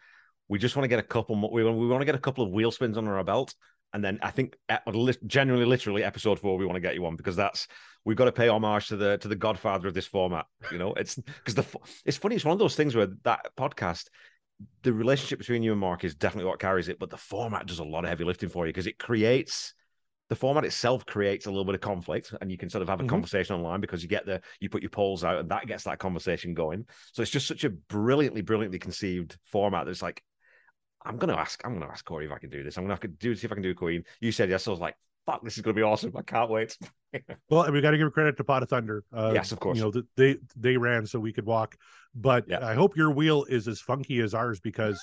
We 0.49 0.59
just 0.59 0.77
want 0.77 0.85
to 0.85 0.89
get 0.89 0.99
a 0.99 1.03
couple 1.05 1.35
more. 1.37 1.51
We 1.51 1.65
want, 1.65 1.79
we 1.79 1.87
want 1.87 2.03
to 2.03 2.07
get 2.07 2.15
a 2.15 2.19
couple 2.19 2.45
of 2.45 2.51
wheel 2.51 2.71
spins 2.71 2.99
under 2.99 3.17
our 3.17 3.25
belt. 3.25 3.55
And 3.95 4.03
then 4.03 4.19
I 4.23 4.31
think 4.31 4.57
generally, 5.27 5.67
literally, 5.67 6.03
episode 6.03 6.41
four, 6.41 6.57
we 6.57 6.65
want 6.65 6.77
to 6.77 6.81
get 6.81 6.95
you 6.95 7.05
on 7.07 7.17
because 7.17 7.37
that's 7.37 7.69
we've 8.05 8.17
got 8.17 8.25
to 8.27 8.33
pay 8.33 8.49
homage 8.49 8.89
to 8.89 8.97
the 8.97 9.19
to 9.19 9.29
the 9.29 9.37
godfather 9.37 9.89
of 9.89 9.95
this 9.95 10.07
format. 10.07 10.47
You 10.71 10.79
know, 10.79 10.95
it's 10.95 11.17
because 11.17 11.55
the 11.55 11.67
it's 12.05 12.17
funny. 12.17 12.37
It's 12.37 12.45
one 12.45 12.53
of 12.53 12.59
those 12.59 12.77
things 12.77 12.95
where 12.95 13.09
that 13.25 13.51
podcast, 13.57 14.09
the 14.83 14.93
relationship 14.93 15.39
between 15.39 15.63
you 15.63 15.73
and 15.73 15.81
Mark 15.81 16.05
is 16.05 16.15
definitely 16.15 16.49
what 16.49 16.61
carries 16.61 16.89
it, 16.89 16.99
but 16.99 17.11
the 17.11 17.17
format 17.17 17.67
does 17.67 17.79
a 17.79 17.85
lot 17.85 18.05
of 18.05 18.11
heavy 18.11 18.25
lifting 18.25 18.49
for 18.49 18.67
you 18.67 18.73
because 18.73 18.87
it 18.87 18.99
creates 18.99 19.75
the 20.33 20.37
format 20.37 20.65
itself 20.65 21.05
creates 21.05 21.45
a 21.45 21.51
little 21.51 21.67
bit 21.67 21.75
of 21.75 21.83
conflict 21.83 22.33
and 22.41 22.51
you 22.51 22.57
can 22.57 22.71
sort 22.71 22.81
of 22.81 22.89
have 22.89 23.01
a 23.01 23.03
mm-hmm. 23.03 23.11
conversation 23.11 23.55
online 23.55 23.83
because 23.83 24.03
you 24.03 24.09
get 24.09 24.25
the 24.25 24.41
you 24.61 24.71
put 24.71 24.81
your 24.81 24.89
polls 24.89 25.25
out 25.25 25.39
and 25.39 25.51
that 25.51 25.67
gets 25.67 25.85
that 25.85 25.99
conversation 25.99 26.55
going 26.55 26.87
so 27.13 27.21
it's 27.21 27.31
just 27.31 27.47
such 27.47 27.65
a 27.65 27.69
brilliantly 27.69 28.41
brilliantly 28.41 28.79
conceived 28.79 29.37
format 29.45 29.85
that's 29.85 30.01
like 30.01 30.23
i'm 31.05 31.19
gonna 31.19 31.37
ask 31.37 31.61
i'm 31.67 31.75
gonna 31.75 31.91
ask 31.91 32.03
corey 32.07 32.25
if 32.25 32.33
i 32.33 32.39
can 32.39 32.49
do 32.49 32.63
this 32.63 32.79
i'm 32.79 32.85
gonna 32.85 32.95
have 32.95 33.01
to 33.01 33.09
do 33.09 33.35
see 33.35 33.45
if 33.45 33.53
i 33.53 33.55
can 33.55 33.63
do 33.63 33.73
a 33.73 33.75
queen 33.75 34.05
you 34.21 34.33
said 34.33 34.49
yes 34.49 34.63
so 34.63 34.71
i 34.71 34.73
was 34.73 34.81
like 34.81 34.97
fuck, 35.27 35.43
this 35.43 35.57
is 35.57 35.63
going 35.63 35.75
to 35.75 35.79
be 35.79 35.85
awesome. 35.85 36.13
I 36.17 36.23
can't 36.23 36.51
wait. 36.51 36.77
well, 37.51 37.71
we 37.71 37.81
got 37.81 37.93
to 37.93 37.99
give 37.99 38.13
credit 38.13 38.37
to 38.39 38.45
Pod 38.45 38.63
of 38.63 38.69
Thunder. 38.69 39.05
Uh, 39.13 39.33
yes, 39.35 39.53
of 39.53 39.61
course. 39.61 39.79
You 39.79 39.85
know, 39.85 40.03
they 40.17 40.37
they 40.57 40.77
ran 40.77 41.07
so 41.07 41.21
we 41.21 41.33
could 41.33 41.47
walk. 41.47 41.77
But 42.15 42.45
yeah. 42.49 42.67
I 42.67 42.75
hope 42.75 42.97
your 42.97 43.11
wheel 43.11 43.45
is 43.45 43.69
as 43.69 43.81
funky 43.81 44.21
as 44.21 44.35
ours 44.35 44.61
because, 44.61 45.01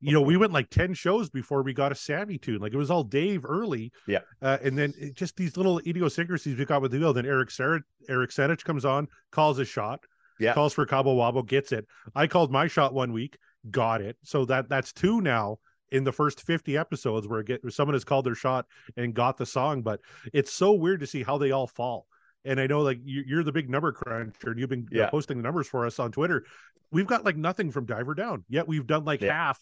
you 0.00 0.12
know, 0.12 0.20
we 0.20 0.36
went 0.36 0.52
like 0.52 0.70
ten 0.70 0.94
shows 0.94 1.30
before 1.30 1.62
we 1.62 1.72
got 1.72 1.92
a 1.92 1.94
Sammy 1.94 2.38
tune. 2.38 2.60
Like 2.60 2.72
it 2.72 2.78
was 2.78 2.90
all 2.90 3.04
Dave 3.04 3.44
early. 3.44 3.92
Yeah. 4.06 4.20
Uh, 4.40 4.58
and 4.62 4.76
then 4.76 4.92
just 5.14 5.36
these 5.36 5.56
little 5.56 5.78
idiosyncrasies 5.80 6.58
we 6.58 6.64
got 6.64 6.82
with 6.82 6.92
the 6.92 6.98
wheel. 6.98 7.12
Then 7.12 7.26
Eric 7.26 7.50
Sarah, 7.50 7.80
Eric 8.08 8.30
Senich 8.30 8.64
comes 8.64 8.84
on, 8.84 9.08
calls 9.30 9.58
a 9.58 9.64
shot. 9.64 10.00
Yeah. 10.40 10.52
Calls 10.54 10.72
for 10.72 10.84
Cabo 10.84 11.16
Wabo, 11.16 11.46
gets 11.46 11.70
it. 11.70 11.86
I 12.14 12.26
called 12.26 12.50
my 12.50 12.66
shot 12.66 12.92
one 12.92 13.12
week, 13.12 13.38
got 13.70 14.00
it. 14.00 14.16
So 14.24 14.44
that 14.46 14.68
that's 14.68 14.92
two 14.92 15.20
now 15.20 15.58
in 15.90 16.04
the 16.04 16.12
first 16.12 16.42
50 16.42 16.76
episodes 16.76 17.26
where, 17.28 17.42
get, 17.42 17.60
someone 17.72 17.94
has 17.94 18.04
called 18.04 18.26
their 18.26 18.34
shot 18.34 18.66
and 18.96 19.14
got 19.14 19.36
the 19.36 19.46
song 19.46 19.82
but 19.82 20.00
it's 20.32 20.52
so 20.52 20.72
weird 20.72 21.00
to 21.00 21.06
see 21.06 21.22
how 21.22 21.38
they 21.38 21.50
all 21.50 21.66
fall. 21.66 22.06
And 22.44 22.60
i 22.60 22.66
know 22.66 22.82
like 22.82 22.98
you, 23.04 23.38
are 23.38 23.42
the 23.42 23.52
big 23.52 23.70
number 23.70 23.92
cruncher 23.92 24.50
and 24.50 24.58
you've 24.58 24.68
been 24.68 24.86
uh, 24.92 24.98
yeah. 24.98 25.10
posting 25.10 25.36
the 25.36 25.42
numbers 25.42 25.66
for 25.66 25.86
us 25.86 25.98
on 25.98 26.12
twitter. 26.12 26.44
We've 26.90 27.06
got 27.06 27.24
like 27.24 27.36
nothing 27.36 27.70
from 27.70 27.86
diver 27.86 28.14
down 28.14 28.44
yet 28.48 28.68
we've 28.68 28.86
done 28.86 29.04
like 29.04 29.20
yeah. 29.20 29.32
half 29.32 29.60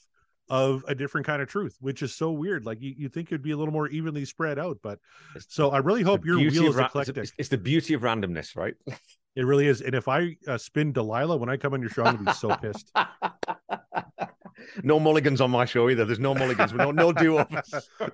of 0.48 0.84
a 0.88 0.94
different 0.94 1.26
kind 1.26 1.40
of 1.40 1.48
truth 1.48 1.76
which 1.80 2.02
is 2.02 2.14
so 2.14 2.32
weird. 2.32 2.66
Like 2.66 2.82
you, 2.82 2.94
you 2.96 3.08
think 3.08 3.28
it'd 3.28 3.42
be 3.42 3.52
a 3.52 3.56
little 3.56 3.72
more 3.72 3.88
evenly 3.88 4.24
spread 4.24 4.58
out 4.58 4.78
but 4.82 4.98
so 5.48 5.70
i 5.70 5.78
really 5.78 6.02
hope 6.02 6.24
your 6.24 6.38
wheel 6.38 6.66
is 6.66 6.76
eclectic 6.76 7.16
it's, 7.16 7.32
it's, 7.38 7.48
the 7.48 7.58
beauty 7.58 7.94
of 7.94 8.02
randomness 8.02 8.56
right? 8.56 8.74
It 9.34 9.46
really 9.46 9.66
is. 9.66 9.80
And 9.80 9.94
if 9.94 10.08
i 10.08 10.36
uh, 10.46 10.58
spin 10.58 10.92
delilah 10.92 11.36
when 11.36 11.48
i 11.48 11.56
come 11.56 11.72
on 11.72 11.80
your 11.80 11.90
show 11.90 12.04
i'm 12.04 12.16
gonna 12.16 12.30
be 12.30 12.34
so 12.34 12.54
pissed 12.56 12.90
no 14.82 15.00
mulligans 15.00 15.40
on 15.40 15.50
my 15.50 15.64
show 15.64 15.90
either. 15.90 16.04
There's 16.04 16.18
no 16.18 16.34
mulligans. 16.34 16.72
no 16.72 16.90
no 16.90 17.12
do 17.12 17.38
overs. 17.38 17.88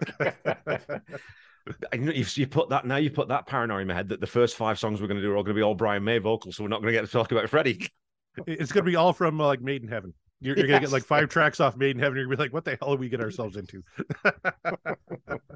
you, 1.92 2.24
you 2.34 2.46
put 2.46 2.68
that 2.70 2.86
now. 2.86 2.96
You 2.96 3.10
put 3.10 3.28
that 3.28 3.46
paranoia 3.46 3.80
in 3.80 3.88
my 3.88 3.94
head 3.94 4.08
that 4.08 4.20
the 4.20 4.26
first 4.26 4.56
five 4.56 4.78
songs 4.78 5.00
we're 5.00 5.08
going 5.08 5.20
to 5.20 5.22
do 5.22 5.32
are 5.32 5.36
all 5.36 5.42
going 5.42 5.54
to 5.54 5.58
be 5.58 5.62
all 5.62 5.74
Brian 5.74 6.04
May 6.04 6.18
vocals, 6.18 6.56
so 6.56 6.64
we're 6.64 6.68
not 6.68 6.80
going 6.80 6.92
to 6.92 6.98
get 6.98 7.06
to 7.06 7.12
talk 7.12 7.32
about 7.32 7.48
Freddie. 7.48 7.88
It's 8.46 8.70
going 8.70 8.84
to 8.84 8.90
be 8.90 8.96
all 8.96 9.12
from 9.12 9.40
uh, 9.40 9.46
like 9.46 9.60
Made 9.60 9.82
in 9.82 9.88
Heaven. 9.88 10.14
You're, 10.40 10.56
you're 10.56 10.66
yes. 10.66 10.70
going 10.70 10.82
to 10.82 10.86
get 10.86 10.92
like 10.92 11.04
five 11.04 11.28
tracks 11.28 11.58
off 11.58 11.76
Made 11.76 11.96
in 11.96 12.02
Heaven. 12.02 12.16
You're 12.16 12.26
going 12.26 12.36
to 12.36 12.42
be 12.42 12.44
like, 12.44 12.52
what 12.52 12.64
the 12.64 12.78
hell 12.80 12.94
are 12.94 12.96
we 12.96 13.08
get 13.08 13.20
ourselves 13.20 13.56
into? 13.56 13.82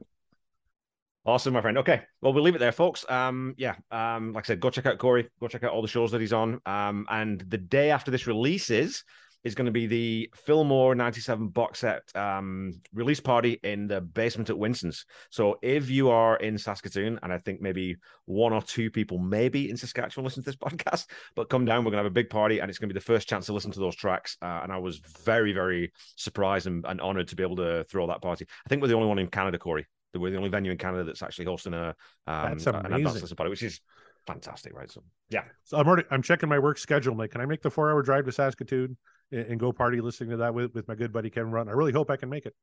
Awesome, 1.24 1.54
my 1.54 1.60
friend. 1.60 1.78
Okay, 1.78 2.02
well, 2.20 2.32
we'll 2.32 2.42
leave 2.42 2.56
it 2.56 2.58
there, 2.58 2.72
folks. 2.72 3.08
Um, 3.08 3.54
yeah, 3.56 3.76
um, 3.92 4.32
like 4.32 4.44
I 4.44 4.46
said, 4.48 4.60
go 4.60 4.70
check 4.70 4.86
out 4.86 4.98
Corey. 4.98 5.28
Go 5.38 5.46
check 5.46 5.62
out 5.62 5.70
all 5.70 5.80
the 5.80 5.86
shows 5.86 6.10
that 6.10 6.20
he's 6.20 6.32
on. 6.32 6.60
Um, 6.66 7.06
and 7.08 7.44
the 7.48 7.58
day 7.58 7.92
after 7.92 8.10
this 8.10 8.26
releases, 8.26 9.04
is 9.44 9.54
going 9.54 9.66
to 9.66 9.72
be 9.72 9.86
the 9.86 10.30
Fillmore 10.34 10.94
97 10.94 11.48
box 11.48 11.80
set 11.80 12.02
um, 12.14 12.80
release 12.94 13.20
party 13.20 13.58
in 13.62 13.88
the 13.88 14.00
basement 14.00 14.50
at 14.50 14.58
Winston's. 14.58 15.04
So 15.30 15.58
if 15.62 15.90
you 15.90 16.10
are 16.10 16.36
in 16.36 16.58
Saskatoon, 16.58 17.18
and 17.22 17.32
I 17.32 17.38
think 17.38 17.60
maybe 17.60 17.96
one 18.26 18.52
or 18.52 18.62
two 18.62 18.90
people 18.90 19.18
maybe 19.18 19.68
in 19.68 19.76
Saskatchewan 19.76 20.24
listen 20.24 20.42
to 20.42 20.50
this 20.50 20.56
podcast, 20.56 21.06
but 21.34 21.48
come 21.48 21.64
down, 21.64 21.84
we're 21.84 21.90
going 21.90 22.00
to 22.00 22.04
have 22.04 22.06
a 22.06 22.10
big 22.10 22.30
party 22.30 22.60
and 22.60 22.70
it's 22.70 22.78
going 22.78 22.88
to 22.88 22.94
be 22.94 22.98
the 22.98 23.04
first 23.04 23.28
chance 23.28 23.46
to 23.46 23.52
listen 23.52 23.72
to 23.72 23.80
those 23.80 23.96
tracks. 23.96 24.36
Uh, 24.40 24.60
and 24.62 24.72
I 24.72 24.78
was 24.78 24.98
very, 25.24 25.52
very 25.52 25.92
surprised 26.16 26.66
and, 26.66 26.84
and, 26.86 27.00
honored 27.00 27.26
to 27.28 27.36
be 27.36 27.42
able 27.42 27.56
to 27.56 27.84
throw 27.84 28.06
that 28.06 28.22
party. 28.22 28.46
I 28.64 28.68
think 28.68 28.80
we're 28.80 28.88
the 28.88 28.94
only 28.94 29.08
one 29.08 29.18
in 29.18 29.26
Canada, 29.26 29.58
Corey. 29.58 29.86
We're 30.14 30.30
the 30.30 30.36
only 30.36 30.50
venue 30.50 30.70
in 30.70 30.78
Canada 30.78 31.04
that's 31.04 31.22
actually 31.22 31.46
hosting 31.46 31.74
a 31.74 31.94
um, 32.26 32.58
that's 32.58 32.66
amazing. 32.66 32.86
an 32.86 32.92
advanced 32.92 33.36
party, 33.36 33.50
which 33.50 33.62
is 33.62 33.80
fantastic, 34.26 34.74
right? 34.74 34.90
So 34.90 35.02
yeah. 35.30 35.44
So 35.64 35.78
I'm 35.78 35.86
already 35.86 36.04
I'm 36.10 36.22
checking 36.22 36.48
my 36.48 36.58
work 36.58 36.78
schedule. 36.78 37.16
Like, 37.16 37.30
can 37.30 37.40
I 37.40 37.46
make 37.46 37.62
the 37.62 37.70
four 37.70 37.90
hour 37.90 38.02
drive 38.02 38.26
to 38.26 38.32
Saskatoon? 38.32 38.96
And, 39.32 39.58
go 39.58 39.72
party 39.72 40.00
listening 40.00 40.30
to 40.30 40.36
that 40.38 40.54
with, 40.54 40.74
with 40.74 40.86
my 40.86 40.94
good 40.94 41.12
buddy 41.12 41.30
Kevin 41.30 41.50
Brown. 41.50 41.68
I 41.68 41.72
really 41.72 41.92
hope 41.92 42.10
I 42.10 42.16
can 42.16 42.28
make 42.28 42.44
it. 42.44 42.54